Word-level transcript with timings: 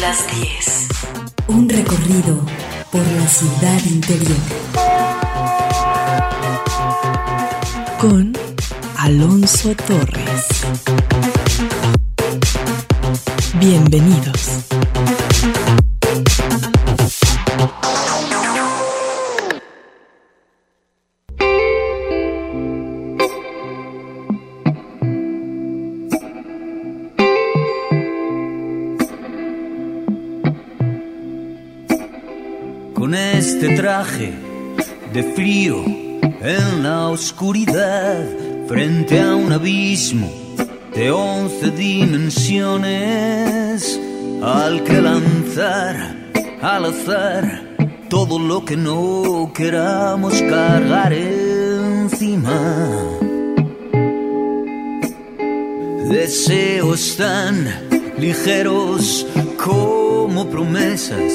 las 0.00 0.26
10. 0.34 0.88
Un 1.48 1.68
recorrido 1.68 2.44
por 2.90 3.06
la 3.06 3.28
ciudad 3.28 3.84
interior. 3.84 4.36
Con 8.00 8.32
Alonso 8.96 9.74
Torres. 9.86 10.46
Bienvenidos. 13.60 14.63
De 35.14 35.22
frío 35.22 35.82
en 36.40 36.82
la 36.82 37.08
oscuridad, 37.08 38.26
frente 38.66 39.20
a 39.20 39.36
un 39.36 39.52
abismo 39.52 40.28
de 40.92 41.12
once 41.12 41.70
dimensiones, 41.70 42.90
al 44.42 44.82
que 44.82 45.00
lanzar 45.00 46.16
al 46.60 46.86
azar 46.86 47.76
todo 48.10 48.40
lo 48.40 48.64
que 48.64 48.76
no 48.76 49.52
queramos 49.54 50.34
cargar 50.42 51.12
encima. 51.12 52.60
Deseos 56.10 57.16
tan 57.16 57.68
ligeros 58.18 59.24
como 59.64 60.50
promesas, 60.50 61.32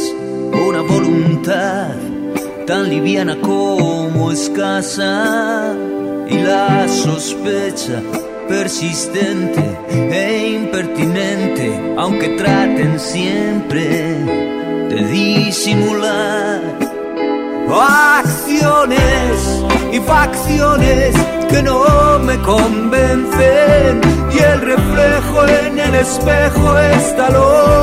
una 0.52 0.81
voluntad 0.81 1.95
tan 2.70 2.88
liviana 2.88 3.36
como 3.42 4.31
escasa 4.31 5.73
y 6.30 6.38
la 6.38 6.88
sospecha 6.88 8.00
persistente 8.48 9.64
e 9.89 10.50
impertinente, 10.53 11.95
aunque 11.97 12.28
traten 12.38 13.00
siempre 13.00 14.23
de 14.88 15.03
disimular 15.12 16.62
acciones 18.20 19.64
y 19.92 20.00
facciones 20.02 21.16
que 21.50 21.64
no 21.64 22.20
me 22.20 22.38
convencen. 22.42 24.00
Y 24.31 24.38
el 24.38 24.62
reflejo 24.62 25.47
en 25.47 25.80
el 25.80 25.95
espejo 25.95 26.78
está 26.78 27.31
loco 27.31 27.78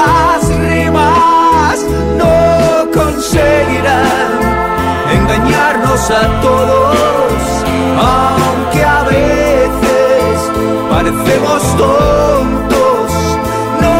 las 0.00 0.48
rimas 0.58 1.84
no 2.20 2.90
conseguirán 2.92 4.32
engañarnos 5.18 6.10
a 6.10 6.22
todos, 6.40 7.36
aunque 8.12 8.84
a 8.84 9.02
veces 9.04 10.34
parecemos 10.90 11.60
tontos, 11.76 13.08
no 13.84 13.96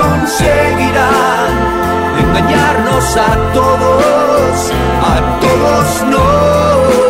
conseguirán 0.00 1.52
engañarnos 2.24 3.16
a 3.16 3.32
todos, 3.58 4.54
a 5.12 5.40
todos 5.44 5.86
no. 6.12 7.09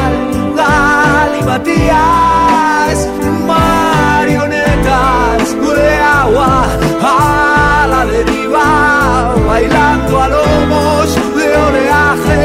galimatías, 1.51 3.07
marionetas 3.45 5.43
de 5.59 5.99
agua 5.99 6.65
a 7.01 7.87
la 7.89 8.05
deriva, 8.05 9.35
bailando 9.47 10.21
a 10.21 10.27
lomos 10.29 11.15
de 11.35 11.57
oleaje 11.67 12.41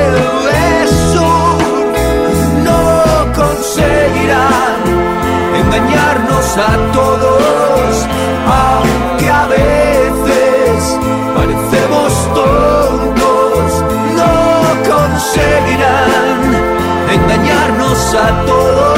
sur, 1.12 1.58
no 2.64 2.82
conseguirán 3.34 4.82
engañarnos 5.54 6.58
a 6.58 6.76
todos, 6.92 8.06
aunque 8.64 9.28
a 9.30 9.46
veces 9.46 10.98
parecemos 11.36 12.12
tontos, 12.34 13.66
no 14.16 14.34
conseguirán 14.90 16.38
engañarnos 17.14 18.14
a 18.14 18.44
todos, 18.46 18.95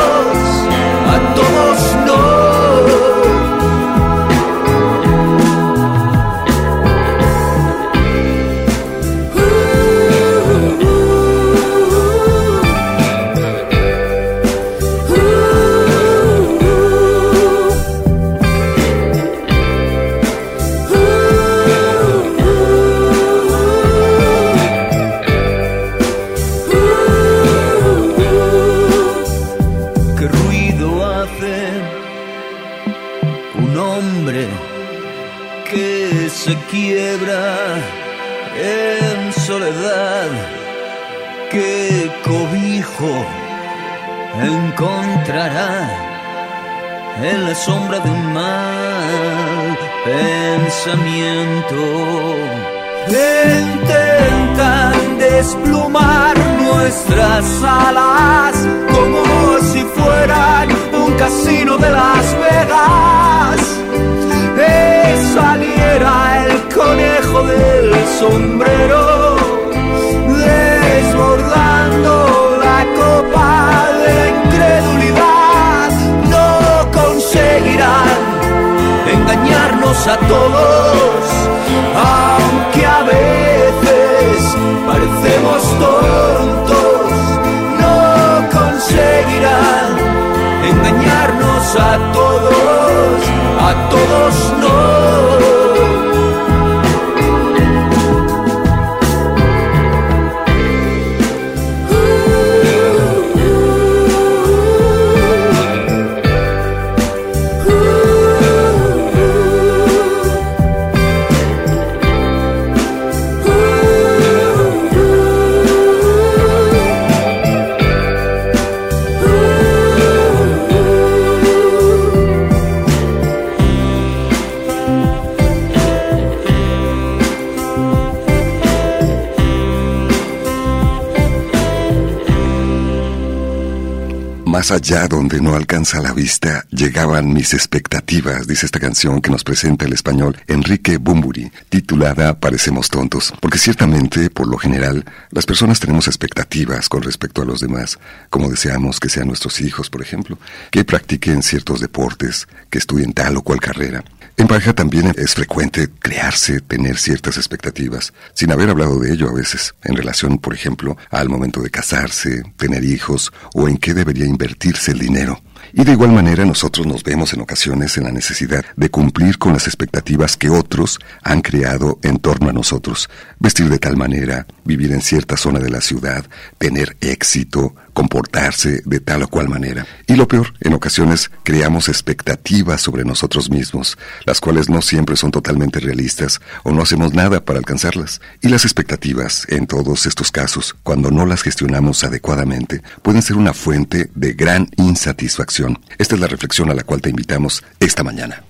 Allá 134.71 135.09
donde 135.09 135.41
no 135.41 135.55
alcanza 135.55 136.03
la 136.03 136.13
vista, 136.13 136.67
llegaban 136.71 137.33
mis 137.33 137.55
expectativas, 137.55 138.47
dice 138.47 138.67
esta 138.67 138.79
canción 138.79 139.23
que 139.23 139.31
nos 139.31 139.43
presenta 139.43 139.87
el 139.87 139.95
español 139.95 140.37
Enrique 140.47 140.99
Bumburi, 140.99 141.51
titulada 141.71 142.39
Parecemos 142.39 142.91
tontos, 142.91 143.33
porque 143.41 143.57
ciertamente, 143.57 144.29
por 144.29 144.47
lo 144.47 144.59
general, 144.59 145.07
las 145.31 145.47
personas 145.47 145.81
tenemos 145.81 146.07
expectativas 146.07 146.91
con 146.91 147.03
respecto 147.03 147.41
a 147.41 147.47
los 147.47 147.61
demás, 147.61 147.99
como 148.29 148.51
deseamos 148.51 149.01
que 149.01 149.09
sean 149.09 149.29
nuestros 149.29 149.59
hijos, 149.63 149.89
por 149.89 150.03
ejemplo, 150.03 150.39
que 150.71 150.85
practiquen 150.85 151.43
ciertos 151.43 151.81
deportes, 151.81 152.47
que 152.69 152.79
estudien 152.79 153.15
tal 153.15 153.39
o 153.39 153.43
cual 153.43 153.61
carrera. 153.61 154.05
En 154.39 154.47
pareja 154.47 154.73
también 154.73 155.13
es 155.17 155.35
frecuente 155.35 155.89
crearse, 155.99 156.61
tener 156.61 156.97
ciertas 156.97 157.37
expectativas, 157.39 158.13
sin 158.35 158.53
haber 158.53 158.71
hablado 158.71 159.01
de 159.01 159.13
ello 159.13 159.29
a 159.29 159.35
veces, 159.35 159.75
en 159.83 159.97
relación, 159.97 160.39
por 160.39 160.55
ejemplo, 160.55 160.97
al 161.11 161.29
momento 161.29 161.61
de 161.61 161.71
casarse, 161.71 162.45
tener 162.57 162.85
hijos 162.85 163.33
o 163.53 163.69
en 163.69 163.79
qué 163.79 163.95
debería 163.95 164.27
invertirse 164.27 164.93
el 164.93 165.01
dinero. 165.01 165.43
Y 165.73 165.83
de 165.83 165.91
igual 165.91 166.13
manera 166.13 166.45
nosotros 166.45 166.87
nos 166.87 167.03
vemos 167.03 167.33
en 167.35 167.41
ocasiones 167.41 167.99
en 167.99 168.05
la 168.05 168.13
necesidad 168.13 168.65
de 168.77 168.91
cumplir 168.91 169.39
con 169.39 169.53
las 169.53 169.67
expectativas 169.67 170.37
que 170.37 170.51
otros 170.51 171.01
han 171.23 171.43
creado 171.43 171.99
en 172.03 172.19
torno 172.19 172.49
a 172.49 172.53
nosotros. 172.53 173.11
Vestir 173.41 173.69
de 173.69 173.79
tal 173.79 173.97
manera, 173.97 174.47
vivir 174.65 174.93
en 174.93 175.03
cierta 175.03 175.37
zona 175.37 175.59
de 175.59 175.71
la 175.71 175.81
ciudad, 175.81 176.25
tener 176.59 176.97
éxito, 177.01 177.75
comportarse 177.99 178.81
de 178.85 179.01
tal 179.01 179.25
o 179.25 179.29
cual 179.29 179.49
manera. 179.49 179.85
Y 180.07 180.15
lo 180.15 180.29
peor, 180.29 180.55
en 180.61 180.73
ocasiones 180.73 181.33
creamos 181.43 181.89
expectativas 181.89 182.81
sobre 182.81 183.05
nosotros 183.05 183.51
mismos, 183.51 183.99
las 184.25 184.41
cuales 184.41 184.69
no 184.69 184.83
siempre 184.83 185.17
son 185.17 185.33
totalmente 185.33 185.81
realistas 185.81 186.41
o 186.63 186.71
no 186.71 186.83
hacemos 186.83 187.13
nada 187.13 187.45
para 187.45 187.59
alcanzarlas. 187.59 188.21
Y 188.41 188.51
las 188.51 188.65
expectativas, 188.65 189.49
en 189.49 189.67
todos 189.67 190.07
estos 190.07 190.31
casos, 190.31 190.77
cuando 190.85 191.11
no 191.11 191.27
las 191.27 191.43
gestionamos 191.43 192.05
adecuadamente, 192.05 192.83
pueden 193.03 193.21
ser 193.21 193.37
una 193.37 193.53
fuente 193.53 194.09
de 194.15 194.33
gran 194.33 194.69
insatisfacción. 194.77 195.81
Esta 195.99 196.15
es 196.15 196.21
la 196.21 196.29
reflexión 196.29 196.71
a 196.71 196.75
la 196.75 196.85
cual 196.85 197.03
te 197.03 197.11
invitamos 197.11 197.65
esta 197.81 198.05
mañana. 198.05 198.45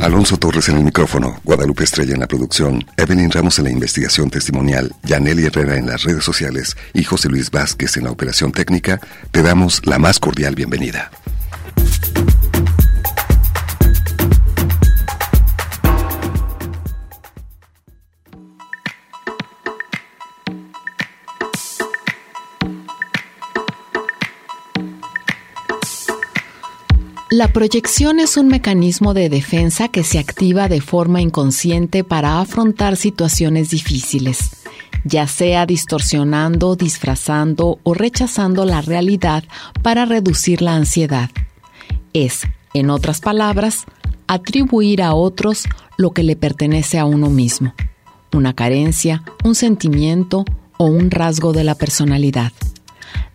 Alonso 0.00 0.38
Torres 0.38 0.68
en 0.70 0.78
el 0.78 0.84
micrófono, 0.84 1.40
Guadalupe 1.44 1.84
Estrella 1.84 2.14
en 2.14 2.20
la 2.20 2.26
producción, 2.26 2.84
Evelyn 2.96 3.30
Ramos 3.30 3.58
en 3.58 3.64
la 3.64 3.70
investigación 3.70 4.30
testimonial, 4.30 4.94
Yaneli 5.02 5.44
Herrera 5.44 5.76
en 5.76 5.86
las 5.86 6.04
redes 6.04 6.24
sociales 6.24 6.76
y 6.94 7.04
José 7.04 7.28
Luis 7.28 7.50
Vázquez 7.50 7.98
en 7.98 8.04
la 8.04 8.10
operación 8.10 8.50
técnica, 8.50 8.98
te 9.30 9.42
damos 9.42 9.84
la 9.84 9.98
más 9.98 10.18
cordial 10.18 10.54
bienvenida. 10.54 11.10
La 27.32 27.46
proyección 27.46 28.18
es 28.18 28.36
un 28.36 28.48
mecanismo 28.48 29.14
de 29.14 29.28
defensa 29.28 29.86
que 29.86 30.02
se 30.02 30.18
activa 30.18 30.66
de 30.66 30.80
forma 30.80 31.20
inconsciente 31.20 32.02
para 32.02 32.40
afrontar 32.40 32.96
situaciones 32.96 33.70
difíciles, 33.70 34.56
ya 35.04 35.28
sea 35.28 35.64
distorsionando, 35.64 36.74
disfrazando 36.74 37.78
o 37.84 37.94
rechazando 37.94 38.64
la 38.64 38.80
realidad 38.80 39.44
para 39.80 40.06
reducir 40.06 40.60
la 40.60 40.74
ansiedad. 40.74 41.30
Es, 42.14 42.40
en 42.74 42.90
otras 42.90 43.20
palabras, 43.20 43.84
atribuir 44.26 45.00
a 45.00 45.14
otros 45.14 45.66
lo 45.96 46.10
que 46.10 46.24
le 46.24 46.34
pertenece 46.34 46.98
a 46.98 47.04
uno 47.04 47.30
mismo, 47.30 47.74
una 48.32 48.54
carencia, 48.54 49.22
un 49.44 49.54
sentimiento 49.54 50.44
o 50.78 50.86
un 50.86 51.12
rasgo 51.12 51.52
de 51.52 51.62
la 51.62 51.76
personalidad. 51.76 52.50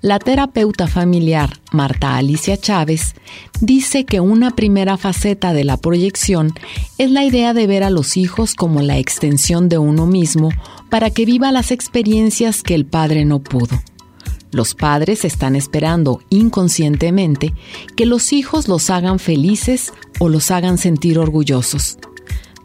La 0.01 0.19
terapeuta 0.19 0.87
familiar 0.87 1.59
Marta 1.71 2.15
Alicia 2.15 2.57
Chávez 2.57 3.15
dice 3.59 4.05
que 4.05 4.19
una 4.19 4.51
primera 4.51 4.97
faceta 4.97 5.53
de 5.53 5.63
la 5.63 5.77
proyección 5.77 6.53
es 6.97 7.09
la 7.09 7.23
idea 7.23 7.53
de 7.53 7.65
ver 7.65 7.83
a 7.83 7.89
los 7.89 8.15
hijos 8.17 8.53
como 8.53 8.81
la 8.81 8.97
extensión 8.97 9.67
de 9.67 9.77
uno 9.77 10.05
mismo 10.05 10.51
para 10.89 11.09
que 11.09 11.25
viva 11.25 11.51
las 11.51 11.71
experiencias 11.71 12.61
que 12.61 12.75
el 12.75 12.85
padre 12.85 13.25
no 13.25 13.39
pudo. 13.39 13.81
Los 14.51 14.75
padres 14.75 15.25
están 15.25 15.55
esperando 15.55 16.21
inconscientemente 16.29 17.53
que 17.97 18.05
los 18.05 18.31
hijos 18.31 18.67
los 18.67 18.89
hagan 18.89 19.19
felices 19.19 19.91
o 20.19 20.29
los 20.29 20.51
hagan 20.51 20.77
sentir 20.77 21.19
orgullosos. 21.19 21.97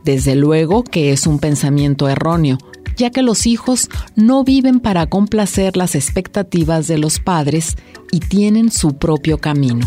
Desde 0.04 0.34
luego 0.34 0.84
que 0.84 1.12
es 1.12 1.26
un 1.26 1.38
pensamiento 1.38 2.08
erróneo, 2.08 2.58
ya 2.96 3.10
que 3.10 3.22
los 3.22 3.46
hijos 3.46 3.88
no 4.16 4.44
viven 4.44 4.81
para 4.81 5.06
complacer 5.06 5.76
las 5.76 5.94
expectativas 5.94 6.87
de 6.87 6.98
los 6.98 7.19
padres 7.19 7.76
y 8.10 8.20
tienen 8.20 8.70
su 8.70 8.96
propio 8.96 9.38
camino. 9.38 9.87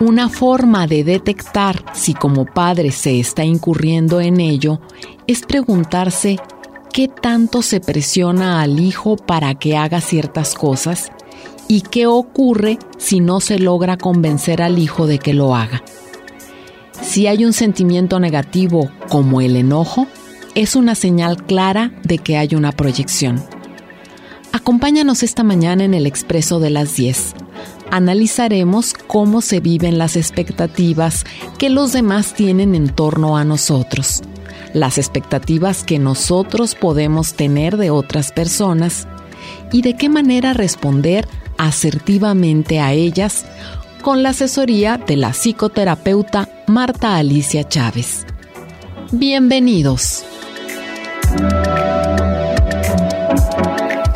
Una 0.00 0.28
forma 0.28 0.88
de 0.88 1.04
detectar 1.04 1.84
si 1.94 2.12
como 2.12 2.44
padre 2.44 2.90
se 2.90 3.20
está 3.20 3.44
incurriendo 3.44 4.20
en 4.20 4.40
ello 4.40 4.80
es 5.28 5.42
preguntarse 5.42 6.38
qué 6.92 7.06
tanto 7.06 7.62
se 7.62 7.78
presiona 7.78 8.60
al 8.62 8.80
hijo 8.80 9.16
para 9.16 9.54
que 9.54 9.76
haga 9.76 10.00
ciertas 10.00 10.54
cosas 10.54 11.12
y 11.68 11.82
qué 11.82 12.06
ocurre 12.06 12.78
si 12.98 13.20
no 13.20 13.40
se 13.40 13.58
logra 13.58 13.96
convencer 13.96 14.60
al 14.60 14.78
hijo 14.78 15.06
de 15.06 15.18
que 15.18 15.34
lo 15.34 15.54
haga. 15.54 15.82
Si 17.12 17.26
hay 17.26 17.44
un 17.44 17.52
sentimiento 17.52 18.18
negativo 18.20 18.90
como 19.10 19.42
el 19.42 19.56
enojo, 19.56 20.06
es 20.54 20.76
una 20.76 20.94
señal 20.94 21.44
clara 21.44 21.92
de 22.04 22.16
que 22.16 22.38
hay 22.38 22.54
una 22.54 22.72
proyección. 22.72 23.44
Acompáñanos 24.50 25.22
esta 25.22 25.42
mañana 25.42 25.84
en 25.84 25.92
el 25.92 26.06
Expreso 26.06 26.58
de 26.58 26.70
las 26.70 26.96
10. 26.96 27.34
Analizaremos 27.90 28.94
cómo 28.94 29.42
se 29.42 29.60
viven 29.60 29.98
las 29.98 30.16
expectativas 30.16 31.26
que 31.58 31.68
los 31.68 31.92
demás 31.92 32.32
tienen 32.32 32.74
en 32.74 32.88
torno 32.88 33.36
a 33.36 33.44
nosotros, 33.44 34.22
las 34.72 34.96
expectativas 34.96 35.84
que 35.84 35.98
nosotros 35.98 36.74
podemos 36.74 37.34
tener 37.34 37.76
de 37.76 37.90
otras 37.90 38.32
personas 38.32 39.06
y 39.70 39.82
de 39.82 39.98
qué 39.98 40.08
manera 40.08 40.54
responder 40.54 41.28
asertivamente 41.58 42.80
a 42.80 42.94
ellas 42.94 43.44
con 44.02 44.22
la 44.22 44.30
asesoría 44.30 44.98
de 44.98 45.16
la 45.16 45.32
psicoterapeuta 45.32 46.48
Marta 46.66 47.16
Alicia 47.16 47.66
Chávez. 47.66 48.26
Bienvenidos. 49.12 50.24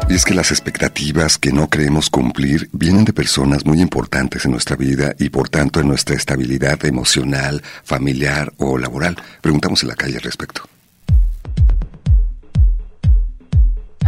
Y 0.09 0.15
es 0.15 0.25
que 0.25 0.35
las 0.35 0.51
expectativas 0.51 1.39
que 1.39 1.53
no 1.53 1.69
creemos 1.69 2.11
cumplir 2.11 2.69
vienen 2.73 3.05
de 3.05 3.13
personas 3.13 3.65
muy 3.65 3.81
importantes 3.81 4.45
en 4.45 4.53
nuestra 4.53 4.77
vida 4.77 5.15
y 5.19 5.31
por 5.31 5.49
tanto 5.49 5.81
en 5.81 5.89
nuestra 5.89 6.17
estabilidad 6.17 6.85
emocional, 6.85 7.63
familiar 7.85 8.53
o 8.59 8.79
laboral. 8.79 9.17
Preguntamos 9.41 9.83
en 9.83 9.89
la 9.89 9.95
calle 9.95 10.17
al 10.17 10.23
respecto. 10.23 10.63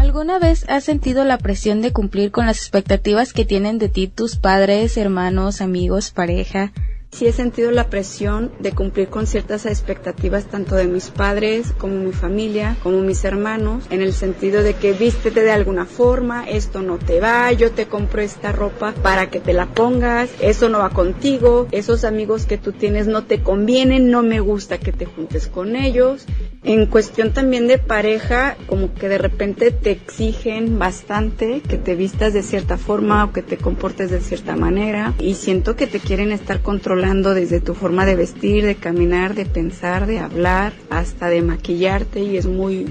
¿Alguna 0.08 0.38
vez 0.38 0.64
has 0.70 0.84
sentido 0.84 1.22
la 1.24 1.36
presión 1.36 1.82
de 1.82 1.92
cumplir 1.92 2.30
con 2.30 2.46
las 2.46 2.56
expectativas 2.56 3.34
que 3.34 3.44
tienen 3.44 3.76
de 3.76 3.90
ti 3.90 4.08
tus 4.08 4.36
padres, 4.36 4.96
hermanos, 4.96 5.60
amigos, 5.60 6.12
pareja? 6.12 6.72
Sí 7.10 7.26
he 7.26 7.32
sentido 7.32 7.70
la 7.70 7.88
presión 7.88 8.52
de 8.58 8.72
cumplir 8.72 9.08
con 9.08 9.26
ciertas 9.26 9.66
expectativas 9.66 10.44
tanto 10.44 10.74
de 10.74 10.86
mis 10.86 11.08
padres 11.10 11.72
como 11.78 11.94
mi 11.94 12.12
familia, 12.12 12.76
como 12.82 13.00
mis 13.00 13.24
hermanos, 13.24 13.84
en 13.90 14.02
el 14.02 14.12
sentido 14.12 14.62
de 14.62 14.74
que 14.74 14.92
vístete 14.92 15.42
de 15.42 15.50
alguna 15.50 15.86
forma, 15.86 16.48
esto 16.48 16.82
no 16.82 16.98
te 16.98 17.20
va, 17.20 17.50
yo 17.52 17.70
te 17.72 17.86
compro 17.86 18.20
esta 18.20 18.52
ropa 18.52 18.92
para 19.02 19.30
que 19.30 19.40
te 19.40 19.52
la 19.52 19.66
pongas, 19.66 20.30
eso 20.40 20.68
no 20.68 20.80
va 20.80 20.90
contigo, 20.90 21.66
esos 21.72 22.04
amigos 22.04 22.44
que 22.44 22.58
tú 22.58 22.72
tienes 22.72 23.06
no 23.06 23.24
te 23.24 23.42
convienen, 23.42 24.10
no 24.10 24.22
me 24.22 24.40
gusta 24.40 24.78
que 24.78 24.92
te 24.92 25.06
juntes 25.06 25.46
con 25.46 25.76
ellos. 25.76 26.26
En 26.64 26.86
cuestión 26.86 27.32
también 27.32 27.68
de 27.68 27.78
pareja, 27.78 28.56
como 28.66 28.92
que 28.92 29.08
de 29.08 29.16
repente 29.16 29.70
te 29.70 29.92
exigen 29.92 30.78
bastante 30.78 31.62
que 31.66 31.78
te 31.78 31.94
vistas 31.94 32.34
de 32.34 32.42
cierta 32.42 32.76
forma 32.76 33.24
o 33.24 33.32
que 33.32 33.42
te 33.42 33.56
comportes 33.56 34.10
de 34.10 34.20
cierta 34.20 34.56
manera 34.56 35.14
y 35.18 35.34
siento 35.34 35.76
que 35.76 35.86
te 35.86 36.00
quieren 36.00 36.32
estar 36.32 36.60
controlando 36.60 36.97
desde 36.98 37.60
tu 37.60 37.74
forma 37.74 38.04
de 38.04 38.16
vestir, 38.16 38.64
de 38.64 38.74
caminar, 38.74 39.34
de 39.34 39.46
pensar, 39.46 40.06
de 40.06 40.18
hablar, 40.18 40.72
hasta 40.90 41.28
de 41.28 41.42
maquillarte 41.42 42.20
y 42.20 42.36
es 42.36 42.46
muy, 42.46 42.86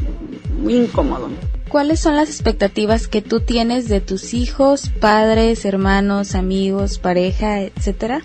muy 0.60 0.76
incómodo. 0.76 1.30
¿Cuáles 1.70 2.00
son 2.00 2.16
las 2.16 2.30
expectativas 2.30 3.08
que 3.08 3.22
tú 3.22 3.42
tienes 3.42 3.90
de 3.90 4.00
tus 4.00 4.34
hijos, 4.34 4.90
padres, 5.02 5.66
hermanos, 5.66 6.36
amigos, 6.36 6.98
pareja, 6.98 7.62
etcétera? 7.62 8.22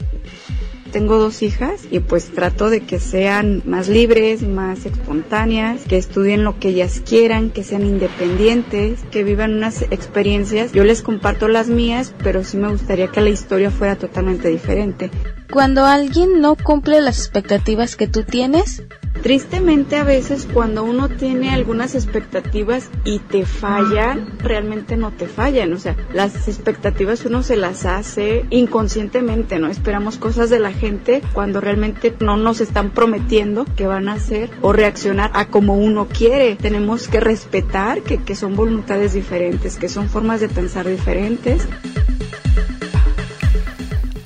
Tengo 0.92 1.16
dos 1.16 1.42
hijas 1.42 1.86
y 1.90 2.00
pues 2.00 2.32
trato 2.32 2.68
de 2.68 2.82
que 2.82 3.00
sean 3.00 3.62
más 3.64 3.88
libres, 3.88 4.42
más 4.42 4.84
espontáneas, 4.84 5.82
que 5.88 5.96
estudien 5.96 6.44
lo 6.44 6.58
que 6.58 6.68
ellas 6.68 7.02
quieran, 7.04 7.48
que 7.50 7.64
sean 7.64 7.86
independientes, 7.86 9.00
que 9.10 9.24
vivan 9.24 9.54
unas 9.54 9.82
experiencias. 9.82 10.72
Yo 10.72 10.84
les 10.84 11.00
comparto 11.00 11.48
las 11.48 11.68
mías, 11.68 12.14
pero 12.22 12.44
sí 12.44 12.58
me 12.58 12.68
gustaría 12.68 13.08
que 13.08 13.22
la 13.22 13.30
historia 13.30 13.70
fuera 13.70 13.96
totalmente 13.96 14.48
diferente. 14.48 15.10
Cuando 15.52 15.84
alguien 15.84 16.40
no 16.40 16.56
cumple 16.56 17.02
las 17.02 17.18
expectativas 17.18 17.94
que 17.94 18.08
tú 18.08 18.22
tienes, 18.22 18.82
Tristemente 19.22 19.94
a 19.96 20.02
veces 20.02 20.48
cuando 20.52 20.82
uno 20.82 21.08
tiene 21.08 21.50
algunas 21.50 21.94
expectativas 21.94 22.90
y 23.04 23.20
te 23.20 23.44
fallan, 23.44 24.36
realmente 24.40 24.96
no 24.96 25.12
te 25.12 25.28
fallan, 25.28 25.72
o 25.74 25.78
sea, 25.78 25.94
las 26.12 26.48
expectativas 26.48 27.24
uno 27.24 27.44
se 27.44 27.56
las 27.56 27.86
hace 27.86 28.44
inconscientemente, 28.50 29.60
¿no? 29.60 29.68
Esperamos 29.68 30.16
cosas 30.16 30.50
de 30.50 30.58
la 30.58 30.72
gente 30.72 31.22
cuando 31.34 31.60
realmente 31.60 32.12
no 32.18 32.36
nos 32.36 32.60
están 32.60 32.90
prometiendo 32.90 33.64
que 33.76 33.86
van 33.86 34.08
a 34.08 34.14
hacer 34.14 34.50
o 34.60 34.72
reaccionar 34.72 35.30
a 35.34 35.46
como 35.46 35.76
uno 35.76 36.08
quiere. 36.08 36.56
Tenemos 36.56 37.06
que 37.06 37.20
respetar 37.20 38.02
que, 38.02 38.18
que 38.18 38.34
son 38.34 38.56
voluntades 38.56 39.12
diferentes, 39.12 39.76
que 39.76 39.88
son 39.88 40.08
formas 40.08 40.40
de 40.40 40.48
pensar 40.48 40.88
diferentes. 40.88 41.68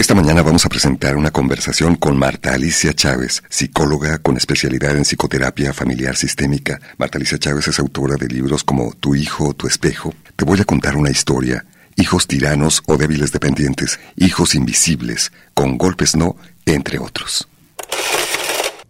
Esta 0.07 0.15
mañana 0.15 0.41
vamos 0.41 0.65
a 0.65 0.69
presentar 0.69 1.17
una 1.17 1.33
conversación 1.33 1.97
con 1.97 2.17
Marta 2.17 2.55
Alicia 2.55 2.95
Chávez, 2.95 3.43
psicóloga 3.49 4.19
con 4.19 4.37
especialidad 4.37 4.97
en 4.97 5.03
psicoterapia 5.03 5.73
familiar 5.73 6.15
sistémica. 6.15 6.81
Marta 6.97 7.19
Alicia 7.19 7.41
Chávez 7.41 7.67
es 7.67 7.81
autora 7.81 8.15
de 8.15 8.29
libros 8.29 8.63
como 8.63 8.93
Tu 9.01 9.17
hijo, 9.17 9.53
tu 9.55 9.67
espejo. 9.67 10.15
Te 10.37 10.45
voy 10.45 10.61
a 10.61 10.65
contar 10.65 10.95
una 10.95 11.11
historia. 11.11 11.67
Hijos 11.97 12.29
tiranos 12.29 12.85
o 12.87 12.97
débiles 12.97 13.33
dependientes, 13.33 13.99
hijos 14.15 14.55
invisibles, 14.55 15.33
con 15.55 15.77
golpes 15.77 16.15
no, 16.15 16.37
entre 16.67 17.01
otros. 17.01 17.49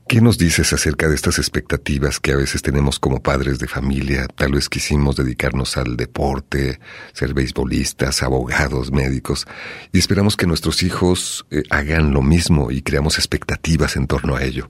¿Qué 0.08 0.20
nos 0.20 0.38
dices 0.38 0.72
acerca 0.72 1.08
de 1.08 1.16
estas 1.16 1.40
expectativas 1.40 2.20
que 2.20 2.30
a 2.30 2.36
veces 2.36 2.62
tenemos 2.62 3.00
como 3.00 3.18
padres 3.18 3.58
de 3.58 3.66
familia? 3.66 4.28
Tal 4.32 4.52
vez 4.52 4.68
quisimos 4.68 5.16
dedicarnos 5.16 5.76
al 5.76 5.96
deporte, 5.96 6.78
ser 7.12 7.34
beisbolistas, 7.34 8.22
abogados, 8.22 8.92
médicos, 8.92 9.48
y 9.92 9.98
esperamos 9.98 10.36
que 10.36 10.46
nuestros 10.46 10.84
hijos 10.84 11.44
eh, 11.50 11.64
hagan 11.70 12.12
lo 12.12 12.22
mismo 12.22 12.70
y 12.70 12.82
creamos 12.82 13.18
expectativas 13.18 13.96
en 13.96 14.06
torno 14.06 14.36
a 14.36 14.44
ello. 14.44 14.68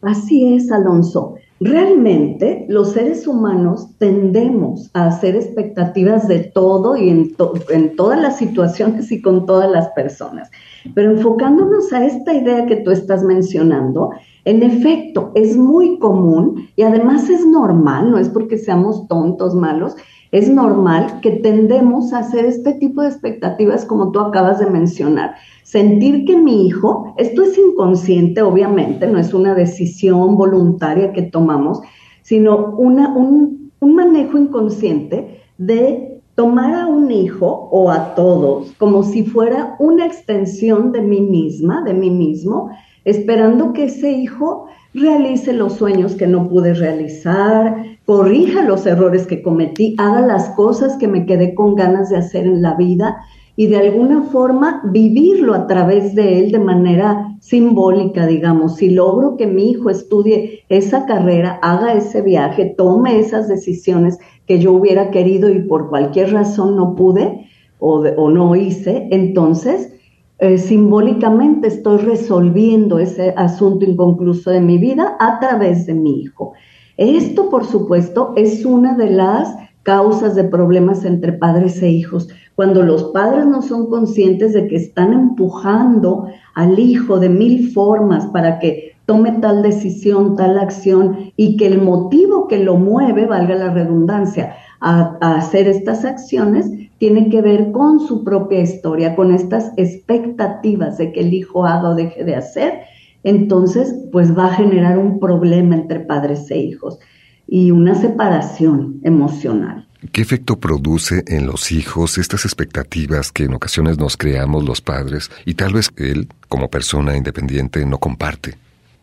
Así 0.00 0.54
es, 0.54 0.70
Alonso. 0.70 1.34
Realmente 1.58 2.66
los 2.68 2.92
seres 2.92 3.26
humanos 3.26 3.88
tendemos 3.98 4.90
a 4.94 5.08
hacer 5.08 5.34
expectativas 5.34 6.28
de 6.28 6.38
todo 6.38 6.96
y 6.96 7.08
en, 7.08 7.34
en 7.70 7.96
todas 7.96 8.20
las 8.20 8.38
situaciones 8.38 9.10
y 9.10 9.20
con 9.20 9.44
todas 9.44 9.68
las 9.68 9.88
personas. 9.88 10.52
Pero 10.94 11.12
enfocándonos 11.12 11.92
a 11.92 12.04
esta 12.04 12.34
idea 12.34 12.66
que 12.66 12.76
tú 12.76 12.90
estás 12.90 13.22
mencionando, 13.22 14.10
en 14.44 14.62
efecto, 14.62 15.32
es 15.34 15.56
muy 15.56 15.98
común 15.98 16.68
y 16.76 16.82
además 16.82 17.28
es 17.28 17.46
normal, 17.46 18.10
no 18.10 18.18
es 18.18 18.28
porque 18.28 18.58
seamos 18.58 19.06
tontos, 19.08 19.54
malos, 19.54 19.96
es 20.32 20.48
normal 20.48 21.20
que 21.22 21.32
tendemos 21.32 22.12
a 22.12 22.18
hacer 22.18 22.44
este 22.44 22.74
tipo 22.74 23.02
de 23.02 23.08
expectativas 23.08 23.84
como 23.84 24.12
tú 24.12 24.20
acabas 24.20 24.60
de 24.60 24.70
mencionar. 24.70 25.34
Sentir 25.64 26.24
que 26.24 26.36
mi 26.36 26.66
hijo, 26.66 27.14
esto 27.18 27.42
es 27.42 27.58
inconsciente, 27.58 28.42
obviamente, 28.42 29.06
no 29.06 29.18
es 29.18 29.34
una 29.34 29.54
decisión 29.54 30.36
voluntaria 30.36 31.12
que 31.12 31.22
tomamos, 31.22 31.80
sino 32.22 32.74
una, 32.76 33.14
un, 33.16 33.72
un 33.80 33.94
manejo 33.94 34.38
inconsciente 34.38 35.42
de 35.58 36.19
tomar 36.40 36.74
a 36.74 36.86
un 36.86 37.10
hijo 37.10 37.68
o 37.70 37.90
a 37.90 38.14
todos 38.14 38.72
como 38.78 39.02
si 39.02 39.24
fuera 39.24 39.76
una 39.78 40.06
extensión 40.06 40.90
de 40.90 41.02
mí 41.02 41.20
misma, 41.20 41.82
de 41.82 41.92
mí 41.92 42.08
mismo, 42.08 42.70
esperando 43.04 43.74
que 43.74 43.84
ese 43.84 44.12
hijo 44.12 44.64
realice 44.94 45.52
los 45.52 45.74
sueños 45.74 46.14
que 46.14 46.26
no 46.26 46.48
pude 46.48 46.72
realizar, 46.72 47.84
corrija 48.06 48.62
los 48.62 48.86
errores 48.86 49.26
que 49.26 49.42
cometí, 49.42 49.94
haga 49.98 50.22
las 50.22 50.48
cosas 50.56 50.96
que 50.96 51.08
me 51.08 51.26
quedé 51.26 51.54
con 51.54 51.74
ganas 51.74 52.08
de 52.08 52.16
hacer 52.16 52.46
en 52.46 52.62
la 52.62 52.74
vida 52.74 53.18
y 53.54 53.66
de 53.66 53.76
alguna 53.76 54.22
forma 54.22 54.80
vivirlo 54.86 55.52
a 55.52 55.66
través 55.66 56.14
de 56.14 56.38
él 56.38 56.52
de 56.52 56.58
manera 56.58 57.29
simbólica, 57.40 58.26
digamos. 58.26 58.76
Si 58.76 58.90
logro 58.90 59.36
que 59.36 59.46
mi 59.46 59.70
hijo 59.70 59.90
estudie 59.90 60.62
esa 60.68 61.06
carrera, 61.06 61.58
haga 61.62 61.94
ese 61.94 62.22
viaje, 62.22 62.74
tome 62.76 63.18
esas 63.18 63.48
decisiones 63.48 64.18
que 64.46 64.60
yo 64.60 64.72
hubiera 64.72 65.10
querido 65.10 65.50
y 65.50 65.60
por 65.62 65.88
cualquier 65.88 66.32
razón 66.32 66.76
no 66.76 66.94
pude 66.94 67.48
o, 67.78 68.30
no 68.30 68.54
hice, 68.56 69.08
entonces 69.10 69.94
eh, 70.38 70.58
simbólicamente 70.58 71.68
estoy 71.68 71.98
resolviendo 71.98 72.98
ese 72.98 73.32
asunto 73.36 73.86
inconcluso 73.86 74.50
de 74.50 74.60
mi 74.60 74.76
vida 74.76 75.16
a 75.18 75.40
través 75.40 75.86
de 75.86 75.94
mi 75.94 76.20
hijo. 76.20 76.52
Esto, 76.98 77.48
por 77.48 77.64
supuesto, 77.64 78.34
es 78.36 78.66
una 78.66 78.94
de 78.94 79.08
las 79.08 79.56
causas 79.82 80.34
de 80.34 80.44
problemas 80.44 81.06
entre 81.06 81.32
padres 81.32 81.82
e 81.82 81.88
hijos, 81.88 82.28
cuando 82.60 82.82
los 82.82 83.04
padres 83.04 83.46
no 83.46 83.62
son 83.62 83.88
conscientes 83.88 84.52
de 84.52 84.68
que 84.68 84.76
están 84.76 85.14
empujando 85.14 86.26
al 86.54 86.78
hijo 86.78 87.18
de 87.18 87.30
mil 87.30 87.70
formas 87.70 88.26
para 88.26 88.58
que 88.58 88.96
tome 89.06 89.32
tal 89.40 89.62
decisión, 89.62 90.36
tal 90.36 90.58
acción 90.58 91.32
y 91.36 91.56
que 91.56 91.66
el 91.68 91.80
motivo 91.80 92.48
que 92.48 92.62
lo 92.62 92.76
mueve, 92.76 93.24
valga 93.24 93.54
la 93.54 93.72
redundancia, 93.72 94.56
a, 94.78 95.16
hacer 95.22 95.68
estas 95.68 96.04
acciones, 96.04 96.70
tiene 96.98 97.30
que 97.30 97.40
ver 97.40 97.72
con 97.72 97.98
su 97.98 98.24
propia 98.24 98.60
historia, 98.60 99.16
con 99.16 99.32
estas 99.32 99.72
expectativas 99.78 100.98
de 100.98 101.12
que 101.12 101.20
el 101.20 101.32
hijo 101.32 101.64
haga 101.64 101.88
o 101.88 101.94
deje 101.94 102.24
de 102.24 102.34
hacer, 102.34 102.80
entonces 103.24 104.04
pues 104.12 104.36
va 104.36 104.48
a 104.48 104.54
generar 104.56 104.98
un 104.98 105.18
problema 105.18 105.76
entre 105.76 106.00
padres 106.00 106.50
e 106.50 106.58
hijos 106.58 106.98
y 107.46 107.70
una 107.70 107.94
separación 107.94 109.00
emocional. 109.02 109.86
¿Qué 110.12 110.22
efecto 110.22 110.58
produce 110.58 111.24
en 111.26 111.46
los 111.46 111.70
hijos 111.72 112.16
estas 112.16 112.46
expectativas 112.46 113.30
que 113.30 113.44
en 113.44 113.52
ocasiones 113.52 113.98
nos 113.98 114.16
creamos 114.16 114.64
los 114.64 114.80
padres 114.80 115.30
y 115.44 115.52
tal 115.52 115.74
vez 115.74 115.90
él, 115.98 116.26
como 116.48 116.70
persona 116.70 117.18
independiente, 117.18 117.84
no 117.84 117.98
comparte? 117.98 118.54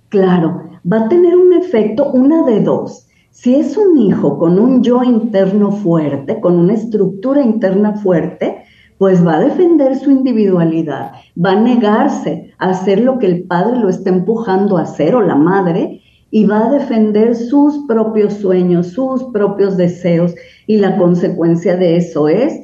Claro, 0.09 0.71
va 0.91 1.01
a 1.01 1.07
tener 1.07 1.35
un 1.35 1.53
efecto, 1.53 2.11
una 2.11 2.43
de 2.45 2.61
dos. 2.61 3.05
Si 3.29 3.53
es 3.53 3.77
un 3.77 3.95
hijo 3.99 4.39
con 4.39 4.57
un 4.57 4.81
yo 4.81 5.03
interno 5.03 5.71
fuerte, 5.71 6.39
con 6.39 6.57
una 6.57 6.73
estructura 6.73 7.43
interna 7.43 7.93
fuerte, 7.93 8.63
pues 8.97 9.25
va 9.25 9.35
a 9.35 9.41
defender 9.41 9.95
su 9.99 10.09
individualidad, 10.09 11.11
va 11.37 11.51
a 11.51 11.61
negarse 11.61 12.55
a 12.57 12.71
hacer 12.71 13.01
lo 13.01 13.19
que 13.19 13.27
el 13.27 13.43
padre 13.43 13.79
lo 13.79 13.89
está 13.89 14.09
empujando 14.09 14.79
a 14.79 14.81
hacer 14.81 15.13
o 15.13 15.21
la 15.21 15.35
madre 15.35 16.01
y 16.31 16.45
va 16.45 16.67
a 16.67 16.71
defender 16.71 17.35
sus 17.35 17.85
propios 17.87 18.33
sueños, 18.33 18.87
sus 18.87 19.23
propios 19.25 19.77
deseos 19.77 20.35
y 20.65 20.77
la 20.77 20.97
consecuencia 20.97 21.75
de 21.75 21.97
eso 21.97 22.27
es 22.27 22.61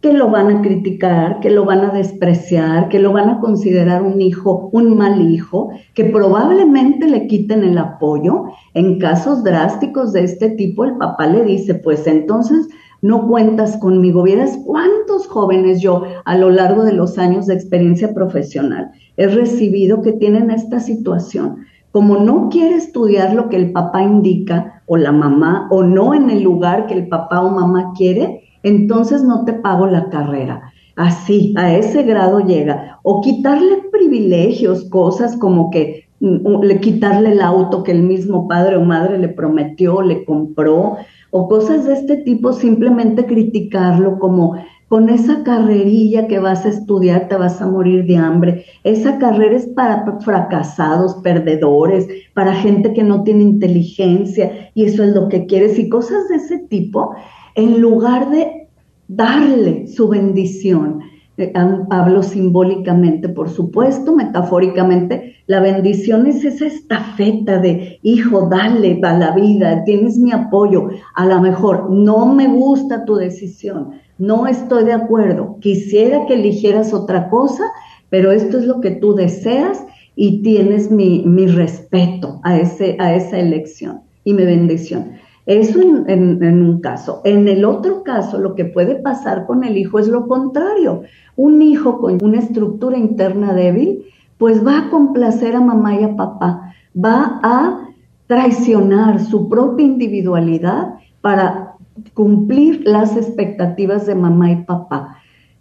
que 0.00 0.12
lo 0.14 0.30
van 0.30 0.48
a 0.48 0.62
criticar, 0.62 1.40
que 1.40 1.50
lo 1.50 1.66
van 1.66 1.80
a 1.80 1.90
despreciar, 1.90 2.88
que 2.88 2.98
lo 2.98 3.12
van 3.12 3.28
a 3.28 3.38
considerar 3.40 4.02
un 4.02 4.20
hijo, 4.22 4.70
un 4.72 4.96
mal 4.96 5.30
hijo, 5.30 5.70
que 5.94 6.04
probablemente 6.04 7.06
le 7.06 7.26
quiten 7.26 7.64
el 7.64 7.76
apoyo. 7.76 8.44
En 8.72 8.98
casos 8.98 9.44
drásticos 9.44 10.14
de 10.14 10.24
este 10.24 10.50
tipo, 10.50 10.84
el 10.84 10.96
papá 10.96 11.26
le 11.26 11.44
dice, 11.44 11.74
pues 11.74 12.06
entonces 12.06 12.68
no 13.02 13.28
cuentas 13.28 13.76
conmigo. 13.76 14.22
Vieras 14.22 14.58
cuántos 14.64 15.26
jóvenes 15.26 15.82
yo 15.82 16.04
a 16.24 16.36
lo 16.36 16.48
largo 16.48 16.82
de 16.84 16.94
los 16.94 17.18
años 17.18 17.46
de 17.46 17.54
experiencia 17.54 18.14
profesional 18.14 18.90
he 19.20 19.26
recibido 19.26 20.00
que 20.00 20.12
tienen 20.12 20.50
esta 20.50 20.80
situación 20.80 21.66
como 21.92 22.18
no 22.18 22.48
quiere 22.50 22.76
estudiar 22.76 23.34
lo 23.34 23.48
que 23.48 23.56
el 23.56 23.72
papá 23.72 24.02
indica 24.02 24.82
o 24.86 24.96
la 24.96 25.12
mamá 25.12 25.68
o 25.70 25.82
no 25.82 26.14
en 26.14 26.30
el 26.30 26.42
lugar 26.42 26.86
que 26.86 26.94
el 26.94 27.08
papá 27.08 27.42
o 27.42 27.50
mamá 27.50 27.92
quiere, 27.96 28.42
entonces 28.62 29.22
no 29.24 29.44
te 29.44 29.54
pago 29.54 29.86
la 29.86 30.08
carrera. 30.10 30.72
Así, 30.96 31.54
a 31.56 31.74
ese 31.74 32.02
grado 32.02 32.40
llega. 32.40 32.98
O 33.02 33.20
quitarle 33.22 33.84
privilegios, 33.90 34.84
cosas 34.90 35.36
como 35.36 35.70
que 35.70 36.04
mm, 36.20 36.62
le 36.62 36.80
quitarle 36.80 37.32
el 37.32 37.40
auto 37.40 37.82
que 37.82 37.92
el 37.92 38.02
mismo 38.02 38.46
padre 38.46 38.76
o 38.76 38.84
madre 38.84 39.18
le 39.18 39.28
prometió, 39.28 40.02
le 40.02 40.24
compró, 40.24 40.96
o 41.30 41.48
cosas 41.48 41.86
de 41.86 41.94
este 41.94 42.16
tipo, 42.18 42.52
simplemente 42.52 43.24
criticarlo 43.24 44.18
como 44.18 44.56
con 44.90 45.08
esa 45.08 45.44
carrerilla 45.44 46.26
que 46.26 46.40
vas 46.40 46.66
a 46.66 46.70
estudiar 46.70 47.28
te 47.28 47.36
vas 47.36 47.62
a 47.62 47.66
morir 47.68 48.06
de 48.06 48.16
hambre. 48.16 48.64
Esa 48.82 49.18
carrera 49.18 49.54
es 49.54 49.68
para 49.68 50.18
fracasados, 50.18 51.14
perdedores, 51.22 52.08
para 52.34 52.52
gente 52.54 52.92
que 52.92 53.04
no 53.04 53.22
tiene 53.22 53.44
inteligencia 53.44 54.72
y 54.74 54.86
eso 54.86 55.04
es 55.04 55.14
lo 55.14 55.28
que 55.28 55.46
quieres 55.46 55.78
y 55.78 55.88
cosas 55.88 56.28
de 56.28 56.34
ese 56.34 56.58
tipo, 56.68 57.14
en 57.54 57.80
lugar 57.80 58.30
de 58.30 58.66
darle 59.06 59.86
su 59.86 60.08
bendición. 60.08 61.02
Eh, 61.36 61.52
hablo 61.54 62.24
simbólicamente, 62.24 63.28
por 63.28 63.48
supuesto, 63.48 64.16
metafóricamente, 64.16 65.36
la 65.46 65.60
bendición 65.60 66.26
es 66.26 66.44
esa 66.44 66.66
estafeta 66.66 67.58
de, 67.58 68.00
hijo, 68.02 68.48
dale 68.50 68.98
a 69.04 69.16
la 69.16 69.30
vida, 69.36 69.84
tienes 69.84 70.18
mi 70.18 70.32
apoyo, 70.32 70.88
a 71.14 71.26
lo 71.26 71.40
mejor 71.40 71.90
no 71.90 72.26
me 72.34 72.48
gusta 72.48 73.04
tu 73.04 73.14
decisión, 73.14 73.92
no 74.20 74.46
estoy 74.46 74.84
de 74.84 74.92
acuerdo, 74.92 75.56
quisiera 75.60 76.26
que 76.26 76.34
eligieras 76.34 76.92
otra 76.92 77.30
cosa, 77.30 77.64
pero 78.10 78.30
esto 78.30 78.58
es 78.58 78.66
lo 78.66 78.80
que 78.80 78.90
tú 78.90 79.14
deseas 79.14 79.82
y 80.14 80.42
tienes 80.42 80.90
mi, 80.90 81.24
respeto 81.46 82.38
a, 82.42 82.58
ese, 82.58 82.96
a 83.00 83.14
esa 83.14 83.38
elección 83.38 84.02
y 84.22 84.34
mi 84.34 84.44
bendición. 84.44 85.12
Eso 85.46 85.80
en, 85.80 86.62
un 86.62 86.80
caso. 86.80 87.22
En 87.24 87.48
el 87.48 87.64
otro 87.64 88.04
caso, 88.04 88.38
lo 88.38 88.54
que 88.54 88.66
puede 88.66 88.96
pasar 88.96 89.46
con 89.46 89.64
el 89.64 89.78
hijo 89.78 89.98
es 89.98 90.06
lo 90.06 90.28
contrario. 90.28 91.02
Un 91.36 91.62
hijo 91.62 91.98
con 91.98 92.22
una 92.22 92.38
estructura 92.38 92.98
interna 92.98 93.54
débil, 93.54 94.04
pues 94.36 94.64
va 94.64 94.78
a 94.78 94.90
complacer 94.90 95.56
a 95.56 95.60
mamá 95.60 95.98
y 95.98 96.04
a 96.04 96.14
papá, 96.14 96.74
va 96.94 97.40
a 97.42 97.88
traicionar 98.26 99.18
su 99.18 99.48
propia 99.48 99.86
individualidad 99.86 100.94
para 101.20 101.69
cumplir 102.14 102.82
las 102.84 103.16
expectativas 103.16 104.06
de 104.06 104.14
mamá 104.14 104.52
y 104.52 104.56
papá. 104.64 105.16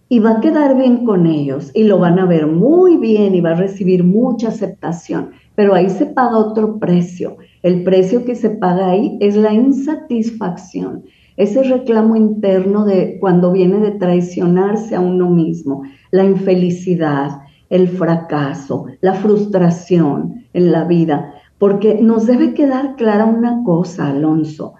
Y 0.07 0.19
va 0.19 0.31
a 0.31 0.41
quedar 0.41 0.75
bien 0.75 1.05
con 1.05 1.27
ellos 1.27 1.71
y 1.73 1.83
lo 1.83 1.99
van 1.99 2.17
a 2.19 2.25
ver 2.25 2.47
muy 2.47 2.97
bien 2.97 3.35
y 3.35 3.41
va 3.41 3.51
a 3.51 3.55
recibir 3.55 4.03
mucha 4.03 4.47
aceptación. 4.47 5.31
Pero 5.55 5.75
ahí 5.75 5.89
se 5.89 6.07
paga 6.07 6.37
otro 6.37 6.79
precio. 6.79 7.37
El 7.61 7.83
precio 7.83 8.25
que 8.25 8.35
se 8.35 8.49
paga 8.49 8.89
ahí 8.89 9.17
es 9.19 9.35
la 9.35 9.53
insatisfacción, 9.53 11.03
ese 11.35 11.63
reclamo 11.63 12.15
interno 12.15 12.85
de 12.85 13.17
cuando 13.19 13.51
viene 13.51 13.79
de 13.79 13.91
traicionarse 13.91 14.95
a 14.95 14.99
uno 14.99 15.29
mismo, 15.29 15.83
la 16.11 16.25
infelicidad, 16.25 17.41
el 17.69 17.87
fracaso, 17.87 18.87
la 18.99 19.13
frustración 19.13 20.45
en 20.53 20.71
la 20.71 20.83
vida. 20.83 21.33
Porque 21.57 21.95
nos 22.01 22.25
debe 22.25 22.53
quedar 22.53 22.95
clara 22.95 23.25
una 23.25 23.63
cosa, 23.63 24.07
Alonso 24.07 24.75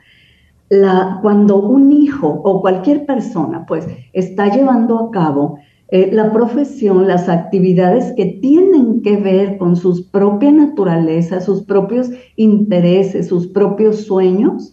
cuando 1.21 1.57
un 1.57 1.91
hijo 1.91 2.27
o 2.27 2.61
cualquier 2.61 3.05
persona 3.05 3.65
pues 3.67 3.87
está 4.13 4.53
llevando 4.53 4.99
a 4.99 5.11
cabo 5.11 5.57
eh, 5.91 6.11
la 6.13 6.31
profesión, 6.31 7.07
las 7.07 7.27
actividades 7.27 8.13
que 8.15 8.25
tienen 8.25 9.01
que 9.01 9.17
ver 9.17 9.57
con 9.57 9.75
sus 9.75 10.03
propia 10.03 10.51
naturaleza, 10.51 11.41
sus 11.41 11.63
propios 11.63 12.11
intereses, 12.35 13.27
sus 13.27 13.47
propios 13.47 14.05
sueños, 14.05 14.71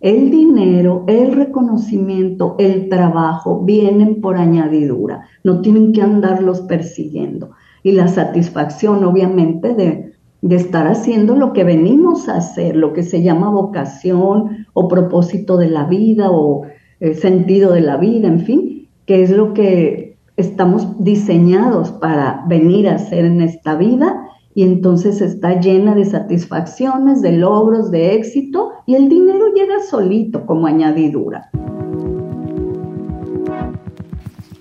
el 0.00 0.30
dinero, 0.30 1.04
el 1.06 1.32
reconocimiento, 1.32 2.56
el 2.58 2.88
trabajo 2.88 3.62
vienen 3.64 4.20
por 4.20 4.36
añadidura, 4.36 5.28
no 5.44 5.60
tienen 5.60 5.92
que 5.92 6.02
andarlos 6.02 6.62
persiguiendo. 6.62 7.52
Y 7.84 7.92
la 7.92 8.08
satisfacción, 8.08 9.04
obviamente, 9.04 9.72
de 9.74 10.15
de 10.46 10.56
estar 10.56 10.86
haciendo 10.86 11.34
lo 11.34 11.52
que 11.52 11.64
venimos 11.64 12.28
a 12.28 12.36
hacer, 12.36 12.76
lo 12.76 12.92
que 12.92 13.02
se 13.02 13.22
llama 13.22 13.50
vocación 13.50 14.66
o 14.74 14.86
propósito 14.86 15.56
de 15.56 15.68
la 15.68 15.84
vida 15.84 16.30
o 16.30 16.62
eh, 17.00 17.14
sentido 17.14 17.72
de 17.72 17.80
la 17.80 17.96
vida, 17.96 18.28
en 18.28 18.40
fin, 18.40 18.88
que 19.06 19.22
es 19.24 19.30
lo 19.30 19.54
que 19.54 20.16
estamos 20.36 21.02
diseñados 21.02 21.90
para 21.90 22.44
venir 22.46 22.88
a 22.88 22.94
hacer 22.94 23.24
en 23.24 23.40
esta 23.40 23.74
vida 23.74 24.28
y 24.54 24.62
entonces 24.62 25.20
está 25.20 25.60
llena 25.60 25.96
de 25.96 26.04
satisfacciones, 26.04 27.22
de 27.22 27.32
logros, 27.32 27.90
de 27.90 28.14
éxito 28.14 28.70
y 28.86 28.94
el 28.94 29.08
dinero 29.08 29.52
llega 29.52 29.80
solito 29.80 30.46
como 30.46 30.68
añadidura. 30.68 31.50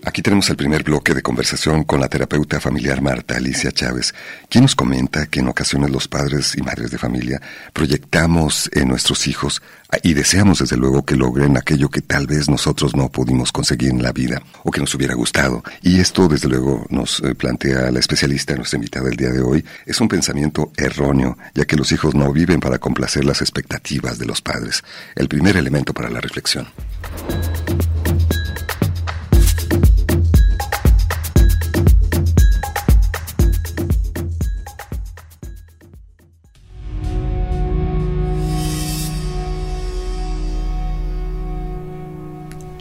Aquí 0.05 0.21
tenemos 0.21 0.47
el 0.51 0.55
primer 0.55 0.83
bloque 0.83 1.15
de 1.15 1.23
conversación 1.23 1.83
con 1.83 1.99
la 1.99 2.07
terapeuta 2.07 2.59
familiar 2.59 3.01
Marta 3.01 3.37
Alicia 3.37 3.71
Chávez, 3.71 4.13
quien 4.49 4.63
nos 4.63 4.75
comenta 4.75 5.25
que 5.25 5.39
en 5.39 5.47
ocasiones 5.47 5.89
los 5.89 6.07
padres 6.07 6.55
y 6.55 6.61
madres 6.61 6.91
de 6.91 6.99
familia 6.99 7.41
proyectamos 7.73 8.69
en 8.71 8.87
nuestros 8.87 9.27
hijos 9.27 9.63
y 10.03 10.13
deseamos 10.13 10.59
desde 10.59 10.77
luego 10.77 11.03
que 11.03 11.15
logren 11.15 11.57
aquello 11.57 11.89
que 11.89 12.01
tal 12.01 12.27
vez 12.27 12.47
nosotros 12.47 12.95
no 12.95 13.09
pudimos 13.09 13.51
conseguir 13.51 13.89
en 13.89 14.03
la 14.03 14.11
vida 14.11 14.43
o 14.63 14.69
que 14.69 14.79
nos 14.79 14.93
hubiera 14.93 15.15
gustado. 15.15 15.63
Y 15.81 15.99
esto 15.99 16.27
desde 16.27 16.49
luego 16.49 16.85
nos 16.91 17.19
eh, 17.21 17.33
plantea 17.33 17.89
la 17.89 17.99
especialista, 17.99 18.55
nuestra 18.55 18.77
invitada 18.77 19.05
del 19.05 19.17
día 19.17 19.29
de 19.29 19.41
hoy, 19.41 19.65
es 19.87 19.99
un 19.99 20.07
pensamiento 20.07 20.71
erróneo, 20.77 21.35
ya 21.55 21.65
que 21.65 21.77
los 21.77 21.91
hijos 21.91 22.13
no 22.13 22.31
viven 22.31 22.59
para 22.59 22.77
complacer 22.77 23.25
las 23.25 23.41
expectativas 23.41 24.19
de 24.19 24.27
los 24.27 24.39
padres. 24.39 24.83
El 25.15 25.27
primer 25.27 25.57
elemento 25.57 25.93
para 25.93 26.11
la 26.11 26.21
reflexión. 26.21 26.67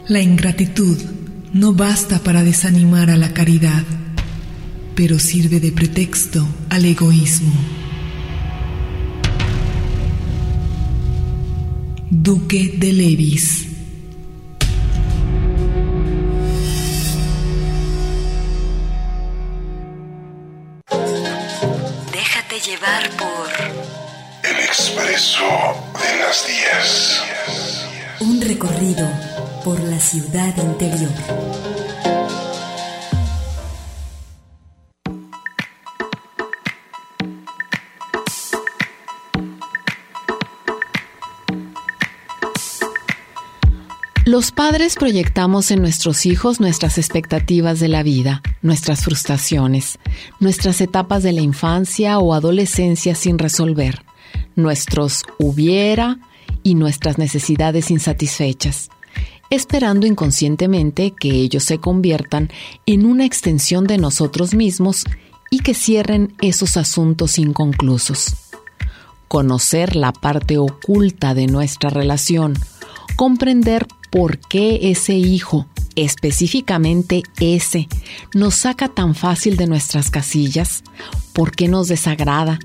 La 0.07 0.21
ingratitud 0.21 0.99
no 1.55 1.73
basta 1.73 2.19
para 2.19 2.45
desanimar 2.45 3.09
a 3.09 3.17
la 3.17 3.33
caridad, 3.33 3.83
pero 4.95 5.19
sirve 5.19 5.61
de 5.61 5.73
pretexto 5.73 6.47
al 6.69 6.85
egoísmo. 6.85 7.55
Duque 12.11 12.75
de 12.77 12.93
Levis 12.93 13.67
Déjate 22.12 22.61
llevar 22.61 23.09
por 23.17 24.51
el 24.51 24.57
expreso 24.64 25.45
de 25.95 26.19
las 26.19 26.47
10. 28.21 28.29
Un 28.29 28.40
recorrido 28.43 29.23
por 29.64 29.81
la 29.81 29.98
ciudad 29.98 30.55
interior. 30.59 31.11
Los 44.27 44.53
padres 44.53 44.96
proyectamos 44.96 45.70
en 45.70 45.81
nuestros 45.81 46.27
hijos 46.27 46.61
nuestras 46.61 46.98
expectativas 46.98 47.81
de 47.81 47.88
la 47.88 48.03
vida, 48.03 48.42
nuestras 48.61 49.05
frustraciones, 49.05 49.98
nuestras 50.40 50.83
etapas 50.83 51.22
de 51.22 51.33
la 51.33 51.40
infancia 51.40 52.18
o 52.18 52.35
adolescencia 52.35 53.14
sin 53.14 53.38
resolver, 53.38 54.05
nuestros 54.57 55.24
hubiera 55.38 56.18
y 56.62 56.74
nuestras 56.74 57.16
necesidades 57.16 57.90
insatisfechas 57.90 58.90
esperando 59.55 60.07
inconscientemente 60.07 61.12
que 61.12 61.31
ellos 61.31 61.64
se 61.64 61.79
conviertan 61.79 62.51
en 62.87 63.07
una 63.07 63.25
extensión 63.25 63.87
de 63.87 63.99
nosotros 63.99 64.55
mismos 64.55 65.05
y 65.51 65.61
que 65.61 65.75
cierren 65.75 66.35
esos 66.40 66.77
asuntos 66.77 67.38
inconclusos. 67.38 68.35
Conocer 69.29 69.97
la 69.97 70.12
parte 70.12 70.59
oculta 70.59 71.35
de 71.35 71.47
nuestra 71.47 71.90
relación, 71.90 72.55
comprender 73.17 73.87
por 74.11 74.38
qué 74.38 74.90
ese 74.90 75.14
hijo, 75.14 75.67
específicamente 75.97 77.23
ese, 77.40 77.88
nos 78.35 78.55
saca 78.55 78.88
tan 78.88 79.14
fácil 79.14 79.57
de 79.57 79.67
nuestras 79.67 80.11
casillas, 80.11 80.83
por 81.33 81.53
qué 81.53 81.69
nos 81.69 81.88
desagrada, 81.88 82.59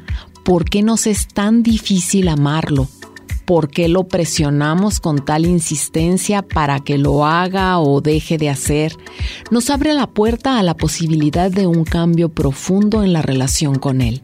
por 0.43 0.65
qué 0.65 0.81
nos 0.81 1.07
es 1.07 1.27
tan 1.27 1.61
difícil 1.63 2.27
amarlo, 2.27 2.87
por 3.49 3.71
qué 3.71 3.87
lo 3.87 4.03
presionamos 4.03 4.99
con 4.99 5.25
tal 5.25 5.47
insistencia 5.47 6.43
para 6.43 6.81
que 6.81 6.99
lo 6.99 7.25
haga 7.25 7.79
o 7.79 7.99
deje 7.99 8.37
de 8.37 8.47
hacer, 8.47 8.95
nos 9.49 9.71
abre 9.71 9.95
la 9.95 10.05
puerta 10.05 10.59
a 10.59 10.63
la 10.63 10.77
posibilidad 10.77 11.49
de 11.49 11.65
un 11.65 11.83
cambio 11.83 12.29
profundo 12.29 13.01
en 13.01 13.11
la 13.11 13.23
relación 13.23 13.79
con 13.79 14.01
él. 14.01 14.21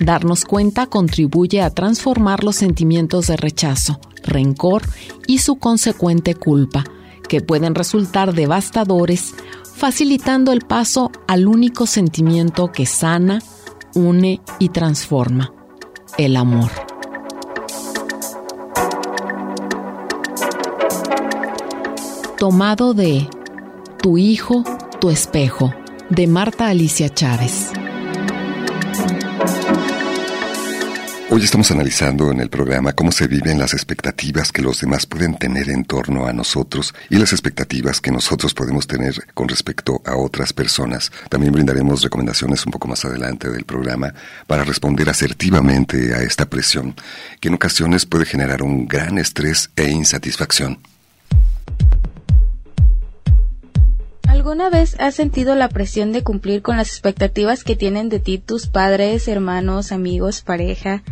Darnos 0.00 0.44
cuenta 0.44 0.88
contribuye 0.88 1.62
a 1.62 1.70
transformar 1.70 2.42
los 2.42 2.56
sentimientos 2.56 3.28
de 3.28 3.36
rechazo, 3.36 4.00
rencor 4.24 4.82
y 5.28 5.38
su 5.38 5.54
consecuente 5.54 6.34
culpa, 6.34 6.82
que 7.28 7.42
pueden 7.42 7.76
resultar 7.76 8.34
devastadores, 8.34 9.36
facilitando 9.76 10.50
el 10.50 10.62
paso 10.62 11.12
al 11.28 11.46
único 11.46 11.86
sentimiento 11.86 12.72
que 12.72 12.86
sana, 12.86 13.40
une 13.94 14.40
y 14.58 14.70
transforma, 14.70 15.54
el 16.18 16.36
amor. 16.36 16.91
Tomado 22.42 22.92
de 22.92 23.28
Tu 24.02 24.18
hijo, 24.18 24.64
tu 25.00 25.10
espejo, 25.10 25.72
de 26.10 26.26
Marta 26.26 26.66
Alicia 26.66 27.08
Chávez. 27.08 27.70
Hoy 31.30 31.44
estamos 31.44 31.70
analizando 31.70 32.32
en 32.32 32.40
el 32.40 32.50
programa 32.50 32.94
cómo 32.94 33.12
se 33.12 33.28
viven 33.28 33.60
las 33.60 33.74
expectativas 33.74 34.50
que 34.50 34.60
los 34.60 34.80
demás 34.80 35.06
pueden 35.06 35.36
tener 35.36 35.70
en 35.70 35.84
torno 35.84 36.26
a 36.26 36.32
nosotros 36.32 36.92
y 37.10 37.16
las 37.16 37.30
expectativas 37.30 38.00
que 38.00 38.10
nosotros 38.10 38.54
podemos 38.54 38.88
tener 38.88 39.24
con 39.34 39.46
respecto 39.46 40.02
a 40.04 40.16
otras 40.16 40.52
personas. 40.52 41.12
También 41.28 41.52
brindaremos 41.52 42.02
recomendaciones 42.02 42.66
un 42.66 42.72
poco 42.72 42.88
más 42.88 43.04
adelante 43.04 43.50
del 43.50 43.62
programa 43.62 44.14
para 44.48 44.64
responder 44.64 45.08
asertivamente 45.08 46.12
a 46.12 46.22
esta 46.24 46.46
presión 46.46 46.96
que 47.38 47.46
en 47.46 47.54
ocasiones 47.54 48.04
puede 48.04 48.24
generar 48.24 48.64
un 48.64 48.88
gran 48.88 49.16
estrés 49.18 49.70
e 49.76 49.88
insatisfacción. 49.88 50.80
¿Alguna 54.28 54.70
vez 54.70 54.96
has 54.98 55.14
sentido 55.14 55.54
la 55.54 55.68
presión 55.68 56.12
de 56.12 56.22
cumplir 56.22 56.62
con 56.62 56.76
las 56.76 56.88
expectativas 56.88 57.64
que 57.64 57.76
tienen 57.76 58.08
de 58.08 58.20
ti 58.20 58.38
tus 58.38 58.66
padres, 58.66 59.28
hermanos, 59.28 59.92
amigos, 59.92 60.42
pareja? 60.42 61.02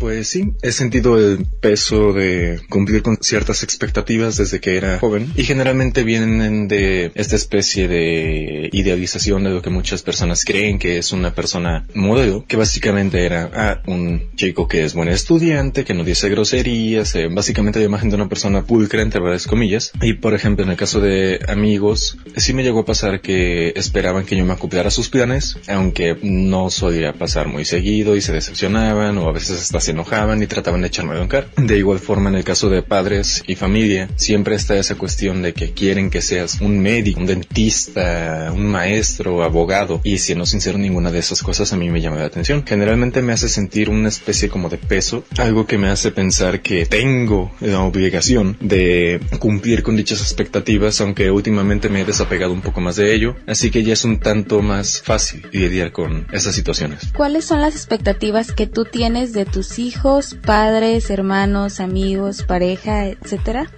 Pues 0.00 0.28
sí, 0.28 0.54
he 0.62 0.72
sentido 0.72 1.18
el 1.18 1.44
peso 1.44 2.14
de 2.14 2.58
cumplir 2.70 3.02
con 3.02 3.18
ciertas 3.20 3.62
expectativas 3.62 4.38
desde 4.38 4.58
que 4.58 4.78
era 4.78 4.98
joven 4.98 5.30
y 5.36 5.44
generalmente 5.44 6.04
vienen 6.04 6.68
de 6.68 7.12
esta 7.14 7.36
especie 7.36 7.86
de 7.86 8.70
idealización 8.72 9.44
de 9.44 9.50
lo 9.50 9.60
que 9.60 9.68
muchas 9.68 10.02
personas 10.02 10.46
creen 10.46 10.78
que 10.78 10.96
es 10.96 11.12
una 11.12 11.34
persona 11.34 11.86
modelo, 11.92 12.46
que 12.48 12.56
básicamente 12.56 13.26
era 13.26 13.50
ah, 13.54 13.82
un 13.86 14.34
chico 14.36 14.66
que 14.66 14.84
es 14.84 14.94
buen 14.94 15.10
estudiante, 15.10 15.84
que 15.84 15.92
no 15.92 16.02
dice 16.02 16.30
groserías, 16.30 17.14
eh, 17.14 17.28
básicamente 17.30 17.78
la 17.78 17.84
imagen 17.84 18.08
de 18.08 18.16
una 18.16 18.28
persona 18.30 18.64
pulcra 18.64 19.02
entre 19.02 19.20
varias 19.20 19.46
comillas. 19.46 19.92
Y 20.00 20.14
por 20.14 20.32
ejemplo, 20.32 20.64
en 20.64 20.70
el 20.70 20.78
caso 20.78 21.00
de 21.00 21.40
amigos, 21.46 22.16
sí 22.36 22.54
me 22.54 22.62
llegó 22.62 22.80
a 22.80 22.84
pasar 22.86 23.20
que 23.20 23.74
esperaban 23.76 24.24
que 24.24 24.34
yo 24.34 24.46
me 24.46 24.54
acopiara 24.54 24.88
a 24.88 24.90
sus 24.90 25.10
planes, 25.10 25.58
aunque 25.68 26.16
no 26.22 26.70
solía 26.70 27.12
pasar 27.12 27.48
muy 27.48 27.66
seguido 27.66 28.16
y 28.16 28.22
se 28.22 28.32
decepcionaban 28.32 29.18
o 29.18 29.28
a 29.28 29.32
veces 29.32 29.60
hasta 29.60 29.80
se 29.90 29.94
enojaban 29.94 30.40
y 30.40 30.46
trataban 30.46 30.82
de 30.82 30.86
echarme 30.86 31.16
a 31.16 31.18
bancar. 31.18 31.48
De 31.56 31.76
igual 31.76 31.98
forma, 31.98 32.30
en 32.30 32.36
el 32.36 32.44
caso 32.44 32.70
de 32.70 32.82
padres 32.82 33.42
y 33.46 33.56
familia, 33.56 34.08
siempre 34.14 34.54
está 34.54 34.76
esa 34.76 34.94
cuestión 34.94 35.42
de 35.42 35.52
que 35.52 35.72
quieren 35.72 36.10
que 36.10 36.22
seas 36.22 36.60
un 36.60 36.78
médico, 36.78 37.18
un 37.18 37.26
dentista, 37.26 38.52
un 38.54 38.66
maestro, 38.66 39.42
abogado, 39.42 40.00
y 40.04 40.18
si 40.18 40.36
no 40.36 40.46
sincero 40.46 40.78
ninguna 40.78 41.10
de 41.10 41.18
esas 41.18 41.42
cosas 41.42 41.72
a 41.72 41.76
mí 41.76 41.90
me 41.90 42.00
llama 42.00 42.18
la 42.18 42.26
atención. 42.26 42.64
Generalmente 42.64 43.20
me 43.20 43.32
hace 43.32 43.48
sentir 43.48 43.90
una 43.90 44.08
especie 44.08 44.48
como 44.48 44.68
de 44.68 44.78
peso, 44.78 45.24
algo 45.38 45.66
que 45.66 45.76
me 45.76 45.88
hace 45.88 46.12
pensar 46.12 46.62
que 46.62 46.86
tengo 46.86 47.50
la 47.60 47.82
obligación 47.82 48.56
de 48.60 49.20
cumplir 49.40 49.82
con 49.82 49.96
dichas 49.96 50.20
expectativas, 50.20 51.00
aunque 51.00 51.32
últimamente 51.32 51.88
me 51.88 52.02
he 52.02 52.04
desapegado 52.04 52.52
un 52.52 52.60
poco 52.60 52.80
más 52.80 52.94
de 52.94 53.12
ello, 53.12 53.34
así 53.48 53.72
que 53.72 53.82
ya 53.82 53.94
es 53.94 54.04
un 54.04 54.20
tanto 54.20 54.62
más 54.62 55.02
fácil 55.02 55.48
lidiar 55.50 55.90
con 55.90 56.28
esas 56.30 56.54
situaciones. 56.54 57.12
¿Cuáles 57.16 57.44
son 57.44 57.60
las 57.60 57.74
expectativas 57.74 58.52
que 58.52 58.68
tú 58.68 58.84
tienes 58.84 59.32
de 59.32 59.46
tus 59.46 59.79
hijos, 59.80 60.34
padres, 60.34 61.10
hermanos, 61.10 61.80
amigos, 61.80 62.42
pareja, 62.42 63.06
etcétera? 63.06 63.70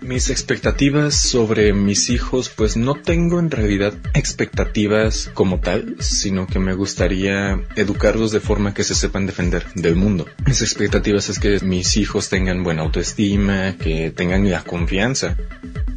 Mis 0.00 0.30
expectativas 0.30 1.14
sobre 1.14 1.74
mis 1.74 2.08
hijos, 2.08 2.48
pues 2.48 2.76
no 2.76 2.94
tengo 2.94 3.38
en 3.38 3.50
realidad 3.50 3.92
expectativas 4.14 5.30
como 5.34 5.60
tal, 5.60 5.96
sino 6.00 6.46
que 6.46 6.58
me 6.58 6.74
gustaría 6.74 7.60
educarlos 7.76 8.32
de 8.32 8.40
forma 8.40 8.72
que 8.72 8.82
se 8.82 8.94
sepan 8.94 9.26
defender 9.26 9.66
del 9.74 9.96
mundo. 9.96 10.26
Mis 10.46 10.62
expectativas 10.62 11.28
es 11.28 11.38
que 11.38 11.60
mis 11.60 11.98
hijos 11.98 12.30
tengan 12.30 12.64
buena 12.64 12.82
autoestima, 12.82 13.76
que 13.76 14.10
tengan 14.10 14.50
la 14.50 14.64
confianza. 14.64 15.36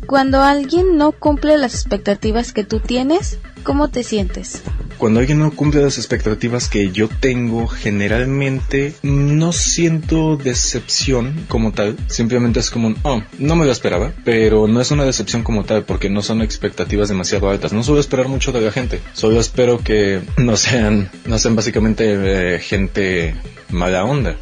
Cuando 0.05 0.43
alguien 0.43 0.97
no 0.97 1.13
cumple 1.13 1.57
las 1.57 1.73
expectativas 1.73 2.51
que 2.51 2.65
tú 2.65 2.81
tienes, 2.81 3.39
¿cómo 3.63 3.87
te 3.87 4.03
sientes? 4.03 4.61
Cuando 4.97 5.19
alguien 5.19 5.39
no 5.39 5.51
cumple 5.51 5.81
las 5.81 5.97
expectativas 5.97 6.69
que 6.69 6.91
yo 6.91 7.09
tengo, 7.09 7.67
generalmente 7.67 8.93
no 9.01 9.42
siento 9.51 10.37
decepción 10.37 11.45
como 11.47 11.71
tal. 11.71 11.97
Simplemente 12.07 12.59
es 12.59 12.69
como 12.69 12.87
un, 12.87 12.97
oh, 13.03 13.21
no 13.39 13.55
me 13.55 13.65
lo 13.65 13.71
esperaba. 13.71 14.13
Pero 14.23 14.67
no 14.67 14.79
es 14.81 14.91
una 14.91 15.05
decepción 15.05 15.43
como 15.43 15.63
tal 15.65 15.83
porque 15.83 16.09
no 16.09 16.21
son 16.21 16.41
expectativas 16.41 17.09
demasiado 17.09 17.49
altas. 17.49 17.73
No 17.73 17.83
suelo 17.83 17.99
esperar 17.99 18.27
mucho 18.27 18.51
de 18.51 18.61
la 18.61 18.71
gente. 18.71 19.01
Solo 19.13 19.39
espero 19.39 19.79
que 19.79 20.21
no 20.37 20.55
sean, 20.55 21.09
no 21.25 21.37
sean 21.37 21.55
básicamente 21.55 22.55
eh, 22.55 22.59
gente 22.59 23.35
mala 23.69 24.05
onda. 24.05 24.37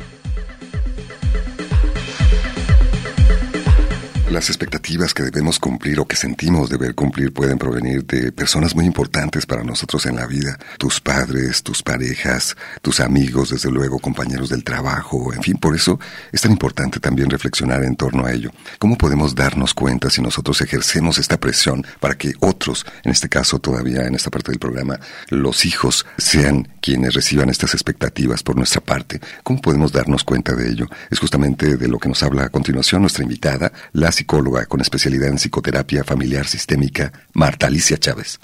Las 4.31 4.47
expectativas 4.47 5.13
que 5.13 5.23
debemos 5.23 5.59
cumplir 5.59 5.99
o 5.99 6.05
que 6.05 6.15
sentimos 6.15 6.69
deber 6.69 6.95
cumplir 6.95 7.33
pueden 7.33 7.57
provenir 7.57 8.05
de 8.05 8.31
personas 8.31 8.73
muy 8.73 8.85
importantes 8.85 9.45
para 9.45 9.61
nosotros 9.61 10.05
en 10.05 10.15
la 10.15 10.25
vida. 10.25 10.57
Tus 10.77 11.01
padres, 11.01 11.63
tus 11.63 11.83
parejas, 11.83 12.55
tus 12.81 13.01
amigos, 13.01 13.49
desde 13.49 13.69
luego, 13.69 13.99
compañeros 13.99 14.47
del 14.47 14.63
trabajo, 14.63 15.33
en 15.33 15.43
fin, 15.43 15.57
por 15.57 15.75
eso 15.75 15.99
es 16.31 16.39
tan 16.39 16.53
importante 16.53 17.01
también 17.01 17.29
reflexionar 17.29 17.83
en 17.83 17.97
torno 17.97 18.25
a 18.25 18.31
ello. 18.31 18.51
¿Cómo 18.79 18.97
podemos 18.97 19.35
darnos 19.35 19.73
cuenta 19.73 20.09
si 20.09 20.21
nosotros 20.21 20.61
ejercemos 20.61 21.17
esta 21.17 21.37
presión 21.37 21.85
para 21.99 22.15
que 22.15 22.31
otros, 22.39 22.85
en 23.03 23.11
este 23.11 23.27
caso 23.27 23.59
todavía 23.59 24.07
en 24.07 24.15
esta 24.15 24.29
parte 24.29 24.51
del 24.51 24.59
programa, 24.59 24.97
los 25.27 25.65
hijos 25.65 26.05
sean 26.17 26.69
quienes 26.79 27.15
reciban 27.15 27.49
estas 27.49 27.73
expectativas 27.73 28.43
por 28.43 28.55
nuestra 28.55 28.79
parte? 28.79 29.19
¿Cómo 29.43 29.59
podemos 29.59 29.91
darnos 29.91 30.23
cuenta 30.23 30.55
de 30.55 30.69
ello? 30.69 30.87
Es 31.09 31.19
justamente 31.19 31.75
de 31.75 31.87
lo 31.89 31.99
que 31.99 32.07
nos 32.07 32.23
habla 32.23 32.45
a 32.45 32.49
continuación 32.49 33.01
nuestra 33.01 33.23
invitada, 33.23 33.73
la 33.91 34.09
psicóloga 34.21 34.67
con 34.67 34.81
especialidad 34.81 35.29
en 35.29 35.37
psicoterapia 35.37 36.03
familiar 36.03 36.45
sistémica, 36.45 37.11
Marta 37.33 37.65
Alicia 37.65 37.97
Chávez. 37.97 38.39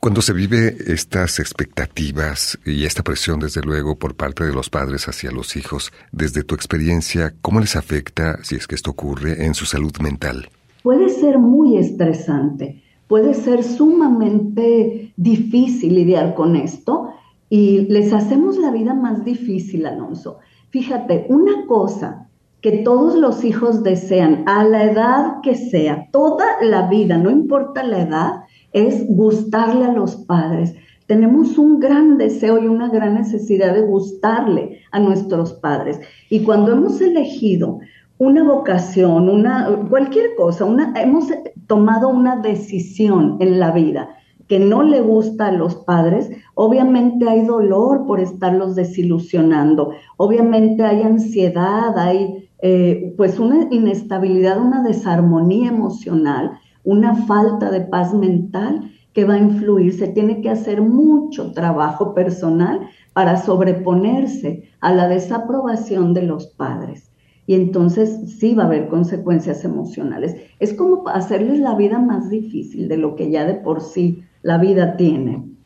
Cuando 0.00 0.20
se 0.20 0.34
vive 0.34 0.76
estas 0.86 1.40
expectativas 1.40 2.58
y 2.66 2.84
esta 2.84 3.02
presión, 3.02 3.40
desde 3.40 3.62
luego, 3.62 3.98
por 3.98 4.16
parte 4.16 4.44
de 4.44 4.52
los 4.52 4.68
padres 4.68 5.08
hacia 5.08 5.30
los 5.30 5.56
hijos, 5.56 5.92
desde 6.12 6.44
tu 6.44 6.54
experiencia, 6.54 7.34
¿cómo 7.40 7.58
les 7.60 7.74
afecta, 7.74 8.38
si 8.44 8.56
es 8.56 8.66
que 8.66 8.74
esto 8.74 8.90
ocurre, 8.90 9.46
en 9.46 9.54
su 9.54 9.64
salud 9.64 9.96
mental? 10.00 10.50
Puede 10.82 11.08
ser 11.08 11.38
muy 11.38 11.78
estresante, 11.78 12.82
puede 13.06 13.32
ser 13.32 13.64
sumamente 13.64 15.14
difícil 15.16 15.94
lidiar 15.94 16.34
con 16.34 16.54
esto 16.54 17.14
y 17.48 17.86
les 17.88 18.12
hacemos 18.12 18.58
la 18.58 18.70
vida 18.72 18.92
más 18.92 19.24
difícil, 19.24 19.86
Alonso. 19.86 20.38
Fíjate, 20.68 21.24
una 21.30 21.66
cosa 21.66 22.27
que 22.60 22.78
todos 22.78 23.14
los 23.14 23.44
hijos 23.44 23.82
desean 23.82 24.42
a 24.46 24.64
la 24.64 24.84
edad 24.84 25.40
que 25.42 25.54
sea, 25.54 26.08
toda 26.10 26.44
la 26.60 26.88
vida, 26.88 27.16
no 27.16 27.30
importa 27.30 27.84
la 27.84 28.00
edad, 28.00 28.32
es 28.72 29.06
gustarle 29.08 29.84
a 29.84 29.92
los 29.92 30.16
padres. 30.16 30.74
Tenemos 31.06 31.56
un 31.56 31.78
gran 31.78 32.18
deseo 32.18 32.62
y 32.62 32.66
una 32.66 32.88
gran 32.88 33.14
necesidad 33.14 33.74
de 33.74 33.82
gustarle 33.82 34.80
a 34.90 34.98
nuestros 34.98 35.54
padres. 35.54 36.00
Y 36.28 36.40
cuando 36.40 36.72
hemos 36.72 37.00
elegido 37.00 37.78
una 38.18 38.42
vocación, 38.42 39.28
una 39.28 39.68
cualquier 39.88 40.34
cosa, 40.36 40.64
una, 40.64 40.92
hemos 41.00 41.26
tomado 41.66 42.08
una 42.08 42.36
decisión 42.36 43.36
en 43.40 43.60
la 43.60 43.70
vida 43.70 44.10
que 44.48 44.58
no 44.58 44.82
le 44.82 45.00
gusta 45.00 45.48
a 45.48 45.52
los 45.52 45.76
padres, 45.76 46.30
obviamente 46.54 47.28
hay 47.28 47.44
dolor 47.44 48.06
por 48.06 48.18
estarlos 48.18 48.74
desilusionando, 48.74 49.92
obviamente 50.16 50.82
hay 50.82 51.02
ansiedad, 51.02 51.96
hay 51.98 52.47
eh, 52.60 53.14
pues 53.16 53.38
una 53.38 53.68
inestabilidad, 53.70 54.60
una 54.60 54.82
desarmonía 54.82 55.68
emocional, 55.68 56.58
una 56.84 57.14
falta 57.26 57.70
de 57.70 57.82
paz 57.82 58.14
mental 58.14 58.90
que 59.12 59.24
va 59.24 59.34
a 59.34 59.38
influir. 59.38 59.92
Se 59.92 60.08
tiene 60.08 60.40
que 60.40 60.50
hacer 60.50 60.80
mucho 60.80 61.52
trabajo 61.52 62.14
personal 62.14 62.88
para 63.12 63.36
sobreponerse 63.36 64.70
a 64.80 64.92
la 64.92 65.08
desaprobación 65.08 66.14
de 66.14 66.22
los 66.22 66.46
padres. 66.48 67.10
Y 67.46 67.54
entonces 67.54 68.38
sí 68.38 68.54
va 68.54 68.64
a 68.64 68.66
haber 68.66 68.88
consecuencias 68.88 69.64
emocionales. 69.64 70.36
Es 70.60 70.74
como 70.74 71.08
hacerles 71.08 71.58
la 71.60 71.74
vida 71.74 71.98
más 71.98 72.28
difícil 72.28 72.88
de 72.88 72.98
lo 72.98 73.16
que 73.16 73.30
ya 73.30 73.46
de 73.46 73.54
por 73.54 73.80
sí 73.80 74.22
la 74.42 74.58
vida 74.58 74.96
tiene. 74.96 75.57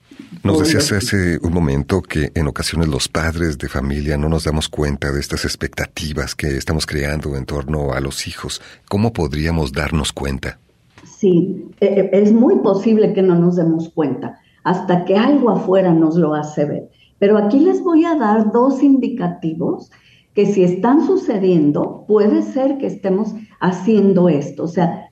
Nos 0.42 0.59
decías 0.59 0.90
hace 0.92 1.38
un 1.42 1.53
momento 1.53 2.03
que 2.03 2.33
en 2.35 2.48
ocasiones 2.48 2.88
los 2.88 3.09
padres 3.09 3.59
de 3.59 3.68
familia 3.68 4.16
no 4.16 4.29
nos 4.29 4.44
damos 4.44 4.68
cuenta 4.68 5.12
de 5.12 5.20
estas 5.20 5.44
expectativas 5.44 6.35
que 6.35 6.57
estamos 6.57 6.85
creando 6.87 7.37
en 7.37 7.44
torno 7.44 7.92
a 7.92 8.01
los 8.01 8.27
hijos. 8.27 8.61
¿Cómo 8.88 9.12
podríamos 9.12 9.72
darnos 9.72 10.12
cuenta? 10.12 10.59
Sí, 11.05 11.70
e, 11.81 11.87
e, 11.87 12.11
es 12.12 12.33
muy 12.33 12.57
posible 12.57 13.12
que 13.12 13.22
no 13.22 13.37
nos 13.37 13.57
demos 13.57 13.90
cuenta 13.90 14.40
hasta 14.64 15.05
que 15.05 15.16
algo 15.16 15.51
afuera 15.51 15.92
nos 15.92 16.16
lo 16.16 16.35
hace 16.35 16.64
ver. 16.64 16.90
Pero 17.18 17.38
aquí 17.38 17.61
les 17.61 17.83
voy 17.83 18.05
a 18.05 18.16
dar 18.16 18.51
dos 18.51 18.83
indicativos 18.83 19.90
que 20.35 20.46
si 20.46 20.64
están 20.64 21.07
sucediendo, 21.07 22.05
puede 22.09 22.42
ser 22.42 22.79
que 22.79 22.87
estemos 22.87 23.35
haciendo 23.61 24.29
esto. 24.29 24.64
O 24.64 24.68
sea, 24.68 25.11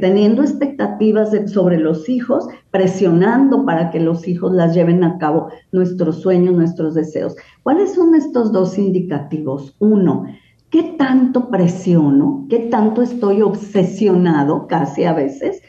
teniendo 0.00 0.42
expectativas 0.42 1.30
sobre 1.50 1.78
los 1.78 2.08
hijos, 2.08 2.46
presionando 2.70 3.64
para 3.64 3.90
que 3.90 4.00
los 4.00 4.28
hijos 4.28 4.52
las 4.52 4.74
lleven 4.74 5.04
a 5.04 5.18
cabo 5.18 5.48
nuestros 5.72 6.20
sueños, 6.20 6.54
nuestros 6.54 6.94
deseos. 6.94 7.34
¿Cuáles 7.62 7.94
son 7.94 8.14
estos 8.14 8.52
dos 8.52 8.78
indicativos? 8.78 9.74
Uno, 9.78 10.26
¿qué 10.70 10.82
tanto 10.98 11.48
presiono? 11.48 12.46
¿Qué 12.48 12.58
tanto 12.58 13.02
estoy 13.02 13.42
obsesionado 13.42 14.66
casi 14.66 15.04
a 15.04 15.12
veces 15.12 15.62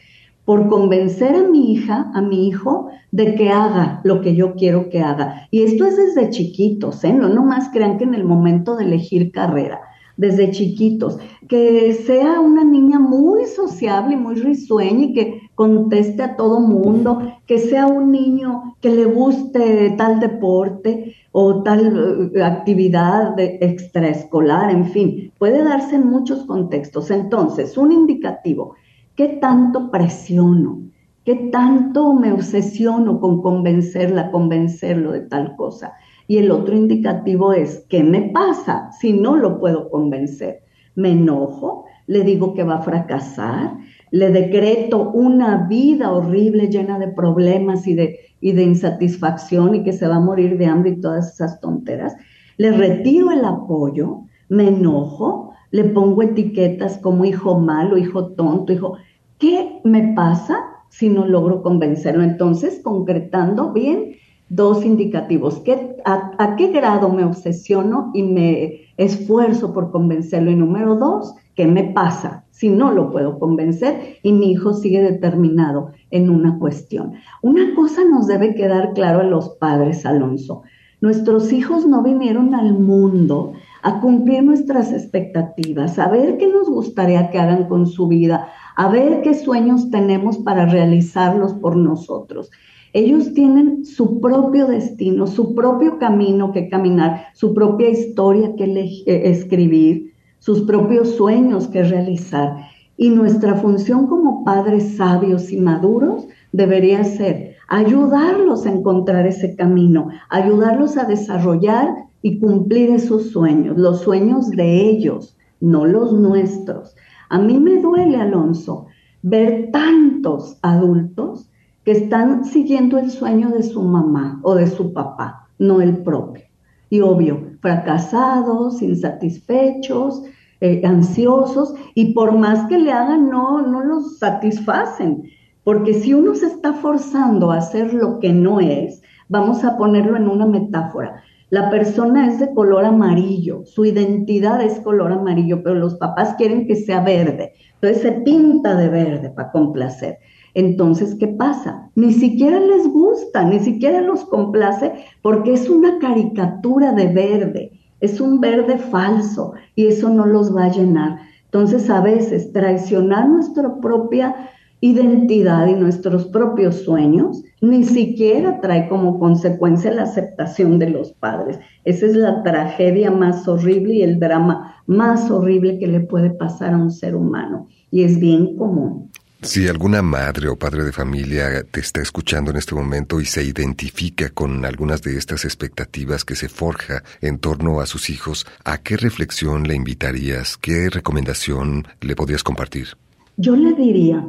por 0.43 0.67
convencer 0.67 1.35
a 1.35 1.47
mi 1.47 1.73
hija, 1.73 2.11
a 2.13 2.21
mi 2.21 2.47
hijo, 2.47 2.89
de 3.11 3.35
que 3.35 3.49
haga 3.49 4.01
lo 4.03 4.21
que 4.21 4.35
yo 4.35 4.55
quiero 4.55 4.89
que 4.89 5.01
haga? 5.01 5.47
Y 5.51 5.63
esto 5.63 5.85
es 5.85 5.95
desde 5.95 6.29
chiquitos, 6.31 7.03
¿eh? 7.03 7.13
No 7.13 7.29
nomás 7.29 7.69
crean 7.71 7.97
que 7.97 8.03
en 8.03 8.15
el 8.15 8.25
momento 8.25 8.75
de 8.75 8.85
elegir 8.85 9.31
carrera 9.31 9.79
desde 10.19 10.51
chiquitos, 10.51 11.17
que 11.47 11.93
sea 11.93 12.41
una 12.41 12.65
niña 12.65 12.99
muy 12.99 13.45
sociable 13.45 14.15
y 14.15 14.17
muy 14.17 14.35
risueña 14.35 15.05
y 15.05 15.13
que 15.13 15.41
conteste 15.55 16.21
a 16.21 16.35
todo 16.35 16.59
mundo, 16.59 17.21
que 17.47 17.57
sea 17.57 17.87
un 17.87 18.11
niño 18.11 18.75
que 18.81 18.89
le 18.89 19.05
guste 19.05 19.95
tal 19.97 20.19
deporte 20.19 21.15
o 21.31 21.63
tal 21.63 22.31
eh, 22.35 22.43
actividad 22.43 23.33
de 23.37 23.59
extraescolar, 23.61 24.71
en 24.71 24.87
fin, 24.87 25.31
puede 25.37 25.63
darse 25.63 25.95
en 25.95 26.09
muchos 26.09 26.43
contextos. 26.45 27.11
Entonces, 27.11 27.77
un 27.77 27.93
indicativo, 27.93 28.75
¿qué 29.15 29.29
tanto 29.29 29.89
presiono? 29.89 30.81
¿Qué 31.23 31.49
tanto 31.49 32.13
me 32.13 32.33
obsesiono 32.33 33.21
con 33.21 33.41
convencerla, 33.41 34.31
convencerlo 34.31 35.13
de 35.13 35.21
tal 35.21 35.55
cosa? 35.55 35.93
Y 36.29 36.37
el 36.37 36.51
otro 36.51 36.75
indicativo 36.75 37.53
es, 37.53 37.87
¿qué 37.89 38.03
me 38.03 38.29
pasa 38.29 38.91
si 38.91 39.13
no 39.13 39.35
lo 39.35 39.59
puedo 39.59 39.89
convencer? 39.89 40.59
Me 40.93 41.13
enojo, 41.13 41.85
le 42.05 42.23
digo 42.23 42.53
que 42.53 42.61
va 42.61 42.75
a 42.75 42.81
fracasar, 42.83 43.77
le 44.11 44.29
decreto 44.29 45.09
una 45.09 45.67
vida 45.67 46.11
horrible 46.11 46.67
llena 46.67 46.99
de 46.99 47.07
problemas 47.07 47.87
y 47.87 47.95
de, 47.95 48.19
y 48.41 48.51
de 48.51 48.61
insatisfacción 48.61 49.73
y 49.73 49.83
que 49.83 49.91
se 49.91 50.07
va 50.07 50.17
a 50.17 50.19
morir 50.19 50.59
de 50.59 50.67
hambre 50.67 50.91
y 50.91 51.01
todas 51.01 51.33
esas 51.33 51.59
tonteras. 51.61 52.15
Le 52.57 52.73
retiro 52.73 53.31
el 53.31 53.43
apoyo, 53.43 54.25
me 54.49 54.67
enojo, 54.67 55.53
le 55.71 55.85
pongo 55.85 56.21
etiquetas 56.21 56.99
como 56.99 57.25
hijo 57.25 57.59
malo, 57.59 57.97
hijo 57.97 58.33
tonto, 58.33 58.71
hijo... 58.71 58.97
¿Qué 59.39 59.79
me 59.83 60.13
pasa 60.13 60.59
si 60.89 61.09
no 61.09 61.25
logro 61.25 61.63
convencerlo? 61.63 62.21
Entonces, 62.23 62.81
concretando 62.83 63.73
bien, 63.73 64.11
dos 64.49 64.83
indicativos. 64.83 65.59
¿Qué, 65.59 65.97
a, 66.05 66.55
qué 66.57 66.67
grado 66.69 67.09
me 67.09 67.23
obsesiono 67.23 68.11
y 68.13 68.23
me 68.23 68.81
esfuerzo 68.97 69.73
por 69.73 69.91
convencerlo? 69.91 70.51
Y 70.51 70.55
número 70.55 70.95
dos, 70.95 71.33
¿qué 71.55 71.67
me 71.67 71.83
pasa 71.83 72.45
si 72.51 72.69
no 72.69 72.91
lo 72.91 73.11
puedo 73.11 73.39
convencer 73.39 74.17
y 74.23 74.33
mi 74.33 74.51
hijo 74.51 74.73
sigue 74.73 75.01
determinado 75.01 75.91
en 76.11 76.29
una 76.29 76.57
cuestión? 76.57 77.13
Una 77.41 77.75
cosa 77.75 78.01
nos 78.03 78.27
debe 78.27 78.55
quedar 78.55 78.93
claro 78.93 79.21
a 79.21 79.23
los 79.23 79.49
padres, 79.49 80.05
Alonso. 80.05 80.63
Nuestros 81.01 81.53
hijos 81.53 81.85
no 81.85 82.03
vinieron 82.03 82.53
al 82.53 82.77
mundo 82.77 83.53
a 83.83 84.01
cumplir 84.01 84.43
nuestras 84.43 84.91
expectativas, 84.91 85.97
a 85.97 86.09
ver 86.09 86.37
qué 86.37 86.47
nos 86.47 86.69
gustaría 86.69 87.29
que 87.31 87.39
hagan 87.39 87.69
con 87.69 87.87
su 87.87 88.09
vida, 88.09 88.49
a 88.75 88.89
ver 88.89 89.21
qué 89.21 89.33
sueños 89.33 89.89
tenemos 89.91 90.39
para 90.39 90.65
realizarlos 90.65 91.53
por 91.53 91.77
nosotros. 91.77 92.51
Ellos 92.93 93.33
tienen 93.33 93.85
su 93.85 94.19
propio 94.19 94.67
destino, 94.67 95.27
su 95.27 95.53
propio 95.53 95.99
camino 95.99 96.51
que 96.51 96.69
caminar, 96.69 97.27
su 97.33 97.53
propia 97.53 97.89
historia 97.89 98.55
que 98.55 98.65
eh, 98.65 99.29
escribir, 99.29 100.13
sus 100.39 100.61
propios 100.61 101.15
sueños 101.15 101.67
que 101.67 101.83
realizar. 101.83 102.55
Y 102.97 103.09
nuestra 103.09 103.55
función 103.55 104.07
como 104.07 104.43
padres 104.43 104.97
sabios 104.97 105.51
y 105.51 105.57
maduros 105.57 106.27
debería 106.51 107.03
ser 107.03 107.55
ayudarlos 107.69 108.65
a 108.65 108.71
encontrar 108.71 109.27
ese 109.27 109.55
camino, 109.55 110.09
ayudarlos 110.29 110.97
a 110.97 111.05
desarrollar 111.05 111.87
y 112.21 112.39
cumplir 112.39 112.89
esos 112.89 113.29
sueños, 113.29 113.77
los 113.77 114.01
sueños 114.01 114.49
de 114.49 114.89
ellos, 114.89 115.37
no 115.61 115.85
los 115.85 116.11
nuestros. 116.11 116.95
A 117.29 117.39
mí 117.39 117.59
me 117.59 117.79
duele, 117.79 118.17
Alonso, 118.17 118.87
ver 119.21 119.69
tantos 119.71 120.57
adultos 120.61 121.48
están 121.91 122.45
siguiendo 122.45 122.97
el 122.97 123.09
sueño 123.09 123.49
de 123.49 123.63
su 123.63 123.81
mamá 123.81 124.39
o 124.43 124.55
de 124.55 124.67
su 124.67 124.93
papá, 124.93 125.47
no 125.57 125.81
el 125.81 125.97
propio. 125.97 126.43
Y 126.89 127.01
obvio, 127.01 127.51
fracasados, 127.61 128.81
insatisfechos, 128.81 130.23
eh, 130.61 130.81
ansiosos, 130.83 131.73
y 131.95 132.13
por 132.13 132.37
más 132.37 132.67
que 132.67 132.77
le 132.77 132.91
hagan, 132.91 133.29
no, 133.29 133.61
no 133.61 133.83
los 133.83 134.17
satisfacen. 134.17 135.23
Porque 135.63 135.93
si 135.93 136.13
uno 136.13 136.35
se 136.35 136.47
está 136.47 136.73
forzando 136.73 137.51
a 137.51 137.57
hacer 137.57 137.93
lo 137.93 138.19
que 138.19 138.33
no 138.33 138.59
es, 138.59 139.01
vamos 139.27 139.63
a 139.63 139.77
ponerlo 139.77 140.17
en 140.17 140.27
una 140.27 140.45
metáfora. 140.45 141.23
La 141.49 141.69
persona 141.69 142.27
es 142.27 142.39
de 142.39 142.53
color 142.53 142.85
amarillo, 142.85 143.63
su 143.65 143.85
identidad 143.85 144.61
es 144.61 144.79
color 144.81 145.11
amarillo, 145.11 145.63
pero 145.63 145.75
los 145.75 145.95
papás 145.95 146.35
quieren 146.37 146.67
que 146.67 146.75
sea 146.75 147.01
verde. 147.01 147.53
Entonces 147.75 148.01
se 148.01 148.11
pinta 148.11 148.75
de 148.75 148.89
verde 148.89 149.29
para 149.29 149.51
complacer. 149.51 150.19
Entonces, 150.53 151.15
¿qué 151.15 151.27
pasa? 151.27 151.89
Ni 151.95 152.13
siquiera 152.13 152.59
les 152.59 152.87
gusta, 152.87 153.43
ni 153.43 153.59
siquiera 153.59 154.01
los 154.01 154.25
complace 154.25 154.93
porque 155.21 155.53
es 155.53 155.69
una 155.69 155.99
caricatura 155.99 156.93
de 156.93 157.07
verde, 157.07 157.71
es 157.99 158.19
un 158.19 158.39
verde 158.39 158.77
falso 158.77 159.53
y 159.75 159.87
eso 159.87 160.09
no 160.09 160.25
los 160.25 160.55
va 160.55 160.65
a 160.65 160.71
llenar. 160.71 161.19
Entonces, 161.45 161.89
a 161.89 162.01
veces 162.01 162.51
traicionar 162.53 163.27
nuestra 163.27 163.79
propia 163.79 164.35
identidad 164.81 165.67
y 165.67 165.73
nuestros 165.73 166.25
propios 166.27 166.83
sueños, 166.83 167.43
ni 167.61 167.83
siquiera 167.83 168.61
trae 168.61 168.87
como 168.87 169.19
consecuencia 169.19 169.91
la 169.91 170.03
aceptación 170.03 170.79
de 170.79 170.89
los 170.89 171.11
padres. 171.11 171.59
Esa 171.83 172.05
es 172.05 172.15
la 172.15 172.43
tragedia 172.43 173.11
más 173.11 173.47
horrible 173.47 173.95
y 173.95 174.03
el 174.03 174.19
drama 174.19 174.75
más 174.87 175.29
horrible 175.29 175.79
que 175.79 175.87
le 175.87 175.99
puede 175.99 176.29
pasar 176.29 176.73
a 176.73 176.77
un 176.77 176.91
ser 176.91 177.15
humano. 177.15 177.67
Y 177.91 178.03
es 178.03 178.19
bien 178.19 178.55
común. 178.55 179.09
Si 179.41 179.69
alguna 179.69 180.01
madre 180.01 180.49
o 180.49 180.57
padre 180.57 180.83
de 180.83 180.91
familia 180.91 181.63
te 181.63 181.79
está 181.79 182.01
escuchando 182.01 182.51
en 182.51 182.57
este 182.57 182.75
momento 182.75 183.21
y 183.21 183.25
se 183.25 183.41
identifica 183.41 184.29
con 184.31 184.65
algunas 184.65 185.01
de 185.01 185.17
estas 185.17 185.45
expectativas 185.45 186.25
que 186.25 186.35
se 186.35 186.49
forja 186.49 187.03
en 187.21 187.39
torno 187.39 187.79
a 187.79 187.85
sus 187.85 188.09
hijos, 188.09 188.45
¿a 188.65 188.79
qué 188.79 188.97
reflexión 188.97 189.63
le 189.63 189.75
invitarías? 189.75 190.57
¿Qué 190.57 190.89
recomendación 190.89 191.87
le 192.01 192.17
podrías 192.17 192.43
compartir? 192.43 192.89
Yo 193.37 193.55
le 193.55 193.71
diría, 193.73 194.27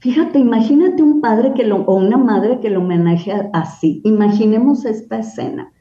Fíjate, 0.00 0.38
imagínate 0.38 1.02
un 1.02 1.20
padre 1.20 1.54
que 1.54 1.64
lo, 1.64 1.78
o 1.82 1.96
una 1.96 2.16
madre 2.16 2.60
que 2.60 2.70
lo 2.70 2.80
homenajea 2.80 3.50
así. 3.52 4.00
Imaginemos 4.04 4.84
esta 4.84 5.18
escena. 5.18 5.72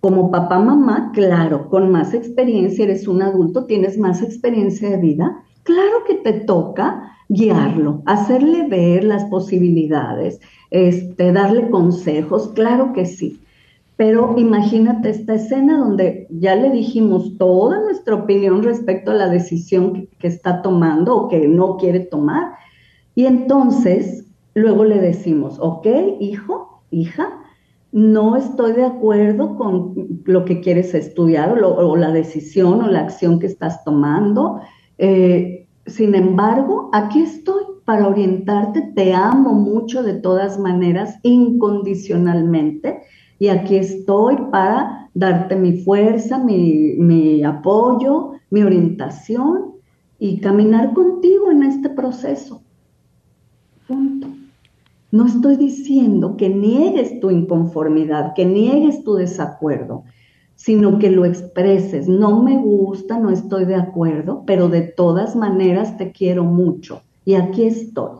Como 0.00 0.30
papá, 0.30 0.58
mamá, 0.58 1.12
claro, 1.12 1.68
con 1.68 1.90
más 1.90 2.12
experiencia, 2.12 2.84
eres 2.84 3.08
un 3.08 3.22
adulto, 3.22 3.64
tienes 3.64 3.98
más 3.98 4.22
experiencia 4.22 4.90
de 4.90 4.98
vida. 4.98 5.44
Claro 5.62 6.04
que 6.06 6.14
te 6.14 6.32
toca 6.40 7.17
guiarlo, 7.28 8.02
hacerle 8.06 8.66
ver 8.68 9.04
las 9.04 9.24
posibilidades, 9.24 10.40
este, 10.70 11.32
darle 11.32 11.68
consejos, 11.70 12.48
claro 12.54 12.92
que 12.92 13.06
sí. 13.06 13.40
Pero 13.96 14.34
imagínate 14.38 15.10
esta 15.10 15.34
escena 15.34 15.78
donde 15.78 16.28
ya 16.30 16.54
le 16.54 16.70
dijimos 16.70 17.36
toda 17.36 17.80
nuestra 17.80 18.14
opinión 18.14 18.62
respecto 18.62 19.10
a 19.10 19.14
la 19.14 19.28
decisión 19.28 20.08
que 20.18 20.28
está 20.28 20.62
tomando 20.62 21.16
o 21.16 21.28
que 21.28 21.48
no 21.48 21.76
quiere 21.76 22.00
tomar 22.00 22.52
y 23.18 23.26
entonces 23.26 24.26
luego 24.54 24.84
le 24.84 25.00
decimos, 25.00 25.58
ok, 25.58 25.88
hijo, 26.20 26.82
hija, 26.92 27.28
no 27.90 28.36
estoy 28.36 28.74
de 28.74 28.84
acuerdo 28.84 29.56
con 29.56 30.22
lo 30.24 30.44
que 30.44 30.60
quieres 30.60 30.94
estudiar 30.94 31.60
o, 31.60 31.96
la 31.96 32.12
decisión 32.12 32.80
o 32.80 32.86
la 32.86 33.00
acción 33.00 33.40
que 33.40 33.46
estás 33.46 33.82
tomando. 33.82 34.60
Eh, 34.98 35.66
sin 35.88 36.14
embargo, 36.14 36.90
aquí 36.92 37.20
estoy 37.20 37.62
para 37.84 38.08
orientarte, 38.08 38.82
te 38.94 39.14
amo 39.14 39.54
mucho 39.54 40.02
de 40.02 40.14
todas 40.14 40.58
maneras, 40.58 41.18
incondicionalmente, 41.22 43.00
y 43.38 43.48
aquí 43.48 43.76
estoy 43.76 44.36
para 44.50 45.08
darte 45.14 45.56
mi 45.56 45.78
fuerza, 45.78 46.38
mi, 46.38 47.42
apoyo, 47.42 48.32
mi 48.50 48.62
orientación 48.62 49.72
y 50.18 50.40
caminar 50.40 50.92
contigo 50.92 51.50
en 51.50 51.62
este 51.62 51.88
proceso. 51.88 52.62
Punto. 53.86 54.28
No 55.10 55.26
estoy 55.26 55.56
diciendo 55.56 56.36
que 56.36 56.50
niegues 56.50 57.20
tu 57.20 57.30
inconformidad, 57.30 58.34
que 58.34 58.44
niegues 58.44 59.02
tu 59.04 59.14
desacuerdo, 59.14 60.04
sino 60.58 60.98
que 60.98 61.08
lo 61.10 61.24
expreses. 61.24 62.08
No 62.08 62.42
me 62.42 62.58
gusta, 62.58 63.18
no 63.18 63.30
estoy 63.30 63.64
de 63.64 63.76
acuerdo, 63.76 64.42
pero 64.44 64.68
de 64.68 64.82
todas 64.82 65.36
maneras 65.36 65.96
te 65.96 66.10
quiero 66.10 66.42
mucho 66.42 67.00
y 67.24 67.34
aquí 67.34 67.62
estoy. 67.62 68.18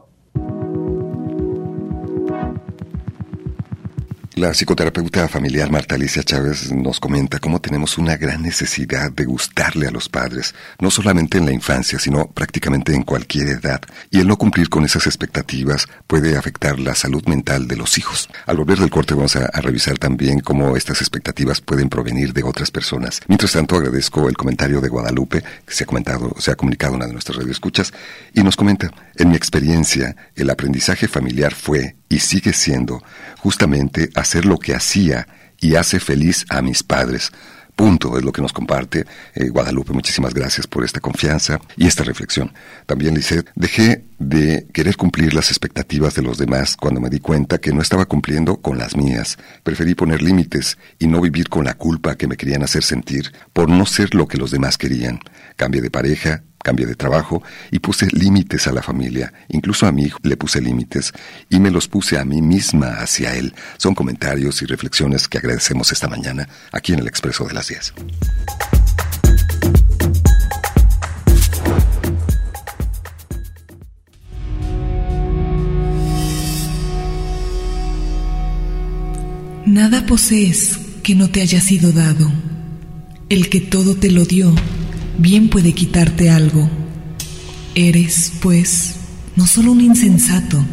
La 4.38 4.54
psicoterapeuta 4.54 5.26
familiar 5.26 5.68
Marta 5.68 5.96
Alicia 5.96 6.22
Chávez 6.22 6.70
nos 6.70 7.00
comenta 7.00 7.40
cómo 7.40 7.60
tenemos 7.60 7.98
una 7.98 8.16
gran 8.16 8.40
necesidad 8.40 9.10
de 9.10 9.24
gustarle 9.24 9.88
a 9.88 9.90
los 9.90 10.08
padres, 10.08 10.54
no 10.78 10.92
solamente 10.92 11.38
en 11.38 11.46
la 11.46 11.52
infancia, 11.52 11.98
sino 11.98 12.30
prácticamente 12.30 12.94
en 12.94 13.02
cualquier 13.02 13.48
edad, 13.48 13.80
y 14.12 14.20
el 14.20 14.28
no 14.28 14.38
cumplir 14.38 14.68
con 14.68 14.84
esas 14.84 15.08
expectativas 15.08 15.88
puede 16.06 16.36
afectar 16.36 16.78
la 16.78 16.94
salud 16.94 17.26
mental 17.26 17.66
de 17.66 17.74
los 17.74 17.98
hijos. 17.98 18.28
Al 18.46 18.58
volver 18.58 18.78
del 18.78 18.90
corte 18.90 19.14
vamos 19.14 19.34
a, 19.34 19.48
revisar 19.60 19.98
también 19.98 20.38
cómo 20.38 20.76
estas 20.76 21.00
expectativas 21.00 21.60
pueden 21.60 21.88
provenir 21.88 22.32
de 22.32 22.44
otras 22.44 22.70
personas. 22.70 23.20
Mientras 23.26 23.50
tanto, 23.50 23.74
agradezco 23.74 24.28
el 24.28 24.36
comentario 24.36 24.80
de 24.80 24.88
Guadalupe, 24.88 25.42
que 25.66 25.74
se 25.74 25.82
ha 25.82 25.86
comentado, 25.88 26.32
se 26.38 26.52
ha 26.52 26.54
comunicado 26.54 26.92
en 26.92 26.98
una 26.98 27.06
de 27.06 27.12
nuestras 27.12 27.38
radioescuchas, 27.38 27.92
y 28.32 28.44
nos 28.44 28.54
comenta, 28.54 28.88
en 29.16 29.30
mi 29.30 29.34
experiencia, 29.34 30.14
el 30.36 30.48
aprendizaje 30.48 31.08
familiar 31.08 31.56
fue 31.56 31.96
y 32.08 32.20
sigue 32.20 32.52
siendo 32.52 33.02
justamente 33.38 34.10
hacer 34.14 34.44
lo 34.44 34.58
que 34.58 34.74
hacía 34.74 35.28
y 35.60 35.74
hace 35.74 36.00
feliz 36.00 36.46
a 36.48 36.62
mis 36.62 36.82
padres. 36.82 37.32
Punto 37.78 38.18
es 38.18 38.24
lo 38.24 38.32
que 38.32 38.42
nos 38.42 38.52
comparte 38.52 39.06
eh, 39.36 39.50
Guadalupe. 39.50 39.92
Muchísimas 39.92 40.34
gracias 40.34 40.66
por 40.66 40.84
esta 40.84 40.98
confianza 40.98 41.60
y 41.76 41.86
esta 41.86 42.02
reflexión. 42.02 42.52
También, 42.86 43.14
Lisette, 43.14 43.52
dejé 43.54 44.04
de 44.18 44.66
querer 44.72 44.96
cumplir 44.96 45.32
las 45.32 45.50
expectativas 45.50 46.16
de 46.16 46.22
los 46.22 46.38
demás 46.38 46.76
cuando 46.76 47.00
me 47.00 47.08
di 47.08 47.20
cuenta 47.20 47.58
que 47.58 47.72
no 47.72 47.80
estaba 47.80 48.06
cumpliendo 48.06 48.56
con 48.56 48.78
las 48.78 48.96
mías. 48.96 49.38
Preferí 49.62 49.94
poner 49.94 50.22
límites 50.22 50.76
y 50.98 51.06
no 51.06 51.20
vivir 51.20 51.48
con 51.48 51.66
la 51.66 51.74
culpa 51.74 52.16
que 52.16 52.26
me 52.26 52.36
querían 52.36 52.64
hacer 52.64 52.82
sentir 52.82 53.32
por 53.52 53.68
no 53.68 53.86
ser 53.86 54.12
lo 54.12 54.26
que 54.26 54.38
los 54.38 54.50
demás 54.50 54.76
querían. 54.76 55.20
Cambié 55.54 55.80
de 55.80 55.92
pareja 55.92 56.42
cambié 56.62 56.86
de 56.86 56.94
trabajo 56.94 57.42
y 57.70 57.78
puse 57.78 58.08
límites 58.12 58.66
a 58.66 58.72
la 58.72 58.82
familia. 58.82 59.32
Incluso 59.48 59.86
a 59.86 59.92
mi 59.92 60.02
hijo 60.04 60.18
le 60.22 60.36
puse 60.36 60.60
límites 60.60 61.12
y 61.48 61.60
me 61.60 61.70
los 61.70 61.88
puse 61.88 62.18
a 62.18 62.24
mí 62.24 62.42
misma 62.42 62.94
hacia 63.00 63.34
él. 63.34 63.54
Son 63.76 63.94
comentarios 63.94 64.62
y 64.62 64.66
reflexiones 64.66 65.28
que 65.28 65.38
agradecemos 65.38 65.92
esta 65.92 66.08
mañana 66.08 66.48
aquí 66.72 66.92
en 66.92 67.00
el 67.00 67.08
Expreso 67.08 67.44
de 67.44 67.54
las 67.54 67.68
10. 67.68 67.94
Nada 79.68 80.06
posees 80.06 80.78
que 81.02 81.14
no 81.14 81.30
te 81.30 81.42
haya 81.42 81.60
sido 81.60 81.92
dado. 81.92 82.32
El 83.28 83.50
que 83.50 83.60
todo 83.60 83.94
te 83.94 84.10
lo 84.10 84.24
dio, 84.24 84.50
bien 85.18 85.48
puede 85.48 85.72
quitarte 85.72 86.30
algo. 86.30 86.68
Eres, 87.74 88.32
pues, 88.40 88.94
no 89.36 89.46
solo 89.46 89.72
un 89.72 89.80
insensato, 89.80 90.64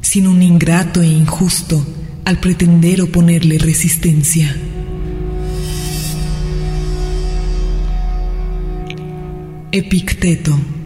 sino 0.00 0.30
un 0.30 0.42
ingrato 0.42 1.00
e 1.00 1.06
injusto 1.06 1.84
al 2.24 2.38
pretender 2.38 3.00
oponerle 3.00 3.58
resistencia. 3.58 4.54
Epicteto 9.72 10.77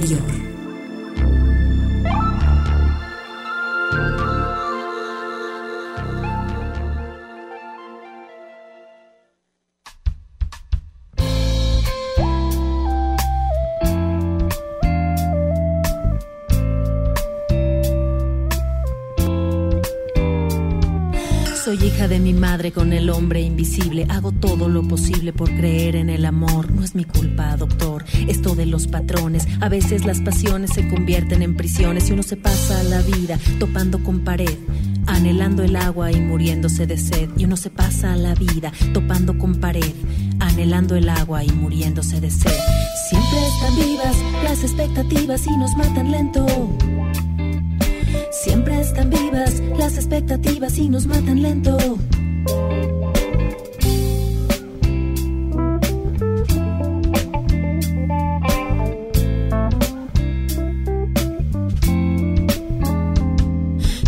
ciudad 0.00 0.41
el 23.02 23.10
hombre 23.10 23.40
invisible. 23.40 24.06
Hago 24.08 24.30
todo 24.30 24.68
lo 24.68 24.86
posible 24.86 25.32
por 25.32 25.50
creer 25.50 25.96
en 25.96 26.08
el 26.08 26.24
amor. 26.24 26.70
No 26.70 26.84
es 26.84 26.94
mi 26.94 27.04
culpa, 27.04 27.56
doctor. 27.56 28.04
Esto 28.28 28.54
de 28.54 28.64
los 28.64 28.86
patrones. 28.86 29.48
A 29.60 29.68
veces 29.68 30.04
las 30.04 30.20
pasiones 30.20 30.70
se 30.72 30.88
convierten 30.88 31.42
en 31.42 31.56
prisiones 31.56 32.08
y 32.08 32.12
uno 32.12 32.22
se 32.22 32.36
pasa 32.36 32.80
la 32.84 33.02
vida 33.02 33.40
topando 33.58 33.98
con 34.04 34.20
pared. 34.20 34.56
Anhelando 35.06 35.64
el 35.64 35.74
agua 35.74 36.12
y 36.12 36.20
muriéndose 36.20 36.86
de 36.86 36.96
sed. 36.96 37.28
Y 37.36 37.44
uno 37.44 37.56
se 37.56 37.70
pasa 37.70 38.14
la 38.14 38.36
vida 38.36 38.72
topando 38.94 39.36
con 39.36 39.56
pared. 39.56 39.94
Anhelando 40.38 40.94
el 40.94 41.08
agua 41.08 41.42
y 41.42 41.50
muriéndose 41.50 42.20
de 42.20 42.30
sed. 42.30 42.54
Siempre 43.10 43.38
están 43.48 43.74
vivas 43.74 44.16
las 44.44 44.62
expectativas 44.62 45.44
y 45.48 45.56
nos 45.56 45.76
matan 45.76 46.12
lento. 46.12 46.46
Siempre 48.30 48.80
están 48.80 49.10
vivas 49.10 49.60
las 49.76 49.96
expectativas 49.96 50.78
y 50.78 50.88
nos 50.88 51.06
matan 51.06 51.42
lento. 51.42 51.76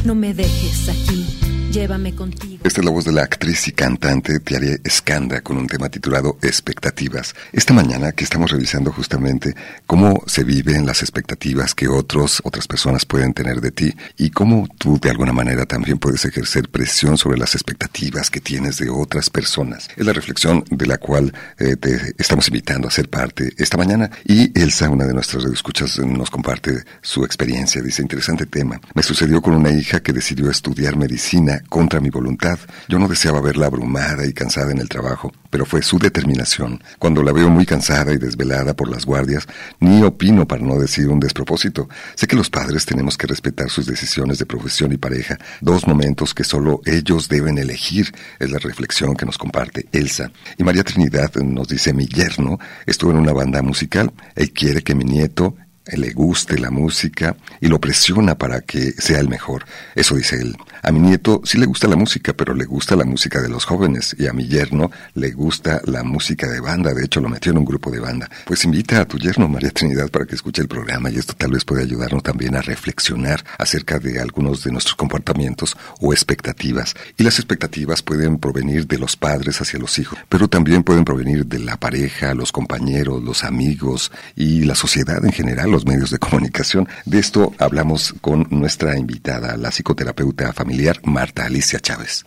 No 0.05 0.15
me 0.15 0.35
dejes 0.35 0.91
aquí, 0.91 1.25
llévame 1.73 2.15
contigo. 2.15 2.54
Esta 2.65 2.81
es 2.81 2.87
la 2.87 2.93
voz 2.93 3.05
de 3.05 3.13
la 3.13 3.25
actriz 3.25 3.69
y 3.69 3.73
cantante 3.73 4.41
Tiare 4.41 4.81
Escanda 4.85 5.43
con 5.43 5.59
un 5.59 5.67
tema 5.67 5.91
titulado 5.91 6.39
Expectativas. 6.41 7.35
Esta 7.53 7.75
mañana 7.75 8.13
que 8.13 8.25
estamos 8.25 8.51
revisando 8.51 8.91
justamente 8.91 9.55
cómo 9.87 10.23
se 10.27 10.45
viven 10.45 10.87
las 10.87 11.03
expectativas 11.03 11.75
que 11.75 11.89
otros, 11.89 12.41
otras 12.43 12.67
personas 12.67 13.05
pueden 13.05 13.35
tener 13.35 13.61
de 13.61 13.71
ti 13.71 13.95
y 14.17 14.31
cómo 14.31 14.67
tú 14.79 14.99
de 14.99 15.11
alguna 15.11 15.35
manera 15.35 15.67
también 15.67 15.99
puedes 15.99 16.25
ejercer 16.25 16.71
presión 16.71 17.19
sobre 17.19 17.37
las 17.37 17.55
expectativas 17.55 18.31
que 18.31 18.41
tienes 18.41 18.79
de 18.79 18.89
otras 18.89 19.29
personas. 19.29 19.91
Es 19.95 20.07
la 20.07 20.15
reflexión 20.15 20.65
de 20.71 20.87
la 20.87 20.97
cual 20.97 21.35
eh, 21.59 21.77
te 21.77 22.15
estamos 22.17 22.49
invitando 22.49 22.89
a 22.89 22.91
ser 22.91 23.11
parte 23.11 23.53
esta 23.59 23.77
mañana 23.77 24.11
y 24.25 24.59
Elsa, 24.59 24.89
una 24.89 25.05
de 25.05 25.13
nuestras 25.13 25.45
escuchas, 25.45 25.99
nos 25.99 26.31
comparte 26.31 26.83
su 27.03 27.27
experiencia. 27.27 27.83
Dice, 27.83 28.01
interesante 28.01 28.47
tema. 28.47 28.81
Me 28.95 29.03
sucedió 29.03 29.43
con 29.43 29.53
una 29.53 29.71
hija 29.71 30.01
que 30.01 30.15
decidió 30.15 30.51
estudiar 30.51 30.97
medicina 30.97 31.61
contra 31.69 32.01
mi 32.01 32.09
voluntad 32.09 32.54
yo 32.89 32.99
no 32.99 33.09
deseaba 33.09 33.41
verla 33.41 33.67
abrumada 33.67 34.27
y 34.27 34.33
cansada 34.33 34.73
en 34.73 34.79
el 34.79 34.89
trabajo, 34.89 35.33
pero 35.51 35.67
fue 35.67 35.83
su 35.83 35.99
determinación. 35.99 36.83
Cuando 36.99 37.23
la 37.23 37.33
veo 37.33 37.49
muy 37.49 37.67
cansada 37.67 38.13
y 38.13 38.19
desvelada 38.19 38.75
por 38.75 38.89
las 38.89 39.05
guardias, 39.05 39.47
ni 39.81 40.03
opino 40.03 40.47
para 40.47 40.63
no 40.63 40.79
decir 40.79 41.09
un 41.09 41.21
despropósito. 41.21 41.89
Sé 42.15 42.27
que 42.27 42.37
los 42.37 42.51
padres 42.51 42.87
tenemos 42.87 43.17
que 43.17 43.27
respetar 43.27 43.71
sus 43.71 43.87
decisiones 43.87 44.39
de 44.39 44.47
profesión 44.47 44.93
y 44.93 44.97
pareja, 44.97 45.39
dos 45.61 45.87
momentos 45.87 46.35
que 46.35 46.45
solo 46.45 46.81
ellos 46.85 47.29
deben 47.29 47.59
elegir, 47.59 48.13
es 48.39 48.51
la 48.51 48.59
reflexión 48.59 49.17
que 49.17 49.27
nos 49.27 49.39
comparte 49.39 49.87
Elsa. 49.93 50.31
Y 50.59 50.65
María 50.65 50.85
Trinidad 50.85 51.35
nos 51.37 51.69
dice, 51.69 51.93
mi 51.93 52.07
yerno 52.07 52.59
estuvo 52.87 53.11
en 53.11 53.19
una 53.19 53.33
banda 53.33 53.63
musical, 53.63 54.13
él 54.35 54.53
quiere 54.53 54.83
que 54.83 54.95
mi 54.95 55.05
nieto 55.05 55.57
le 55.93 56.13
guste 56.13 56.59
la 56.59 56.71
música 56.71 57.37
y 57.61 57.69
lo 57.69 57.81
presiona 57.81 58.37
para 58.37 58.63
que 58.63 58.93
sea 58.93 59.21
el 59.21 59.29
mejor. 59.29 59.65
Eso 59.95 60.17
dice 60.17 60.37
él. 60.37 60.57
A 60.85 60.93
mi 60.93 61.01
nieto 61.01 61.41
sí 61.45 61.57
le 61.57 61.65
gusta 61.65 61.89
la 61.89 61.97
música, 61.97 62.35
pero 62.35 62.53
le 62.53 62.67
gusta 62.67 62.95
la 62.95 63.07
música 63.07 63.41
de 63.41 63.49
los 63.49 63.65
jóvenes 63.65 64.15
y 64.19 64.27
a 64.27 64.35
mi 64.35 64.47
yerno 64.47 64.91
le 65.15 65.31
gusta 65.31 65.81
la 65.87 66.03
música 66.05 66.47
de 66.47 66.61
banda. 66.61 66.93
De 66.93 67.07
hecho, 67.07 67.23
lo 67.23 67.31
metió 67.31 67.53
en 67.53 67.57
un 67.57 67.65
grupo 67.65 67.91
de 67.91 68.01
banda. 68.01 68.29
Pues 68.45 68.67
invita 68.67 69.01
a 69.01 69.07
tu 69.07 69.17
yerno, 69.17 69.49
María 69.49 69.71
Trinidad, 69.71 70.11
para 70.11 70.27
que 70.27 70.35
escuche 70.35 70.61
el 70.61 70.69
programa 70.69 71.09
y 71.09 71.17
esto 71.17 71.33
tal 71.33 71.53
vez 71.53 71.65
puede 71.65 71.85
ayudarnos 71.85 72.23
también 72.23 72.55
a 72.55 72.61
reflexionar 72.61 73.43
acerca 73.57 73.99
de 73.99 74.21
algunos 74.21 74.63
de 74.63 74.73
nuestros 74.73 74.95
comportamientos 74.95 75.75
o 76.03 76.13
expectativas. 76.13 76.95
Y 77.17 77.23
las 77.23 77.39
expectativas 77.39 78.03
pueden 78.03 78.37
provenir 78.37 78.87
de 78.87 78.99
los 78.99 79.17
padres 79.17 79.63
hacia 79.63 79.79
los 79.79 79.99
hijos, 79.99 80.19
pero 80.29 80.49
también 80.49 80.83
pueden 80.83 81.07
provenir 81.07 81.47
de 81.47 81.61
la 81.61 81.79
pareja, 81.79 82.35
los 82.35 82.53
compañeros, 82.53 83.23
los 83.23 83.43
amigos 83.43 84.13
y 84.37 84.65
la 84.65 84.75
sociedad 84.75 85.25
en 85.25 85.33
general, 85.33 85.71
los 85.71 85.87
medios 85.87 86.11
de 86.11 86.19
comunicación. 86.19 86.87
De 87.07 87.21
esto 87.21 87.55
hablamos 87.59 88.15
con 88.21 88.47
nuestra 88.51 88.99
invitada, 88.99 89.57
la 89.57 89.71
psicoterapeuta 89.71 90.53
familiar 90.53 90.74
Marta 91.05 91.45
Alicia 91.45 91.79
Chávez. 91.79 92.25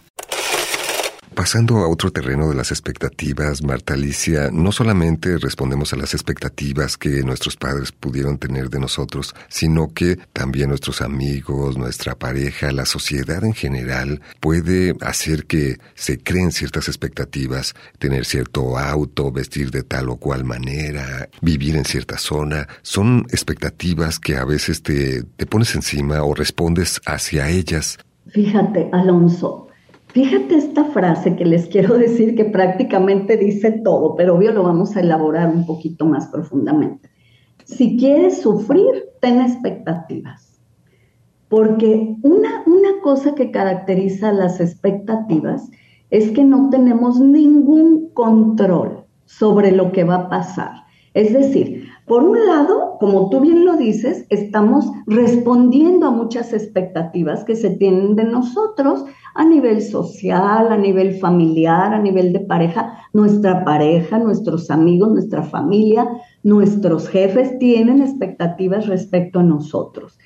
Pasando 1.36 1.78
a 1.80 1.88
otro 1.88 2.12
terreno 2.12 2.50
de 2.50 2.56
las 2.56 2.72
expectativas, 2.72 3.62
Marta 3.62 3.94
Alicia, 3.94 4.50
no 4.52 4.72
solamente 4.72 5.38
respondemos 5.38 5.94
a 5.94 5.98
las 5.98 6.16
expectativas 6.16 6.98
que 6.98 7.22
nuestros 7.24 7.58
padres 7.58 7.92
pudieron 7.92 8.40
tener 8.40 8.70
de 8.72 8.80
nosotros, 8.80 9.36
sino 9.48 9.94
que 9.94 10.16
también 10.34 10.70
nuestros 10.70 11.02
amigos, 11.02 11.78
nuestra 11.78 12.16
pareja, 12.16 12.72
la 12.72 12.88
sociedad 12.88 13.44
en 13.44 13.54
general 13.54 14.22
puede 14.40 14.96
hacer 15.02 15.46
que 15.46 15.78
se 15.94 16.18
creen 16.18 16.52
ciertas 16.52 16.88
expectativas, 16.88 17.76
tener 18.00 18.26
cierto 18.26 18.80
auto, 18.80 19.32
vestir 19.32 19.70
de 19.70 19.84
tal 19.84 20.10
o 20.10 20.16
cual 20.16 20.44
manera, 20.44 21.30
vivir 21.42 21.76
en 21.76 21.86
cierta 21.86 22.18
zona. 22.18 22.68
Son 22.82 23.28
expectativas 23.30 24.20
que 24.20 24.38
a 24.38 24.46
veces 24.46 24.82
te, 24.82 25.22
te 25.22 25.46
pones 25.46 25.76
encima 25.76 26.24
o 26.24 26.34
respondes 26.34 27.00
hacia 27.06 27.50
ellas 27.50 28.00
Fíjate, 28.30 28.90
Alonso, 28.92 29.68
fíjate 30.08 30.56
esta 30.56 30.86
frase 30.86 31.36
que 31.36 31.46
les 31.46 31.68
quiero 31.68 31.98
decir 31.98 32.36
que 32.36 32.46
prácticamente 32.46 33.38
dice 33.38 33.72
todo, 33.84 34.16
pero 34.16 34.36
obvio 34.36 34.52
lo 34.52 34.64
vamos 34.64 34.96
a 34.96 35.02
elaborar 35.02 35.50
un 35.50 35.66
poquito 35.66 36.06
más 36.06 36.28
profundamente. 36.28 37.10
Si 37.64 37.98
quieres 37.98 38.42
sufrir, 38.42 39.06
ten 39.22 39.42
expectativas. 39.42 40.60
Porque 41.50 42.16
una, 42.24 42.64
una 42.66 43.02
cosa 43.02 43.34
que 43.36 43.52
caracteriza 43.52 44.34
las 44.34 44.60
expectativas 44.60 45.70
es 46.10 46.32
que 46.32 46.44
no 46.44 46.70
tenemos 46.70 47.20
ningún 47.20 48.10
control 48.14 49.06
sobre 49.26 49.72
lo 49.72 49.92
que 49.92 50.04
va 50.04 50.16
a 50.16 50.30
pasar. 50.30 50.87
Es 51.18 51.34
decir, 51.34 51.90
por 52.06 52.22
un 52.24 52.46
lado, 52.46 52.98
como 53.00 53.32
tú 53.32 53.40
bien 53.40 53.66
lo 53.66 53.76
dices, 53.76 54.28
estamos 54.30 54.86
respondiendo 55.08 56.06
a 56.06 56.12
muchas 56.12 56.54
expectativas 56.54 57.44
que 57.44 57.56
se 57.56 57.72
tienen 57.72 58.16
de 58.16 58.26
nosotros 58.26 59.04
a 59.34 59.44
nivel 59.44 59.82
social, 59.82 60.72
a 60.72 60.78
nivel 60.78 61.16
familiar, 61.16 61.92
a 61.92 61.98
nivel 61.98 62.34
de 62.34 62.42
pareja. 62.42 63.00
Nuestra 63.14 63.66
pareja, 63.66 64.20
nuestros 64.20 64.70
amigos, 64.70 65.10
nuestra 65.10 65.42
familia, 65.42 66.08
nuestros 66.44 67.10
jefes 67.10 67.58
tienen 67.58 68.04
expectativas 68.04 68.86
respecto 68.86 69.40
a 69.40 69.44
nosotros. 69.44 70.20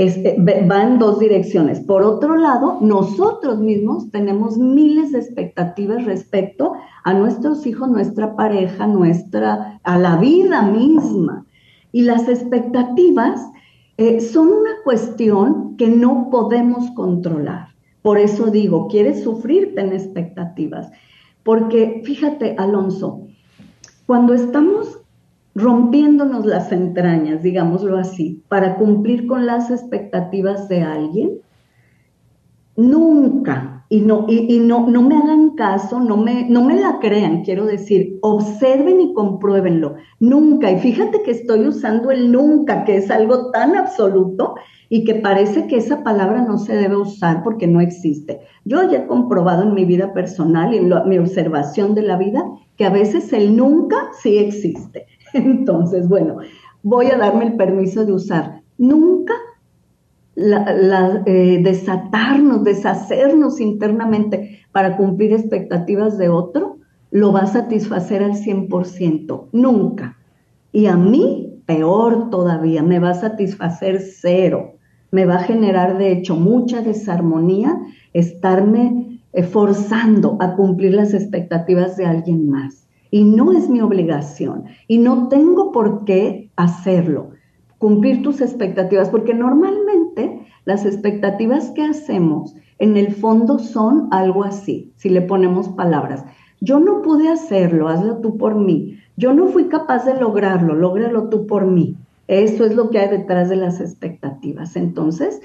Eh, 0.00 0.36
va 0.70 0.84
en 0.84 1.00
dos 1.00 1.18
direcciones. 1.18 1.80
Por 1.80 2.04
otro 2.04 2.36
lado, 2.36 2.78
nosotros 2.80 3.58
mismos 3.58 4.12
tenemos 4.12 4.56
miles 4.56 5.10
de 5.10 5.18
expectativas 5.18 6.04
respecto 6.04 6.74
a 7.02 7.14
nuestros 7.14 7.66
hijos, 7.66 7.88
nuestra 7.88 8.36
pareja, 8.36 8.86
nuestra, 8.86 9.80
a 9.82 9.98
la 9.98 10.16
vida 10.18 10.62
misma. 10.62 11.46
Y 11.90 12.02
las 12.02 12.28
expectativas 12.28 13.40
eh, 13.96 14.20
son 14.20 14.52
una 14.52 14.70
cuestión 14.84 15.76
que 15.76 15.88
no 15.88 16.28
podemos 16.30 16.88
controlar. 16.92 17.70
Por 18.00 18.18
eso 18.18 18.52
digo, 18.52 18.86
quieres 18.86 19.24
sufrir, 19.24 19.74
ten 19.74 19.92
expectativas. 19.92 20.92
Porque 21.42 22.02
fíjate, 22.04 22.54
Alonso, 22.56 23.26
cuando 24.06 24.32
estamos 24.32 25.00
rompiéndonos 25.58 26.46
las 26.46 26.70
entrañas, 26.70 27.42
digámoslo 27.42 27.98
así, 27.98 28.42
para 28.48 28.76
cumplir 28.76 29.26
con 29.26 29.44
las 29.44 29.70
expectativas 29.70 30.68
de 30.68 30.82
alguien, 30.82 31.40
nunca, 32.76 33.84
y 33.90 34.02
no, 34.02 34.26
y, 34.28 34.60
no, 34.60 34.86
no 34.86 35.02
me 35.02 35.16
hagan 35.16 35.50
caso, 35.56 35.98
no 35.98 36.16
me, 36.16 36.48
no 36.48 36.62
me 36.62 36.78
la 36.78 36.98
crean, 37.00 37.42
quiero 37.42 37.66
decir, 37.66 38.18
observen 38.20 39.00
y 39.00 39.14
compruébenlo, 39.14 39.96
nunca, 40.20 40.70
y 40.70 40.78
fíjate 40.78 41.22
que 41.22 41.32
estoy 41.32 41.66
usando 41.66 42.12
el 42.12 42.30
nunca, 42.30 42.84
que 42.84 42.96
es 42.96 43.10
algo 43.10 43.50
tan 43.50 43.76
absoluto 43.76 44.54
y 44.88 45.04
que 45.04 45.16
parece 45.16 45.66
que 45.66 45.76
esa 45.76 46.04
palabra 46.04 46.42
no 46.42 46.58
se 46.58 46.76
debe 46.76 46.96
usar 46.96 47.42
porque 47.42 47.66
no 47.66 47.80
existe. 47.80 48.40
Yo 48.64 48.88
ya 48.88 48.98
he 48.98 49.06
comprobado 49.06 49.64
en 49.64 49.74
mi 49.74 49.84
vida 49.84 50.14
personal 50.14 50.72
y 50.72 50.78
en 50.78 50.92
mi 51.06 51.18
observación 51.18 51.94
de 51.94 52.02
la 52.02 52.16
vida 52.16 52.44
que 52.76 52.84
a 52.84 52.90
veces 52.90 53.32
el 53.32 53.56
nunca 53.56 53.96
sí 54.22 54.38
existe. 54.38 55.06
Entonces, 55.32 56.08
bueno, 56.08 56.38
voy 56.82 57.06
a 57.06 57.18
darme 57.18 57.46
el 57.46 57.56
permiso 57.56 58.04
de 58.04 58.12
usar 58.12 58.62
nunca 58.78 59.34
la, 60.34 61.22
eh, 61.26 61.60
desatarnos, 61.62 62.62
deshacernos 62.62 63.60
internamente 63.60 64.60
para 64.70 64.96
cumplir 64.96 65.32
expectativas 65.32 66.16
de 66.16 66.28
otro, 66.28 66.78
lo 67.10 67.32
va 67.32 67.40
a 67.40 67.46
satisfacer 67.46 68.22
al 68.22 68.36
100%, 68.36 69.48
nunca. 69.50 70.16
Y 70.70 70.86
a 70.86 70.96
mí, 70.96 71.60
peor 71.66 72.30
todavía, 72.30 72.84
me 72.84 73.00
va 73.00 73.10
a 73.10 73.14
satisfacer 73.14 74.00
cero. 74.00 74.74
Me 75.10 75.24
va 75.24 75.36
a 75.36 75.42
generar, 75.42 75.98
de 75.98 76.12
hecho, 76.12 76.36
mucha 76.36 76.82
desarmonía 76.82 77.76
estarme 78.12 79.20
forzando 79.50 80.36
a 80.40 80.54
cumplir 80.54 80.94
las 80.94 81.14
expectativas 81.14 81.96
de 81.96 82.06
alguien 82.06 82.48
más 82.48 82.87
y 83.10 83.24
no 83.24 83.52
es 83.52 83.68
mi 83.68 83.80
obligación 83.80 84.64
y 84.86 84.98
no 84.98 85.28
tengo 85.28 85.72
por 85.72 86.04
qué 86.04 86.50
hacerlo, 86.56 87.30
cumplir 87.78 88.22
tus 88.22 88.40
expectativas, 88.40 89.08
porque 89.08 89.34
normalmente 89.34 90.46
las 90.64 90.84
expectativas 90.84 91.70
que 91.70 91.84
hacemos 91.84 92.54
en 92.78 92.96
el 92.96 93.14
fondo 93.14 93.58
son 93.58 94.08
algo 94.10 94.44
así, 94.44 94.92
si 94.96 95.08
le 95.08 95.22
ponemos 95.22 95.68
palabras. 95.70 96.24
Yo 96.60 96.80
no 96.80 97.02
pude 97.02 97.28
hacerlo, 97.28 97.88
hazlo 97.88 98.18
tú 98.18 98.36
por 98.36 98.56
mí. 98.56 98.98
Yo 99.16 99.32
no 99.32 99.46
fui 99.46 99.68
capaz 99.68 100.04
de 100.04 100.18
lograrlo, 100.18 100.74
lógralo 100.74 101.28
tú 101.28 101.46
por 101.46 101.66
mí. 101.66 101.96
Eso 102.26 102.64
es 102.64 102.74
lo 102.74 102.90
que 102.90 102.98
hay 102.98 103.08
detrás 103.08 103.48
de 103.48 103.56
las 103.56 103.80
expectativas. 103.80 104.76
Entonces, 104.76 105.40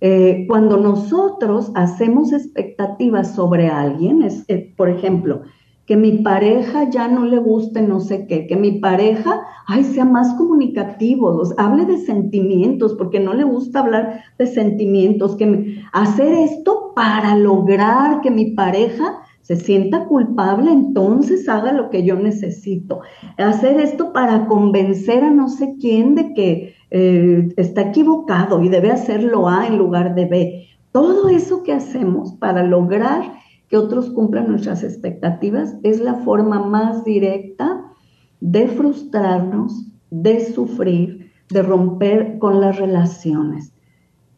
eh, 0.00 0.44
cuando 0.46 0.76
nosotros 0.76 1.72
hacemos 1.74 2.32
expectativas 2.32 3.34
sobre 3.34 3.68
alguien, 3.68 4.22
es, 4.22 4.44
eh, 4.48 4.72
por 4.76 4.88
ejemplo, 4.88 5.42
que 5.88 5.96
mi 5.96 6.18
pareja 6.18 6.90
ya 6.90 7.08
no 7.08 7.24
le 7.24 7.38
guste 7.38 7.80
no 7.80 7.98
sé 7.98 8.26
qué, 8.26 8.46
que 8.46 8.56
mi 8.56 8.72
pareja, 8.72 9.40
ay, 9.66 9.84
sea 9.84 10.04
más 10.04 10.34
comunicativo, 10.34 11.42
hable 11.56 11.86
de 11.86 11.96
sentimientos, 11.96 12.92
porque 12.92 13.18
no 13.18 13.32
le 13.32 13.44
gusta 13.44 13.80
hablar 13.80 14.20
de 14.38 14.46
sentimientos, 14.46 15.34
que 15.36 15.82
hacer 15.94 16.34
esto 16.34 16.92
para 16.94 17.34
lograr 17.36 18.20
que 18.20 18.30
mi 18.30 18.50
pareja 18.50 19.22
se 19.40 19.56
sienta 19.56 20.04
culpable, 20.04 20.70
entonces 20.70 21.48
haga 21.48 21.72
lo 21.72 21.88
que 21.88 22.04
yo 22.04 22.16
necesito. 22.16 23.00
Hacer 23.38 23.80
esto 23.80 24.12
para 24.12 24.44
convencer 24.44 25.24
a 25.24 25.30
no 25.30 25.48
sé 25.48 25.76
quién 25.80 26.14
de 26.14 26.34
que 26.34 26.74
eh, 26.90 27.48
está 27.56 27.80
equivocado 27.80 28.62
y 28.62 28.68
debe 28.68 28.90
hacerlo 28.90 29.48
A 29.48 29.66
en 29.66 29.78
lugar 29.78 30.14
de 30.14 30.26
B. 30.26 30.66
Todo 30.92 31.30
eso 31.30 31.62
que 31.62 31.72
hacemos 31.72 32.34
para 32.34 32.62
lograr 32.62 33.37
que 33.68 33.76
otros 33.76 34.10
cumplan 34.10 34.48
nuestras 34.48 34.82
expectativas 34.82 35.76
es 35.82 36.00
la 36.00 36.14
forma 36.14 36.60
más 36.60 37.04
directa 37.04 37.84
de 38.40 38.68
frustrarnos, 38.68 39.90
de 40.10 40.52
sufrir, 40.52 41.30
de 41.50 41.62
romper 41.62 42.38
con 42.38 42.60
las 42.60 42.78
relaciones. 42.78 43.72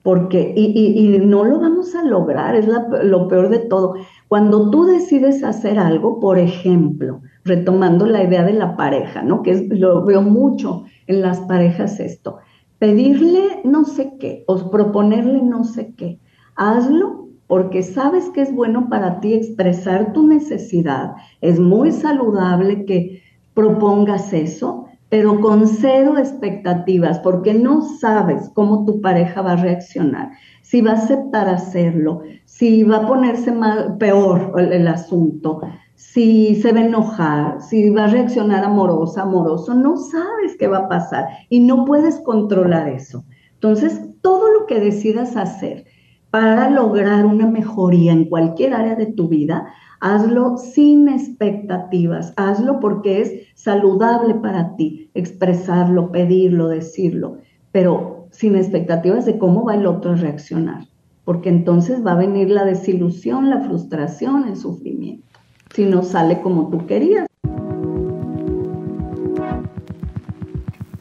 Porque, 0.02 0.54
y, 0.56 1.18
no 1.18 1.44
lo 1.44 1.60
vamos 1.60 1.94
a 1.94 2.02
lograr, 2.02 2.56
es 2.56 2.66
lo 3.02 3.28
peor 3.28 3.50
de 3.50 3.58
todo. 3.58 3.94
Cuando 4.28 4.70
tú 4.70 4.84
decides 4.84 5.44
hacer 5.44 5.78
algo, 5.78 6.20
por 6.20 6.38
ejemplo, 6.38 7.20
retomando 7.44 8.06
la 8.06 8.24
idea 8.24 8.42
de 8.44 8.54
la 8.54 8.76
pareja, 8.76 9.22
¿no? 9.22 9.42
Que 9.42 9.68
lo 9.70 10.04
veo 10.04 10.22
mucho 10.22 10.84
en 11.06 11.20
las 11.20 11.40
parejas 11.40 12.00
esto, 12.00 12.38
pedirle 12.78 13.60
no 13.64 13.84
sé 13.84 14.14
qué 14.18 14.44
o 14.46 14.70
proponerle 14.70 15.42
no 15.42 15.64
sé 15.64 15.94
qué, 15.94 16.18
hazlo 16.56 17.29
porque 17.50 17.82
sabes 17.82 18.28
que 18.28 18.42
es 18.42 18.54
bueno 18.54 18.88
para 18.88 19.18
ti 19.18 19.34
expresar 19.34 20.12
tu 20.12 20.24
necesidad. 20.24 21.16
Es 21.40 21.58
muy 21.58 21.90
saludable 21.90 22.84
que 22.84 23.24
propongas 23.54 24.32
eso, 24.32 24.86
pero 25.08 25.40
con 25.40 25.66
cero 25.66 26.16
expectativas, 26.16 27.18
porque 27.18 27.52
no 27.52 27.82
sabes 27.82 28.48
cómo 28.54 28.84
tu 28.84 29.00
pareja 29.00 29.42
va 29.42 29.54
a 29.54 29.56
reaccionar, 29.56 30.30
si 30.62 30.80
va 30.80 30.92
a 30.92 30.94
aceptar 30.94 31.48
hacerlo, 31.48 32.22
si 32.44 32.84
va 32.84 32.98
a 32.98 33.06
ponerse 33.08 33.52
peor 33.98 34.52
el, 34.56 34.86
asunto, 34.86 35.60
si 35.96 36.54
se 36.54 36.70
va 36.70 36.78
a 36.78 36.86
enojar, 36.86 37.60
si 37.60 37.90
va 37.90 38.04
a 38.04 38.12
reaccionar 38.12 38.62
amorosa, 38.62 39.22
amoroso, 39.22 39.74
no 39.74 39.96
sabes 39.96 40.56
qué 40.56 40.68
va 40.68 40.78
a 40.78 40.88
pasar 40.88 41.26
y 41.48 41.58
no 41.58 41.84
puedes 41.84 42.20
controlar 42.20 42.88
eso. 42.88 43.24
Entonces, 43.54 44.00
todo 44.22 44.52
lo 44.52 44.66
que 44.66 44.78
decidas 44.78 45.36
hacer, 45.36 45.89
para 46.30 46.70
lograr 46.70 47.26
una 47.26 47.46
mejoría 47.46 48.12
en 48.12 48.26
cualquier 48.26 48.74
área 48.74 48.94
de 48.94 49.06
tu 49.06 49.28
vida, 49.28 49.72
hazlo 50.00 50.56
sin 50.56 51.08
expectativas, 51.08 52.32
hazlo 52.36 52.80
porque 52.80 53.20
es 53.20 53.32
saludable 53.54 54.34
para 54.34 54.76
ti 54.76 55.10
expresarlo, 55.14 56.12
pedirlo, 56.12 56.68
decirlo, 56.68 57.38
pero 57.72 58.28
sin 58.30 58.56
expectativas 58.56 59.26
de 59.26 59.38
cómo 59.38 59.64
va 59.64 59.74
el 59.74 59.86
otro 59.86 60.12
a 60.12 60.16
reaccionar, 60.16 60.86
porque 61.24 61.48
entonces 61.48 62.04
va 62.04 62.12
a 62.12 62.18
venir 62.18 62.50
la 62.50 62.64
desilusión, 62.64 63.50
la 63.50 63.60
frustración, 63.60 64.48
el 64.48 64.56
sufrimiento, 64.56 65.26
si 65.74 65.84
no 65.84 66.02
sale 66.02 66.40
como 66.40 66.70
tú 66.70 66.86
querías. 66.86 67.29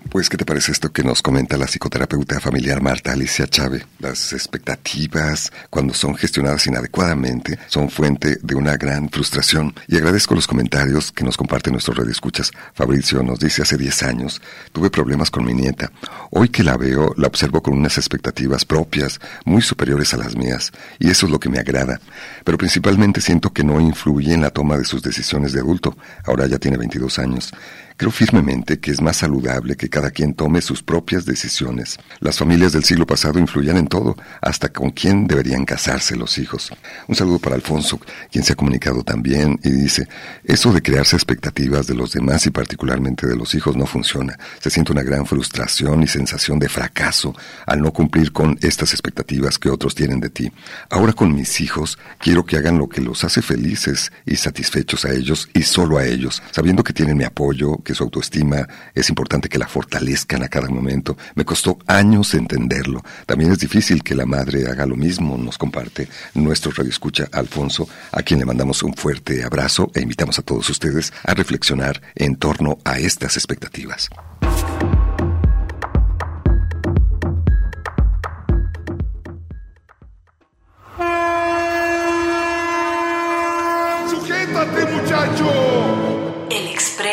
Pues, 0.10 0.28
¿qué 0.28 0.38
te 0.38 0.45
parece 0.45 0.72
esto 0.72 0.91
que 0.91 1.03
nos 1.03 1.22
comenta 1.22 1.55
la 1.55 1.68
psicoterapeuta 1.68 2.39
familiar 2.39 2.82
Marta 2.82 3.12
Alicia 3.12 3.45
Chávez? 3.45 3.86
Las 3.99 4.34
expectativas, 4.34 5.51
cuando 5.70 5.93
son 5.93 6.16
gestionadas 6.16 6.66
inadecuadamente, 6.66 7.60
son 7.68 7.91
fuente 7.91 8.39
de 8.41 8.55
una 8.55 8.76
gran 8.76 9.10
frustración. 9.10 9.72
Y 9.88 9.97
agradezco 9.97 10.34
los 10.34 10.47
comentarios 10.47 11.12
que 11.12 11.24
nos 11.24 11.38
comparte 11.38 11.70
nuestro 11.70 11.93
red 11.93 12.10
escuchas. 12.10 12.51
Fabricio 12.74 13.22
nos 13.22 13.39
dice, 13.39 13.62
hace 13.62 13.78
10 13.78 14.01
años 14.01 14.41
tuve 14.72 14.89
problemas 14.89 15.30
con 15.30 15.45
mi 15.45 15.53
nieta. 15.53 15.91
Hoy 16.32 16.49
que 16.49 16.64
la 16.64 16.76
veo, 16.76 17.14
la 17.16 17.28
observo 17.28 17.62
con 17.62 17.76
unas 17.76 17.99
expectativas 17.99 18.66
propias, 18.66 19.20
muy 19.45 19.62
superiores 19.62 20.16
a 20.16 20.18
las 20.18 20.36
mías. 20.36 20.72
Y 20.97 21.12
eso 21.12 21.28
es 21.28 21.32
lo 21.32 21.39
que 21.39 21.49
me 21.49 21.60
agrada. 21.60 22.01
Pero 22.43 22.57
principalmente 22.57 23.22
siento 23.22 23.53
que 23.53 23.64
no 23.64 23.80
influye 23.80 24.34
en 24.34 24.41
la 24.41 24.49
toma 24.49 24.76
de 24.76 24.86
sus 24.86 25.03
decisiones 25.03 25.53
de 25.53 25.60
adulto. 25.60 25.95
Ahora 26.26 26.47
ya 26.47 26.57
tiene 26.57 26.78
22 26.78 27.20
años. 27.20 27.53
Creo 28.00 28.12
firmemente 28.12 28.80
que 28.80 28.91
es 28.91 29.02
más 29.02 29.18
saludable 29.18 29.76
que 29.76 29.89
cada 29.89 30.10
quien 30.12 30.34
tome 30.34 30.62
sus 30.62 30.82
propias 30.82 31.26
decisiones. 31.26 31.97
Las 32.22 32.38
familias 32.38 32.72
del 32.72 32.86
siglo 32.86 33.06
pasado 33.06 33.39
influían 33.39 33.76
en 33.76 33.88
todo, 33.88 34.16
hasta 34.41 34.70
con 34.70 34.91
quién 34.91 35.28
deberían 35.28 35.66
casarse 35.66 36.16
los 36.16 36.38
hijos. 36.38 36.72
Un 37.10 37.16
saludo 37.16 37.39
para 37.39 37.58
Alfonso, 37.58 38.00
quien 38.32 38.45
se 38.45 38.54
ha 38.54 38.56
comunicado 38.56 39.04
también 39.04 39.60
y 39.66 39.72
dice, 39.72 40.08
eso 40.45 40.72
de 40.72 40.82
crearse 40.82 41.18
expectativas 41.18 41.88
de 41.88 41.95
los 41.95 42.14
demás 42.14 42.45
y 42.45 42.52
particularmente 42.52 43.28
de 43.28 43.36
los 43.36 43.54
hijos 43.54 43.76
no 43.76 43.86
funciona. 43.86 44.39
Se 44.62 44.70
siente 44.70 44.93
una 44.93 45.04
gran 45.04 45.26
frustración 45.26 46.02
y 46.02 46.08
sensación 46.08 46.58
de 46.58 46.70
fracaso 46.70 47.36
al 47.66 47.82
no 47.82 47.91
cumplir 47.91 48.32
con 48.32 48.58
estas 48.62 48.93
expectativas 48.93 49.60
que 49.60 49.70
otros 49.70 49.93
tienen 49.93 50.22
de 50.22 50.30
ti. 50.30 50.50
Ahora 50.89 51.12
con 51.12 51.36
mis 51.36 51.60
hijos 51.60 52.00
quiero 52.18 52.45
que 52.45 52.56
hagan 52.56 52.78
lo 52.78 52.88
que 52.88 53.02
los 53.02 53.26
hace 53.26 53.41
felices 53.41 54.14
y 54.26 54.38
satisfechos 54.38 55.04
a 55.04 55.12
ellos 55.12 55.50
y 55.54 55.64
solo 55.64 55.97
a 55.97 56.06
ellos, 56.06 56.41
sabiendo 56.52 56.82
que 56.82 56.93
tienen 56.93 57.18
mi 57.18 57.26
apoyo, 57.26 57.76
que 57.90 57.96
su 57.96 58.04
autoestima 58.04 58.68
es 58.94 59.10
importante 59.10 59.50
que 59.50 59.58
la 59.58 59.68
fortalezcan 59.68 60.44
a 60.44 60.48
cada 60.48 60.70
momento. 60.70 61.18
Me 61.34 61.44
costó 61.44 61.80
años 61.88 62.36
entenderlo. 62.36 63.04
También 63.26 63.52
es 63.52 63.58
difícil 63.58 64.04
que 64.04 64.14
la 64.14 64.28
madre 64.28 64.68
haga 64.68 64.86
lo 64.86 64.96
mismo, 64.96 65.40
nos 65.40 65.58
comparte 65.58 66.08
nuestro 66.36 66.72
radioescucha 66.72 67.28
Alfonso, 67.32 67.90
a 68.12 68.22
quien 68.22 68.42
le 68.42 68.46
mandamos 68.46 68.84
un 68.84 68.94
fuerte 68.94 69.44
abrazo 69.44 69.90
e 69.96 70.02
invitamos 70.02 70.38
a 70.38 70.44
todos 70.44 70.70
ustedes 70.70 71.12
a 71.24 71.34
reflexionar 71.34 72.00
en 72.14 72.36
torno 72.36 72.78
a 72.86 73.00
estas 73.00 73.38
expectativas. 73.38 74.08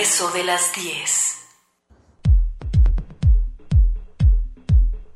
De 0.06 0.44
las 0.44 0.72
10. 0.72 1.34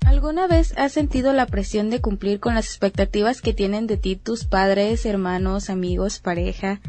¿Alguna 0.05 0.49
vez 0.49 0.75
has 0.77 0.93
sentido 0.93 1.33
la 1.33 1.47
presión 1.47 1.91
de 1.91 2.01
cumplir 2.01 2.41
con 2.41 2.57
las 2.57 2.67
expectativas 2.67 3.41
que 3.41 3.55
tienen 3.55 3.87
de 3.87 3.97
ti 3.97 4.17
tus 4.17 4.45
padres, 4.47 5.07
hermanos, 5.07 5.71
amigos, 5.71 6.19
pareja? 6.19 6.81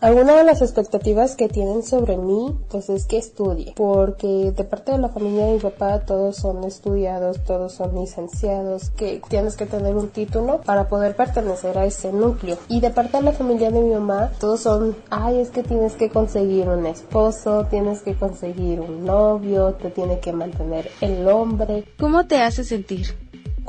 Alguna 0.00 0.34
de 0.36 0.44
las 0.44 0.62
expectativas 0.62 1.36
que 1.36 1.50
tienen 1.50 1.82
sobre 1.82 2.16
mí, 2.16 2.58
pues 2.70 2.88
es 2.88 3.04
que 3.04 3.18
estudie, 3.18 3.74
porque 3.76 4.50
de 4.50 4.64
parte 4.64 4.92
de 4.92 4.98
la 4.98 5.10
familia 5.10 5.44
de 5.44 5.52
mi 5.52 5.58
papá 5.58 6.00
todos 6.06 6.36
son 6.36 6.64
estudiados, 6.64 7.44
todos 7.44 7.74
son 7.74 7.94
licenciados, 7.96 8.88
que 8.96 9.20
tienes 9.28 9.56
que 9.56 9.66
tener 9.66 9.94
un 9.94 10.08
título 10.08 10.62
para 10.62 10.88
poder 10.88 11.16
pertenecer 11.16 11.76
a 11.76 11.84
ese 11.84 12.14
núcleo. 12.14 12.56
Y 12.68 12.80
de 12.80 12.88
parte 12.88 13.18
de 13.18 13.24
la 13.24 13.32
familia 13.32 13.70
de 13.70 13.82
mi 13.82 13.92
mamá, 13.92 14.30
todos 14.40 14.60
son, 14.60 14.96
ay, 15.10 15.38
es 15.38 15.50
que 15.50 15.62
tienes 15.62 15.96
que 15.96 16.08
conseguir 16.08 16.70
un 16.70 16.86
esposo, 16.86 17.66
tienes 17.68 18.00
que 18.00 18.14
conseguir 18.14 18.80
un 18.80 19.04
novio, 19.04 19.74
te 19.74 19.90
tiene 19.90 20.18
que 20.18 20.32
mantener 20.32 20.90
el 21.02 21.28
hombre. 21.28 21.84
¿Cómo 21.98 22.26
te 22.26 22.40
hace 22.40 22.64
sentir? 22.64 23.19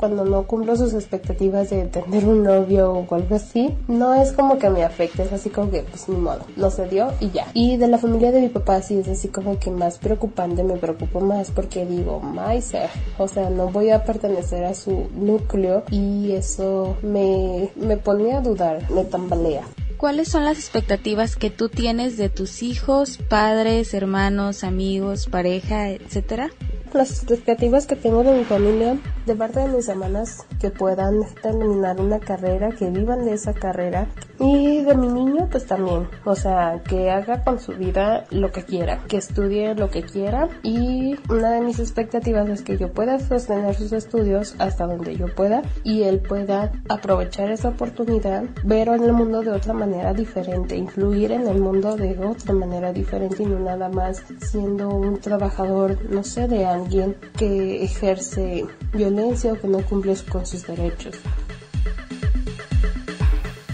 Cuando 0.02 0.24
no 0.24 0.48
cumplo 0.48 0.74
sus 0.74 0.94
expectativas 0.94 1.70
de 1.70 1.84
tener 1.84 2.24
un 2.24 2.42
novio 2.42 2.90
o 2.90 3.14
algo 3.14 3.36
así, 3.36 3.72
no 3.86 4.14
es 4.14 4.32
como 4.32 4.58
que 4.58 4.68
me 4.68 4.82
afecte, 4.82 5.22
es 5.22 5.32
así 5.32 5.48
como 5.48 5.70
que, 5.70 5.82
pues 5.82 6.08
ni 6.08 6.16
modo, 6.16 6.40
no 6.56 6.72
se 6.72 6.88
dio 6.88 7.12
y 7.20 7.30
ya. 7.30 7.46
Y 7.54 7.76
de 7.76 7.86
la 7.86 7.98
familia 7.98 8.32
de 8.32 8.40
mi 8.40 8.48
papá 8.48 8.82
sí 8.82 8.98
es 8.98 9.06
así 9.06 9.28
como 9.28 9.60
que 9.60 9.70
más 9.70 9.98
preocupante, 9.98 10.64
me 10.64 10.74
preocupo 10.74 11.20
más 11.20 11.52
porque 11.52 11.86
digo, 11.86 12.18
Maiser, 12.18 12.90
o 13.16 13.28
sea, 13.28 13.48
no 13.48 13.68
voy 13.68 13.90
a 13.90 14.02
pertenecer 14.02 14.64
a 14.64 14.74
su 14.74 15.06
núcleo 15.14 15.84
y 15.92 16.32
eso 16.32 16.96
me, 17.04 17.70
me 17.76 17.96
pone 17.96 18.32
a 18.32 18.40
dudar, 18.40 18.90
me 18.90 19.04
tambalea. 19.04 19.62
¿Cuáles 19.98 20.26
son 20.26 20.44
las 20.44 20.58
expectativas 20.58 21.36
que 21.36 21.50
tú 21.50 21.68
tienes 21.68 22.16
de 22.16 22.28
tus 22.28 22.64
hijos, 22.64 23.18
padres, 23.28 23.94
hermanos, 23.94 24.64
amigos, 24.64 25.28
pareja, 25.28 25.90
etcétera? 25.90 26.50
Las 26.94 27.10
expectativas 27.10 27.86
que 27.86 27.96
tengo 27.96 28.22
de 28.22 28.32
mi 28.32 28.44
familia, 28.44 28.98
de 29.26 29.34
parte 29.34 29.60
de 29.60 29.68
mis 29.68 29.88
hermanas, 29.88 30.46
que 30.60 30.70
puedan 30.70 31.24
terminar 31.42 32.00
una 32.00 32.18
carrera, 32.18 32.70
que 32.70 32.90
vivan 32.90 33.24
de 33.24 33.34
esa 33.34 33.52
carrera. 33.52 34.06
Y 34.38 34.82
de 34.82 34.96
mi 34.96 35.06
niño, 35.06 35.48
pues 35.50 35.66
también, 35.66 36.08
o 36.24 36.34
sea, 36.34 36.82
que 36.88 37.10
haga 37.10 37.44
con 37.44 37.60
su 37.60 37.72
vida 37.72 38.24
lo 38.30 38.50
que 38.50 38.64
quiera, 38.64 39.04
que 39.06 39.18
estudie 39.18 39.74
lo 39.74 39.90
que 39.90 40.02
quiera. 40.02 40.48
Y 40.62 41.16
una 41.28 41.52
de 41.52 41.60
mis 41.60 41.78
expectativas 41.78 42.48
es 42.48 42.62
que 42.62 42.76
yo 42.76 42.92
pueda 42.92 43.20
sostener 43.20 43.74
sus 43.74 43.92
estudios 43.92 44.56
hasta 44.58 44.86
donde 44.86 45.16
yo 45.16 45.26
pueda 45.34 45.62
y 45.84 46.02
él 46.02 46.20
pueda 46.20 46.72
aprovechar 46.88 47.50
esa 47.50 47.68
oportunidad, 47.68 48.44
ver 48.64 48.88
en 48.88 49.04
el 49.04 49.12
mundo 49.12 49.42
de 49.42 49.50
otra 49.50 49.74
manera 49.74 50.12
diferente, 50.12 50.76
influir 50.76 51.32
en 51.32 51.46
el 51.46 51.60
mundo 51.60 51.96
de 51.96 52.18
otra 52.18 52.52
manera 52.52 52.92
diferente 52.92 53.42
y 53.42 53.46
no 53.46 53.58
nada 53.58 53.88
más 53.88 54.24
siendo 54.40 54.88
un 54.88 55.18
trabajador, 55.18 55.98
no 56.10 56.24
sé, 56.24 56.48
de 56.48 56.64
alguien 56.82 57.16
que 57.38 57.84
ejerce 57.84 58.64
violencia 58.92 59.52
o 59.52 59.60
que 59.60 59.68
no 59.68 59.80
cumple 59.86 60.14
con 60.30 60.44
sus 60.44 60.66
derechos. 60.66 61.16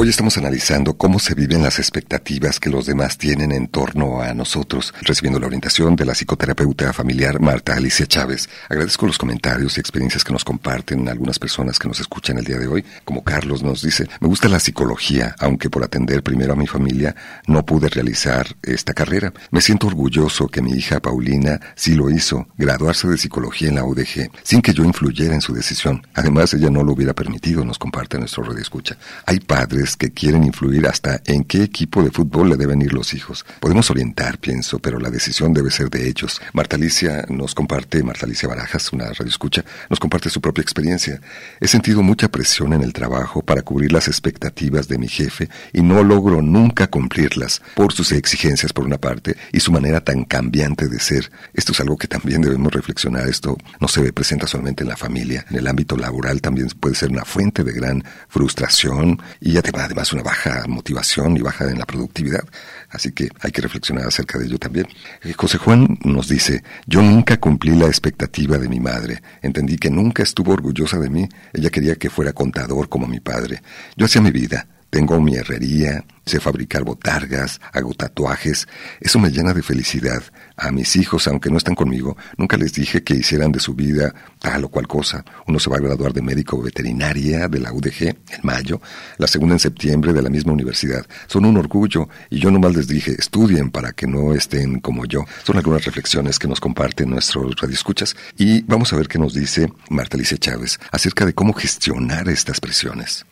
Hoy 0.01 0.09
estamos 0.09 0.39
analizando 0.39 0.97
cómo 0.97 1.19
se 1.19 1.35
viven 1.35 1.61
las 1.61 1.81
expectativas 1.81 2.61
que 2.61 2.71
los 2.71 2.87
demás 2.87 3.19
tienen 3.19 3.51
en 3.51 3.67
torno 3.67 4.23
a 4.23 4.33
nosotros, 4.33 4.95
recibiendo 5.03 5.41
la 5.41 5.49
orientación 5.49 5.97
de 5.97 6.05
la 6.05 6.15
psicoterapeuta 6.15 6.93
familiar 6.93 7.41
Marta 7.41 7.75
Alicia 7.75 8.07
Chávez. 8.07 8.49
Agradezco 8.69 9.09
los 9.09 9.19
comentarios 9.19 9.77
y 9.77 9.81
experiencias 9.81 10.23
que 10.23 10.33
nos 10.33 10.45
comparten 10.45 11.09
algunas 11.09 11.41
personas 11.41 11.81
que 11.81 11.89
nos 11.89 11.99
escuchan 11.99 12.39
el 12.39 12.45
día 12.45 12.59
de 12.59 12.69
hoy, 12.69 12.85
como 13.05 13.25
Carlos 13.25 13.65
nos 13.65 13.83
dice, 13.83 14.07
me 14.21 14.29
gusta 14.29 14.49
la 14.49 14.61
psicología, 14.61 15.35
aunque 15.41 15.69
por 15.69 15.83
atender 15.83 16.23
primero 16.23 16.53
a 16.53 16.57
mi 16.57 16.69
familia 16.69 17.17
no 17.49 17.67
pude 17.67 17.89
realizar 17.89 18.47
esta 18.63 18.95
carrera. 18.95 19.33
Me 19.51 19.61
siento 19.61 19.89
orgulloso 19.89 20.47
que 20.47 20.63
mi 20.63 20.75
hija 20.75 21.01
Paulina 21.01 21.59
sí 21.75 21.97
lo 21.97 22.09
hizo, 22.09 22.47
graduarse 22.57 23.09
de 23.09 23.19
psicología 23.19 23.71
en 23.71 23.75
la 23.75 23.85
UDG, 23.85 24.31
sin 24.45 24.63
que 24.63 24.75
yo 24.75 24.85
influyera 24.85 25.35
en 25.35 25.41
su 25.41 25.53
decisión. 25.53 26.07
Además, 26.15 26.55
ella 26.55 26.71
no 26.71 26.85
lo 26.85 26.93
hubiera 26.93 27.15
permitido, 27.15 27.65
nos 27.65 27.81
comparte 27.81 28.17
nuestro 28.17 28.45
radio 28.45 28.63
escucha. 28.63 28.97
Hay 29.27 29.41
padres 29.41 29.88
que 29.97 30.11
quieren 30.11 30.45
influir 30.45 30.87
hasta 30.87 31.21
en 31.25 31.45
qué 31.45 31.63
equipo 31.63 32.03
de 32.03 32.11
fútbol 32.11 32.51
le 32.51 32.57
deben 32.57 32.83
ir 32.83 32.93
los 32.93 33.15
hijos. 33.15 33.45
Podemos 33.61 33.91
orientar, 33.91 34.39
pienso, 34.39 34.79
pero 34.79 34.99
la 34.99 35.11
decisión 35.11 35.53
debe 35.53 35.71
ser 35.71 35.91
de 35.91 36.09
ellos. 36.09 36.41
Marta 36.53 36.77
Alicia 36.77 37.25
nos 37.29 37.55
comparte, 37.55 38.03
Marta 38.03 38.27
Alicia 38.27 38.49
Barajas, 38.49 38.93
una 38.93 39.07
radio 39.07 39.27
escucha, 39.27 39.65
nos 39.89 40.01
comparte 40.01 40.31
su 40.31 40.41
propia 40.41 40.63
experiencia. 40.63 41.21
He 41.61 41.69
sentido 41.69 42.03
mucha 42.03 42.29
presión 42.29 42.73
en 42.73 42.83
el 42.83 42.93
trabajo 42.93 43.43
para 43.43 43.63
cubrir 43.63 43.93
las 43.93 44.09
expectativas 44.09 44.89
de 44.89 44.99
mi 44.99 45.09
jefe 45.09 45.49
y 45.73 45.83
no 45.83 46.03
logro 46.03 46.43
nunca 46.43 46.89
cumplirlas 46.89 47.63
por 47.75 47.93
sus 47.93 48.13
exigencias 48.13 48.73
por 48.73 48.85
una 48.85 48.99
parte 48.99 49.37
y 49.53 49.61
su 49.61 49.73
manera 49.73 50.01
tan 50.03 50.25
cambiante 50.25 50.89
de 50.89 51.01
ser. 51.01 51.31
Esto 51.55 51.73
es 51.73 51.81
algo 51.81 51.97
que 51.97 52.09
también 52.09 52.43
debemos 52.43 52.73
reflexionar. 52.73 53.29
Esto 53.29 53.57
no 53.81 53.89
se 53.89 54.13
presenta 54.13 54.47
solamente 54.47 54.83
en 54.83 54.89
la 54.89 54.97
familia. 54.97 55.45
En 55.51 55.57
el 55.57 55.67
ámbito 55.67 55.97
laboral 55.97 56.41
también 56.41 56.69
puede 56.81 56.95
ser 56.95 57.11
una 57.11 57.25
fuente 57.25 57.65
de 57.65 57.73
gran 57.73 58.05
frustración 58.29 59.21
y 59.41 59.57
además 59.57 59.78
además 59.85 60.13
una 60.13 60.23
baja 60.23 60.65
motivación 60.69 61.37
y 61.37 61.41
baja 61.41 61.71
en 61.71 61.79
la 61.79 61.87
productividad. 61.87 62.45
Así 62.91 63.13
que 63.13 63.29
hay 63.41 63.51
que 63.51 63.63
reflexionar 63.63 64.07
acerca 64.07 64.39
de 64.39 64.47
ello 64.47 64.59
también. 64.59 64.87
Eh, 65.23 65.33
José 65.37 65.59
Juan 65.59 65.99
nos 66.05 66.29
dice, 66.29 66.63
yo 66.87 67.03
nunca 67.03 67.39
cumplí 67.39 67.77
la 67.77 67.87
expectativa 67.87 68.59
de 68.59 68.69
mi 68.69 68.81
madre. 68.81 69.23
Entendí 69.43 69.77
que 69.77 69.91
nunca 69.91 70.23
estuvo 70.23 70.53
orgullosa 70.53 70.99
de 70.99 71.11
mí. 71.11 71.29
Ella 71.53 71.71
quería 71.71 71.97
que 71.97 72.11
fuera 72.11 72.33
contador 72.33 72.89
como 72.89 73.07
mi 73.07 73.21
padre. 73.21 73.63
Yo 73.97 74.07
hacía 74.07 74.23
mi 74.23 74.31
vida. 74.31 74.67
Tengo 74.91 75.21
mi 75.21 75.35
herrería, 75.35 76.05
sé 76.25 76.41
fabricar 76.41 76.83
botargas, 76.83 77.61
hago 77.73 77.93
tatuajes. 77.93 78.67
Eso 79.01 79.19
me 79.19 79.31
llena 79.31 79.53
de 79.53 79.63
felicidad. 79.63 80.23
A 80.57 80.71
mis 80.71 80.97
hijos, 80.97 81.29
aunque 81.29 81.51
no 81.51 81.59
están 81.59 81.75
conmigo, 81.75 82.17
nunca 82.39 82.57
les 82.57 82.73
dije 82.73 83.03
que 83.03 83.15
hicieran 83.15 83.53
de 83.53 83.61
su 83.61 83.75
vida 83.75 84.15
tal 84.39 84.65
o 84.65 84.69
cual 84.69 84.89
cosa. 84.89 85.25
Uno 85.47 85.59
se 85.59 85.69
va 85.69 85.77
a 85.77 85.81
graduar 85.81 86.15
de 86.15 86.23
médico 86.23 86.61
veterinaria 86.63 87.49
de 87.49 87.61
la 87.61 87.73
UDG 87.73 88.03
en 88.03 88.17
mayo, 88.43 88.81
la 89.19 89.27
segunda 89.27 89.55
en 89.57 89.61
septiembre 89.61 90.15
de 90.15 90.23
la 90.23 90.31
misma 90.31 90.53
universidad. 90.53 91.07
Son 91.27 91.45
un 91.45 91.59
orgullo 91.59 92.09
y 92.31 92.41
yo 92.41 92.51
nomás 92.51 92.75
les 92.75 92.89
dije, 92.89 93.15
estudien 93.19 93.71
para 93.71 93.93
que 93.93 94.07
no 94.07 94.33
estén 94.33 94.81
como 94.81 95.05
yo. 95.05 95.25
Son 95.45 95.59
algunas 95.59 95.85
reflexiones 95.85 96.39
que 96.39 96.49
nos 96.49 96.61
comparten 96.61 97.11
nuestros 97.11 97.57
radioescuchas 97.61 98.17
y 98.39 98.63
vamos 98.63 98.93
a 98.93 98.97
ver 98.97 99.09
qué 99.09 99.19
nos 99.19 99.35
dice 99.35 99.71
Marta 99.91 100.17
Alicia 100.17 100.39
Chávez 100.39 100.79
acerca 100.91 101.27
de 101.27 101.35
cómo 101.35 101.53
gestionar 101.53 102.29
estas 102.31 102.59
presiones. 102.59 103.28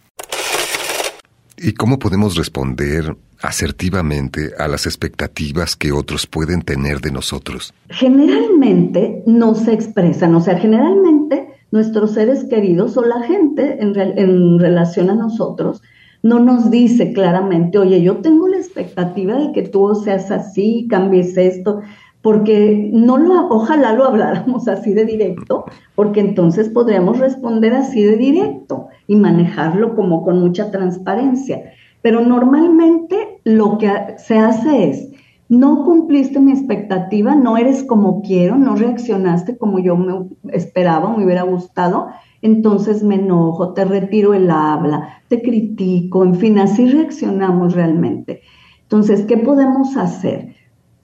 ¿Y 1.58 1.72
cómo 1.72 1.98
podemos 1.98 2.36
responder 2.36 3.16
asertivamente 3.42 4.50
a 4.58 4.68
las 4.68 4.86
expectativas 4.86 5.76
que 5.76 5.92
otros 5.92 6.26
pueden 6.26 6.62
tener 6.62 7.00
de 7.00 7.10
nosotros? 7.12 7.72
Generalmente 7.88 9.22
no 9.26 9.54
se 9.54 9.72
expresan, 9.72 10.34
o 10.34 10.40
sea, 10.40 10.58
generalmente 10.58 11.48
nuestros 11.70 12.12
seres 12.12 12.44
queridos 12.44 12.96
o 12.96 13.04
la 13.04 13.22
gente 13.22 13.78
en, 13.80 13.98
en 13.98 14.58
relación 14.58 15.10
a 15.10 15.14
nosotros 15.14 15.82
no 16.22 16.40
nos 16.40 16.70
dice 16.70 17.12
claramente, 17.12 17.78
oye, 17.78 18.02
yo 18.02 18.16
tengo 18.16 18.48
la 18.48 18.56
expectativa 18.56 19.36
de 19.38 19.52
que 19.52 19.62
tú 19.62 19.94
seas 19.94 20.30
así, 20.30 20.86
cambies 20.90 21.36
esto, 21.36 21.82
porque 22.26 22.90
no 22.92 23.18
lo, 23.18 23.46
ojalá 23.50 23.92
lo 23.92 24.02
habláramos 24.02 24.66
así 24.76 24.92
de 24.94 25.04
directo, 25.04 25.64
porque 25.94 26.18
entonces 26.18 26.68
podríamos 26.68 27.20
responder 27.20 27.72
así 27.72 28.02
de 28.02 28.16
directo 28.16 28.88
y 29.06 29.14
manejarlo 29.14 29.94
como 29.94 30.24
con 30.24 30.40
mucha 30.40 30.72
transparencia. 30.72 31.70
Pero 32.02 32.22
normalmente 32.22 33.38
lo 33.44 33.78
que 33.78 34.16
se 34.18 34.38
hace 34.38 34.88
es, 34.90 35.12
no 35.48 35.84
cumpliste 35.84 36.40
mi 36.40 36.50
expectativa, 36.50 37.36
no 37.36 37.58
eres 37.58 37.84
como 37.84 38.22
quiero, 38.22 38.56
no 38.56 38.74
reaccionaste 38.74 39.56
como 39.56 39.78
yo 39.78 39.96
me 39.96 40.26
esperaba, 40.52 41.16
me 41.16 41.24
hubiera 41.24 41.44
gustado, 41.44 42.08
entonces 42.42 43.04
me 43.04 43.14
enojo, 43.14 43.72
te 43.72 43.84
retiro 43.84 44.34
el 44.34 44.50
habla, 44.50 45.20
te 45.28 45.42
critico, 45.42 46.24
en 46.24 46.34
fin, 46.34 46.58
así 46.58 46.88
reaccionamos 46.88 47.74
realmente. 47.76 48.40
Entonces, 48.82 49.22
¿qué 49.26 49.36
podemos 49.36 49.96
hacer? 49.96 50.55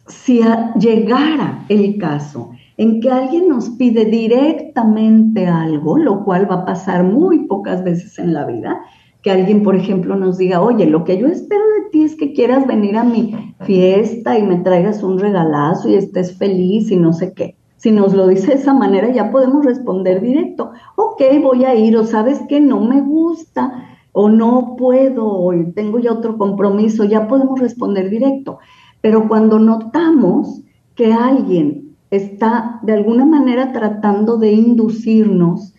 Si 0.07 0.41
llegara 0.79 1.65
el 1.69 1.99
caso 1.99 2.51
en 2.77 3.01
que 3.01 3.11
alguien 3.11 3.49
nos 3.49 3.71
pide 3.71 4.05
directamente 4.05 5.47
algo, 5.47 5.99
lo 5.99 6.25
cual 6.25 6.51
va 6.51 6.57
a 6.57 6.65
pasar 6.65 7.05
muy 7.05 7.47
pocas 7.47 7.85
veces 7.85 8.19
en 8.19 8.33
la 8.33 8.47
vida, 8.47 8.81
que 9.23 9.31
alguien, 9.31 9.63
por 9.63 9.77
ejemplo, 9.77 10.17
nos 10.17 10.39
diga, 10.39 10.61
oye, 10.61 10.87
lo 10.87 11.05
que 11.05 11.19
yo 11.19 11.29
espero 11.29 11.63
de 11.63 11.91
ti 11.91 12.03
es 12.03 12.17
que 12.17 12.33
quieras 12.33 12.67
venir 12.67 12.97
a 12.97 13.05
mi 13.05 13.55
fiesta 13.61 14.37
y 14.39 14.43
me 14.43 14.57
traigas 14.57 15.03
un 15.03 15.19
regalazo 15.19 15.89
y 15.89 15.95
estés 15.95 16.37
feliz 16.37 16.91
y 16.91 16.97
no 16.97 17.13
sé 17.13 17.33
qué. 17.33 17.55
Si 17.77 17.91
nos 17.91 18.15
lo 18.15 18.27
dice 18.27 18.49
de 18.49 18.55
esa 18.55 18.75
manera, 18.75 19.13
ya 19.13 19.31
podemos 19.31 19.65
responder 19.65 20.21
directo, 20.21 20.73
ok, 20.97 21.23
voy 21.41 21.65
a 21.65 21.75
ir, 21.75 21.97
o 21.97 22.05
sabes 22.05 22.41
que 22.49 22.61
no 22.61 22.81
me 22.81 23.01
gusta, 23.01 23.73
o 24.13 24.29
no 24.29 24.77
puedo, 24.77 25.27
o 25.27 25.53
tengo 25.75 25.99
ya 25.99 26.13
otro 26.13 26.37
compromiso, 26.37 27.05
ya 27.05 27.29
podemos 27.29 27.59
responder 27.61 28.11
directo. 28.11 28.59
Pero 29.03 29.29
cuando 29.29 29.59
notamos 29.59 30.63
que 30.95 31.13
alguien 31.13 31.95
está 32.11 32.81
de 32.83 32.95
alguna 32.95 33.27
manera 33.27 33.73
tratando 33.73 34.39
de 34.39 34.53
inducirnos 34.53 35.75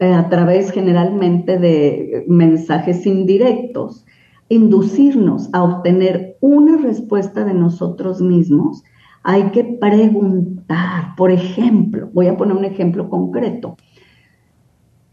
eh, 0.00 0.12
a 0.12 0.28
través 0.28 0.72
generalmente 0.72 1.58
de 1.58 2.24
mensajes 2.26 3.06
indirectos 3.06 4.04
inducirnos 4.50 5.48
a 5.52 5.62
obtener 5.62 6.36
una 6.40 6.76
respuesta 6.76 7.44
de 7.44 7.54
nosotros 7.54 8.20
mismos, 8.20 8.82
hay 9.22 9.44
que 9.52 9.64
preguntar. 9.64 11.14
Por 11.16 11.30
ejemplo, 11.30 12.10
voy 12.12 12.26
a 12.26 12.36
poner 12.36 12.56
un 12.56 12.64
ejemplo 12.64 13.08
concreto. 13.08 13.76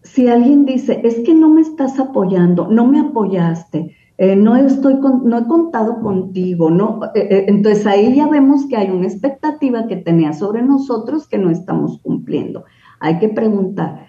Si 0.01 0.27
alguien 0.27 0.65
dice, 0.65 1.01
es 1.03 1.19
que 1.19 1.35
no 1.35 1.49
me 1.49 1.61
estás 1.61 1.99
apoyando, 1.99 2.67
no 2.67 2.87
me 2.87 2.99
apoyaste, 2.99 3.95
eh, 4.17 4.35
no, 4.35 4.55
estoy 4.55 4.95
no 4.95 5.37
he 5.37 5.45
contado 5.45 6.01
contigo, 6.01 6.71
no, 6.71 7.01
eh, 7.13 7.27
eh, 7.29 7.45
entonces 7.47 7.85
ahí 7.85 8.15
ya 8.15 8.27
vemos 8.27 8.65
que 8.65 8.75
hay 8.75 8.89
una 8.89 9.05
expectativa 9.05 9.87
que 9.87 9.95
tenía 9.97 10.33
sobre 10.33 10.63
nosotros 10.63 11.27
que 11.27 11.37
no 11.37 11.51
estamos 11.51 11.99
cumpliendo. 12.01 12.65
Hay 12.99 13.19
que 13.19 13.29
preguntar, 13.29 14.07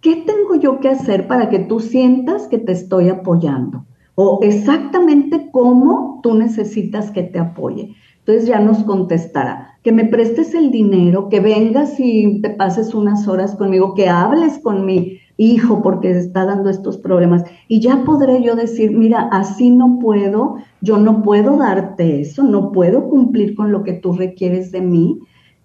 ¿qué 0.00 0.16
tengo 0.16 0.54
yo 0.54 0.80
que 0.80 0.88
hacer 0.88 1.28
para 1.28 1.50
que 1.50 1.58
tú 1.58 1.80
sientas 1.80 2.46
que 2.46 2.56
te 2.56 2.72
estoy 2.72 3.10
apoyando? 3.10 3.84
O 4.14 4.40
exactamente 4.42 5.50
cómo 5.52 6.20
tú 6.22 6.34
necesitas 6.34 7.10
que 7.10 7.22
te 7.22 7.38
apoye. 7.38 7.94
Entonces 8.20 8.46
ya 8.46 8.60
nos 8.60 8.82
contestará, 8.84 9.78
que 9.82 9.92
me 9.92 10.06
prestes 10.06 10.54
el 10.54 10.70
dinero, 10.70 11.28
que 11.28 11.40
vengas 11.40 12.00
y 12.00 12.40
te 12.40 12.50
pases 12.50 12.94
unas 12.94 13.28
horas 13.28 13.56
conmigo, 13.56 13.94
que 13.94 14.08
hables 14.08 14.58
con 14.58 14.86
mi 14.86 15.18
hijo 15.38 15.82
porque 15.82 16.10
está 16.10 16.44
dando 16.44 16.68
estos 16.68 16.98
problemas. 16.98 17.44
Y 17.68 17.80
ya 17.80 18.04
podré 18.04 18.42
yo 18.42 18.56
decir, 18.56 18.90
mira, 18.90 19.28
así 19.32 19.70
no 19.70 19.98
puedo, 19.98 20.56
yo 20.82 20.98
no 20.98 21.22
puedo 21.22 21.56
darte 21.56 22.20
eso, 22.20 22.42
no 22.42 22.72
puedo 22.72 23.08
cumplir 23.08 23.54
con 23.54 23.72
lo 23.72 23.84
que 23.84 23.94
tú 23.94 24.12
requieres 24.12 24.70
de 24.72 24.82
mí, 24.82 25.20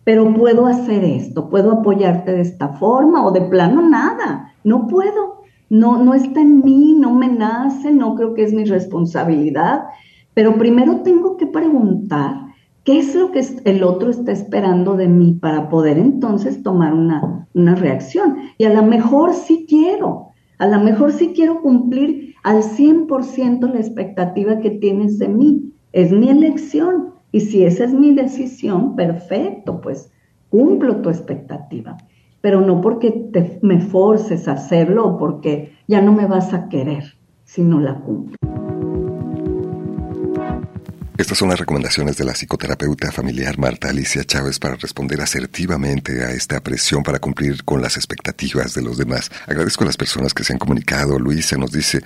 pero 0.05 0.34
puedo 0.34 0.67
hacer 0.67 1.03
esto, 1.03 1.49
puedo 1.49 1.71
apoyarte 1.71 2.32
de 2.32 2.41
esta 2.41 2.69
forma 2.69 3.26
o 3.26 3.32
de 3.32 3.41
plano 3.41 3.82
nada, 3.82 4.53
no 4.63 4.88
puedo. 4.88 5.43
No, 5.69 5.97
no 5.97 6.13
está 6.13 6.39
en 6.39 6.59
mí, 6.59 6.95
no 6.99 7.15
me 7.15 7.28
nace, 7.28 7.91
no 7.91 8.13
creo 8.13 8.36
que 8.36 8.43
es 8.43 8.53
mi 8.53 8.63
responsabilidad, 8.63 9.86
pero 10.36 10.55
primero 10.55 10.97
tengo 10.97 11.36
que 11.36 11.47
preguntar 11.47 12.42
¿Qué 12.84 12.99
es 12.99 13.15
lo 13.15 13.31
que 13.31 13.41
el 13.63 13.81
otro 13.81 14.09
está 14.09 14.34
esperando 14.34 14.97
de 14.97 15.07
mí 15.07 15.38
para 15.39 15.69
poder 15.69 15.97
entonces 15.97 16.63
tomar 16.63 16.93
una, 16.93 17.47
reacción? 17.75 18.36
Y 18.57 18.65
a 18.65 18.73
lo 18.73 18.84
mejor 18.84 19.34
sí 19.34 19.65
quiero, 19.69 20.27
a 20.57 20.67
lo 20.67 20.81
mejor 20.81 21.13
sí 21.13 21.31
quiero 21.34 21.61
cumplir 21.61 22.36
al 22.43 22.61
100% 22.61 23.71
la 23.71 23.79
expectativa 23.79 24.59
que 24.59 24.71
tienes 24.71 25.17
de 25.17 25.29
mí. 25.29 25.71
Es 25.93 26.11
mi 26.11 26.27
elección. 26.27 27.13
Y 27.31 27.39
si 27.39 27.63
esa 27.63 27.86
es 27.86 27.93
mi 27.93 28.13
decisión, 28.13 28.97
perfecto, 28.97 29.79
pues 29.79 30.11
cumplo 30.49 30.97
tu 30.97 31.09
expectativa. 31.09 31.95
Pero 32.41 32.59
no 32.59 32.81
porque 32.81 33.11
te, 33.31 33.59
me 33.61 33.79
forces 33.79 34.49
a 34.49 34.53
hacerlo 34.53 35.07
o 35.07 35.17
porque 35.17 35.71
ya 35.88 36.01
no 36.01 36.11
me 36.11 36.25
vas 36.25 36.53
a 36.53 36.67
querer 36.67 37.05
si 37.45 37.63
no 37.63 37.79
la 37.79 38.01
cumplo. 38.01 38.36
Estas 41.24 41.38
son 41.38 41.47
las 41.47 41.59
recomendaciones 41.59 42.17
de 42.17 42.26
la 42.26 42.34
psicoterapeuta 42.34 43.09
familiar 43.09 43.57
Marta 43.57 43.88
Alicia 43.88 44.26
Chávez 44.26 44.59
para 44.59 44.76
responder 44.76 45.21
asertivamente 45.21 46.21
a 46.26 46.32
esta 46.32 46.59
presión 46.59 47.01
para 47.01 47.19
cumplir 47.19 47.63
con 47.63 47.82
las 47.82 47.95
expectativas 47.95 48.74
de 48.74 48.82
los 48.82 48.97
demás. 48.97 49.32
Agradezco 49.47 49.86
a 49.86 49.88
las 49.88 49.95
personas 49.95 50.34
que 50.34 50.43
se 50.43 50.51
han 50.51 50.59
comunicado. 50.59 51.17
Luisa 51.17 51.55
nos 51.55 51.71
dice, 51.71 52.03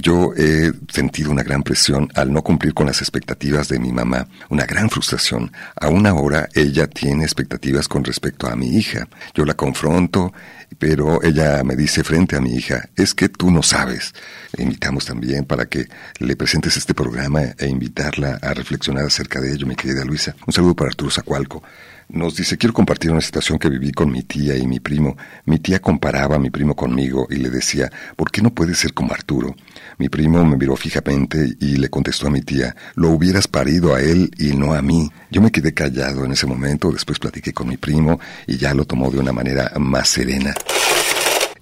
yo 0.00 0.32
he 0.36 0.70
sentido 0.88 1.32
una 1.32 1.42
gran 1.42 1.64
presión 1.64 2.10
al 2.14 2.32
no 2.32 2.42
cumplir 2.42 2.72
con 2.72 2.86
las 2.86 3.00
expectativas 3.00 3.66
de 3.66 3.80
mi 3.80 3.90
mamá, 3.90 4.28
una 4.50 4.66
gran 4.66 4.88
frustración. 4.88 5.50
Aún 5.74 6.06
ahora 6.06 6.48
ella 6.54 6.86
tiene 6.86 7.24
expectativas 7.24 7.88
con 7.88 8.04
respecto 8.04 8.46
a 8.46 8.54
mi 8.54 8.76
hija. 8.76 9.08
Yo 9.34 9.44
la 9.46 9.54
confronto 9.54 10.32
pero 10.78 11.22
ella 11.22 11.62
me 11.64 11.76
dice 11.76 12.04
frente 12.04 12.36
a 12.36 12.40
mi 12.40 12.54
hija, 12.54 12.88
es 12.96 13.14
que 13.14 13.28
tú 13.28 13.50
no 13.50 13.62
sabes. 13.62 14.14
Le 14.56 14.64
invitamos 14.64 15.04
también 15.06 15.44
para 15.44 15.66
que 15.66 15.86
le 16.18 16.36
presentes 16.36 16.76
este 16.76 16.94
programa 16.94 17.42
e 17.58 17.66
invitarla 17.66 18.38
a 18.42 18.54
reflexionar 18.54 19.04
acerca 19.04 19.40
de 19.40 19.52
ello, 19.52 19.66
mi 19.66 19.76
querida 19.76 20.04
Luisa. 20.04 20.34
Un 20.46 20.52
saludo 20.52 20.74
para 20.74 20.88
Arturo 20.88 21.10
Zacualco. 21.10 21.62
Nos 22.08 22.36
dice, 22.36 22.58
quiero 22.58 22.72
compartir 22.72 23.12
una 23.12 23.20
situación 23.20 23.58
que 23.58 23.68
viví 23.68 23.92
con 23.92 24.10
mi 24.10 24.22
tía 24.24 24.56
y 24.56 24.66
mi 24.66 24.80
primo. 24.80 25.16
Mi 25.44 25.60
tía 25.60 25.80
comparaba 25.80 26.36
a 26.36 26.40
mi 26.40 26.50
primo 26.50 26.74
conmigo 26.74 27.28
y 27.30 27.36
le 27.36 27.50
decía, 27.50 27.90
¿por 28.16 28.32
qué 28.32 28.42
no 28.42 28.50
puedes 28.50 28.78
ser 28.78 28.94
como 28.94 29.12
Arturo? 29.12 29.54
Mi 30.00 30.08
primo 30.08 30.42
me 30.46 30.56
miró 30.56 30.76
fijamente 30.76 31.56
y 31.60 31.76
le 31.76 31.90
contestó 31.90 32.28
a 32.28 32.30
mi 32.30 32.40
tía, 32.40 32.74
lo 32.94 33.10
hubieras 33.10 33.46
parido 33.46 33.94
a 33.94 34.00
él 34.00 34.30
y 34.38 34.54
no 34.54 34.72
a 34.72 34.80
mí. 34.80 35.12
Yo 35.30 35.42
me 35.42 35.52
quedé 35.52 35.74
callado 35.74 36.24
en 36.24 36.32
ese 36.32 36.46
momento, 36.46 36.90
después 36.90 37.18
platiqué 37.18 37.52
con 37.52 37.68
mi 37.68 37.76
primo 37.76 38.18
y 38.46 38.56
ya 38.56 38.72
lo 38.72 38.86
tomó 38.86 39.10
de 39.10 39.18
una 39.18 39.34
manera 39.34 39.70
más 39.78 40.08
serena 40.08 40.54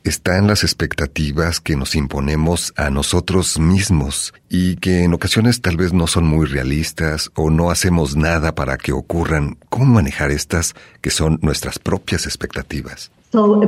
está 0.04 0.38
en 0.38 0.46
las 0.46 0.62
expectativas 0.62 1.60
que 1.60 1.76
nos 1.76 1.94
imponemos 1.94 2.72
a 2.76 2.88
nosotros 2.88 3.58
mismos 3.58 4.32
y 4.48 4.76
que 4.76 5.02
en 5.02 5.12
ocasiones 5.12 5.60
tal 5.60 5.76
vez 5.76 5.92
no 5.92 6.06
son 6.06 6.24
muy 6.24 6.46
realistas 6.46 7.30
o 7.34 7.50
no 7.50 7.70
hacemos 7.70 8.16
nada 8.16 8.54
para 8.54 8.78
que 8.78 8.92
ocurran. 8.92 9.58
¿Cómo 9.68 9.84
manejar 9.84 10.30
estas 10.30 10.74
que 11.02 11.10
son 11.10 11.38
nuestras 11.42 11.78
propias 11.78 12.24
expectativas? 12.24 13.10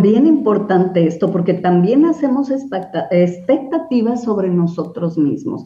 Bien 0.01 0.27
importante 0.27 1.07
esto 1.07 1.31
porque 1.31 1.55
también 1.55 2.05
hacemos 2.05 2.51
expectativas 2.51 4.23
sobre 4.25 4.49
nosotros 4.49 5.19
mismos. 5.19 5.65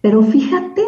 Pero 0.00 0.22
fíjate 0.22 0.82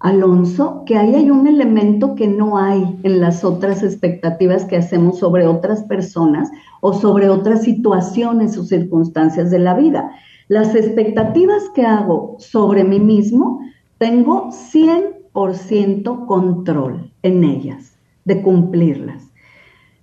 Alonso, 0.00 0.82
que 0.84 0.96
ahí 0.98 1.14
hay 1.14 1.30
un 1.30 1.46
elemento 1.46 2.14
que 2.14 2.28
no 2.28 2.58
hay 2.58 2.98
en 3.04 3.20
las 3.20 3.42
otras 3.42 3.82
expectativas 3.82 4.66
que 4.66 4.76
hacemos 4.76 5.18
sobre 5.18 5.46
otras 5.46 5.82
personas 5.84 6.50
o 6.82 6.92
sobre 6.92 7.30
otras 7.30 7.62
situaciones 7.62 8.58
o 8.58 8.64
circunstancias 8.64 9.50
de 9.50 9.60
la 9.60 9.74
vida. 9.74 10.10
Las 10.48 10.74
expectativas 10.74 11.62
que 11.74 11.86
hago 11.86 12.36
sobre 12.38 12.84
mí 12.84 13.00
mismo, 13.00 13.60
tengo 13.96 14.50
100% 14.50 16.26
control 16.26 17.10
en 17.22 17.44
ellas, 17.44 17.96
de 18.26 18.42
cumplirlas. 18.42 19.33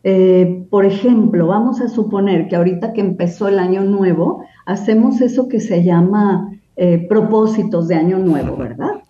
Eh, 0.04 0.66
por 0.70 0.86
ejemplo, 0.86 1.47
vamos 1.47 1.82
a 1.82 1.88
suponer 1.88 2.47
que 2.47 2.56
ahorita 2.56 2.93
que 2.93 3.02
empezó 3.02 3.47
el 3.47 3.60
año 3.60 3.84
nuevo, 3.84 4.43
hacemos 4.66 5.22
eso 5.22 5.47
que 5.47 5.60
se 5.60 5.84
llama 5.84 6.60
eh, 6.76 7.06
propósitos 7.08 7.88
de 7.88 7.95
año 7.95 8.18
nuevo, 8.18 8.58
¿verdad? 8.58 9.02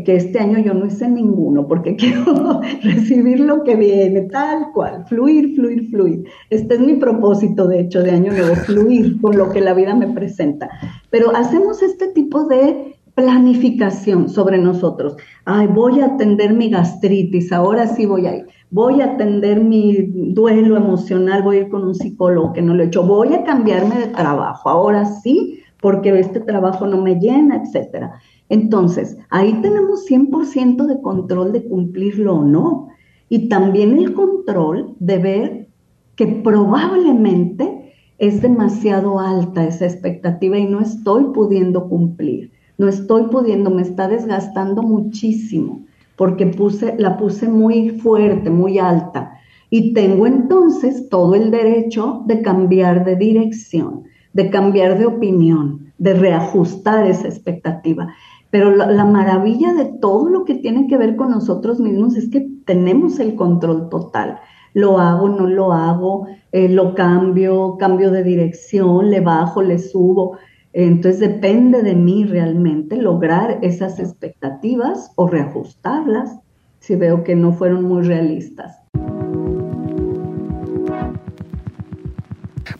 que 0.00 0.16
este 0.16 0.38
año 0.38 0.58
yo 0.58 0.72
no 0.72 0.86
hice 0.86 1.08
ninguno 1.08 1.66
porque 1.68 1.96
quiero 1.96 2.60
recibir 2.82 3.40
lo 3.40 3.62
que 3.62 3.76
viene, 3.76 4.22
tal 4.22 4.72
cual, 4.72 5.04
fluir, 5.06 5.54
fluir, 5.54 5.90
fluir. 5.90 6.24
Este 6.50 6.74
es 6.74 6.80
mi 6.80 6.94
propósito, 6.94 7.68
de 7.68 7.80
hecho, 7.80 8.02
de 8.02 8.12
año 8.12 8.32
nuevo, 8.32 8.54
fluir 8.56 9.20
con 9.20 9.36
lo 9.36 9.50
que 9.50 9.60
la 9.60 9.74
vida 9.74 9.94
me 9.94 10.08
presenta. 10.08 10.70
Pero 11.10 11.34
hacemos 11.36 11.82
este 11.82 12.08
tipo 12.08 12.44
de 12.46 12.96
planificación 13.14 14.30
sobre 14.30 14.56
nosotros. 14.56 15.16
Ay, 15.44 15.66
voy 15.66 16.00
a 16.00 16.06
atender 16.06 16.54
mi 16.54 16.70
gastritis, 16.70 17.52
ahora 17.52 17.86
sí 17.86 18.06
voy 18.06 18.26
a 18.26 18.36
ir. 18.36 18.46
Voy 18.72 19.02
a 19.02 19.12
atender 19.12 19.62
mi 19.62 19.98
duelo 20.32 20.78
emocional, 20.78 21.42
voy 21.42 21.58
a 21.58 21.60
ir 21.60 21.68
con 21.68 21.84
un 21.84 21.94
psicólogo 21.94 22.54
que 22.54 22.62
no 22.62 22.72
lo 22.72 22.82
he 22.82 22.86
hecho. 22.86 23.06
Voy 23.06 23.34
a 23.34 23.44
cambiarme 23.44 23.96
de 23.98 24.06
trabajo, 24.06 24.66
ahora 24.70 25.04
sí, 25.04 25.60
porque 25.82 26.18
este 26.18 26.40
trabajo 26.40 26.86
no 26.86 26.96
me 27.02 27.16
llena, 27.16 27.62
etcétera. 27.62 28.14
Entonces, 28.48 29.18
ahí 29.28 29.52
tenemos 29.60 30.06
100% 30.06 30.86
de 30.86 31.02
control 31.02 31.52
de 31.52 31.68
cumplirlo 31.68 32.36
o 32.36 32.44
no. 32.46 32.88
Y 33.28 33.50
también 33.50 33.98
el 33.98 34.14
control 34.14 34.94
de 34.98 35.18
ver 35.18 35.68
que 36.16 36.26
probablemente 36.28 37.92
es 38.16 38.40
demasiado 38.40 39.20
alta 39.20 39.66
esa 39.66 39.84
expectativa 39.84 40.56
y 40.56 40.64
no 40.64 40.80
estoy 40.80 41.24
pudiendo 41.34 41.90
cumplir. 41.90 42.52
No 42.78 42.88
estoy 42.88 43.24
pudiendo, 43.24 43.68
me 43.68 43.82
está 43.82 44.08
desgastando 44.08 44.82
muchísimo 44.82 45.84
porque 46.16 46.46
puse, 46.46 46.94
la 46.98 47.16
puse 47.16 47.48
muy 47.48 47.90
fuerte, 47.90 48.50
muy 48.50 48.78
alta. 48.78 49.38
Y 49.70 49.94
tengo 49.94 50.26
entonces 50.26 51.08
todo 51.08 51.34
el 51.34 51.50
derecho 51.50 52.22
de 52.26 52.42
cambiar 52.42 53.04
de 53.04 53.16
dirección, 53.16 54.04
de 54.32 54.50
cambiar 54.50 54.98
de 54.98 55.06
opinión, 55.06 55.92
de 55.98 56.14
reajustar 56.14 57.06
esa 57.06 57.28
expectativa. 57.28 58.08
Pero 58.50 58.70
la, 58.70 59.04
maravilla 59.06 59.72
de 59.72 59.86
todo 59.86 60.28
lo 60.28 60.44
que 60.44 60.56
tiene 60.56 60.86
que 60.86 60.98
ver 60.98 61.16
con 61.16 61.30
nosotros 61.30 61.80
mismos 61.80 62.16
es 62.16 62.28
que 62.28 62.46
tenemos 62.66 63.18
el 63.18 63.34
control 63.34 63.88
total. 63.88 64.40
Lo 64.74 64.98
hago, 64.98 65.30
no 65.30 65.46
lo 65.46 65.72
hago, 65.72 66.26
eh, 66.52 66.68
lo 66.68 66.94
cambio, 66.94 67.76
cambio 67.78 68.10
de 68.10 68.22
dirección, 68.22 69.10
le 69.10 69.20
bajo, 69.20 69.62
le 69.62 69.78
subo. 69.78 70.36
Entonces 70.72 71.20
depende 71.20 71.82
de 71.82 71.94
mí 71.94 72.24
realmente 72.24 72.96
lograr 72.96 73.58
esas 73.62 73.98
expectativas 73.98 75.10
o 75.16 75.28
reajustarlas 75.28 76.38
si 76.80 76.96
veo 76.96 77.24
que 77.24 77.36
no 77.36 77.52
fueron 77.52 77.84
muy 77.84 78.02
realistas. 78.02 78.76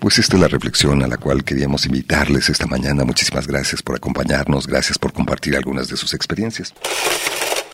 Pues 0.03 0.19
esta 0.19 0.35
es 0.35 0.43
la 0.43 0.49
reflexión 0.49 1.01
a 1.05 1.07
la 1.07 1.17
cual 1.17 1.45
queríamos 1.45 1.87
invitarles 1.87 2.49
esta 2.49 2.67
mañana. 2.67 3.05
Muchísimas 3.05 3.47
gracias 3.47 3.83
por 3.83 3.95
acompañarnos, 3.95 4.67
gracias 4.67 4.99
por 4.99 5.13
compartir 5.13 5.55
algunas 5.55 5.87
de 5.87 5.97
sus 5.97 6.13
experiencias. 6.13 6.75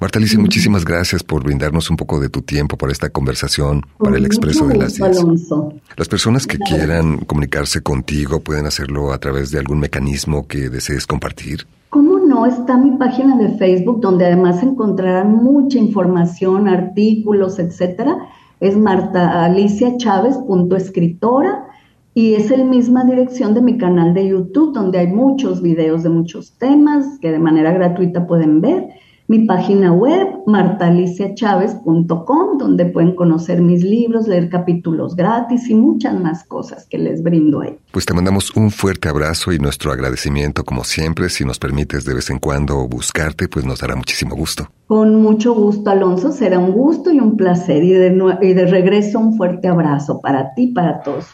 Marta 0.01 0.21
Alicia, 0.21 0.39
muchísimas 0.39 0.85
gracias 0.85 1.25
por 1.25 1.43
brindarnos 1.43 1.91
un 1.91 1.97
poco 1.97 2.21
de 2.21 2.29
tu 2.29 2.43
tiempo 2.43 2.77
para 2.77 2.93
esta 2.93 3.11
conversación, 3.11 3.85
para 3.99 4.17
el 4.17 4.27
expreso 4.27 4.69
de 4.69 4.77
las 4.77 4.95
10. 4.95 5.25
Las 5.97 6.07
personas 6.07 6.47
que 6.47 6.57
quieran 6.59 7.19
comunicarse 7.19 7.83
contigo 7.83 8.39
pueden 8.39 8.67
hacerlo 8.67 9.13
a 9.13 9.19
través 9.19 9.51
de 9.51 9.59
algún 9.59 9.81
mecanismo 9.81 10.47
que 10.47 10.69
desees 10.69 11.05
compartir. 11.05 11.67
¿Cómo 11.91 12.21
no? 12.21 12.47
Está 12.47 12.77
mi 12.77 12.93
página 12.93 13.37
de 13.39 13.59
Facebook, 13.59 14.01
donde 14.01 14.27
además 14.27 14.63
encontrarán 14.63 15.35
mucha 15.35 15.79
información, 15.79 16.69
artículos, 16.69 17.59
etcétera. 17.59 18.19
Es 18.61 18.77
martaaliciachávez.escritora 18.77 21.65
y 22.15 22.35
es 22.35 22.57
la 22.57 22.63
misma 22.63 23.05
dirección 23.05 23.53
de 23.53 23.63
mi 23.63 23.79
canal 23.79 24.15
de 24.15 24.29
YouTube, 24.29 24.73
donde 24.73 24.99
hay 24.99 25.09
muchos 25.09 25.61
videos 25.61 26.05
de 26.05 26.11
muchos 26.11 26.53
temas 26.53 27.19
que 27.21 27.33
de 27.33 27.41
manera 27.41 27.73
gratuita 27.73 28.29
pueden 28.29 28.61
ver 28.61 28.91
mi 29.29 29.39
página 29.41 29.93
web, 29.93 30.27
martaliciachavez.com, 30.47 32.59
donde 32.59 32.87
pueden 32.87 33.15
conocer 33.15 33.61
mis 33.61 33.85
libros, 33.85 34.27
leer 34.27 34.49
capítulos 34.49 35.15
gratis 35.15 35.69
y 35.69 35.75
muchas 35.75 36.19
más 36.19 36.45
cosas 36.45 36.87
que 36.87 36.97
les 36.97 37.23
brindo 37.23 37.61
ahí. 37.61 37.77
Pues 37.93 38.07
te 38.07 38.15
mandamos 38.15 38.57
un 38.57 38.71
fuerte 38.71 39.11
abrazo 39.11 39.53
y 39.53 39.59
nuestro 39.59 39.93
agradecimiento 39.93 40.65
como 40.65 40.83
siempre. 40.83 41.29
Si 41.29 41.45
nos 41.45 41.59
permites 41.59 42.07
de 42.07 42.15
vez 42.15 42.31
en 42.31 42.39
cuando 42.39 42.89
buscarte, 42.89 43.49
pues 43.49 43.67
nos 43.67 43.81
dará 43.81 43.97
muchísimo 43.97 44.35
gusto. 44.35 44.71
Con 44.87 45.17
mucho 45.17 45.55
gusto, 45.55 45.91
Alonso. 45.91 46.33
Será 46.33 46.59
un 46.59 46.73
gusto 46.73 47.13
y 47.13 47.21
un 47.21 47.37
placer. 47.37 47.85
Y 47.85 47.93
de, 47.93 48.17
y 48.41 48.55
de 48.55 48.67
regreso 48.67 49.19
un 49.19 49.37
fuerte 49.37 49.69
abrazo 49.69 50.23
para 50.23 50.55
ti 50.55 50.63
y 50.63 50.73
para 50.73 51.03
todos. 51.03 51.27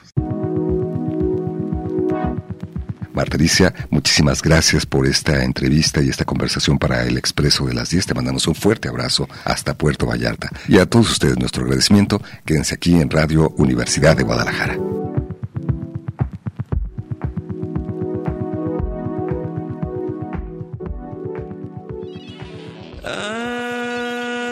Marta 3.15 3.37
Alicia, 3.37 3.73
muchísimas 3.91 4.43
gracias 4.43 4.87
por 4.87 5.07
esta 5.07 5.45
entrevista 5.45 6.03
y 6.03 6.09
esta 6.09 6.25
conversación 6.25 6.81
para 6.81 7.05
el 7.05 7.17
Expreso 7.17 7.65
de 7.65 7.73
las 7.73 7.91
10. 7.91 8.07
Te 8.07 8.15
mandamos 8.15 8.49
un 8.49 8.57
fuerte 8.57 8.89
abrazo 8.89 9.29
hasta 9.45 9.75
Puerto 9.75 10.05
Vallarta. 10.07 10.51
Y 10.67 10.79
a 10.79 10.87
todos 10.87 11.13
ustedes 11.13 11.39
nuestro 11.39 11.63
agradecimiento. 11.63 12.21
Quédense 12.45 12.75
aquí 12.75 12.97
en 12.97 13.09
Radio 13.09 13.51
Universidad 13.57 14.17
de 14.17 14.25
Guadalajara. 14.25 14.77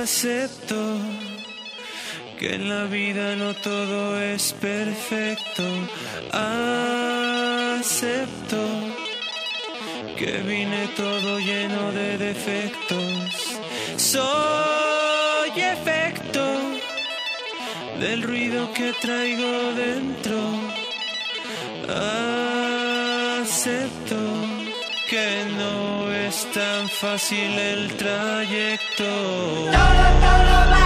Acepto 0.03 1.01
que 2.39 2.55
en 2.55 2.69
la 2.69 2.85
vida 2.85 3.35
no 3.35 3.55
todo 3.55 4.21
es 4.21 4.53
perfecto 4.53 5.65
acepto 7.83 8.63
que 10.17 10.33
vine 10.51 10.83
todo 10.97 11.41
lleno 11.41 11.91
de 11.91 12.17
defectos. 12.17 13.59
Soy 13.97 15.51
efecto 15.77 16.45
del 17.99 18.23
ruido 18.23 18.73
que 18.73 18.93
traigo 19.05 19.53
dentro. 19.87 20.39
Acepto 23.41 24.23
que 25.11 25.29
no 25.59 26.13
es 26.27 26.37
tan 26.53 26.89
fácil 26.89 27.51
el 27.59 27.97
trayecto. 27.97 29.11
Todo, 29.77 30.07
todo 30.27 30.82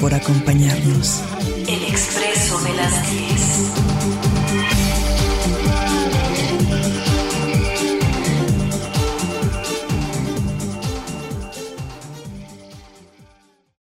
por 0.00 0.14
acompañarnos. 0.14 1.22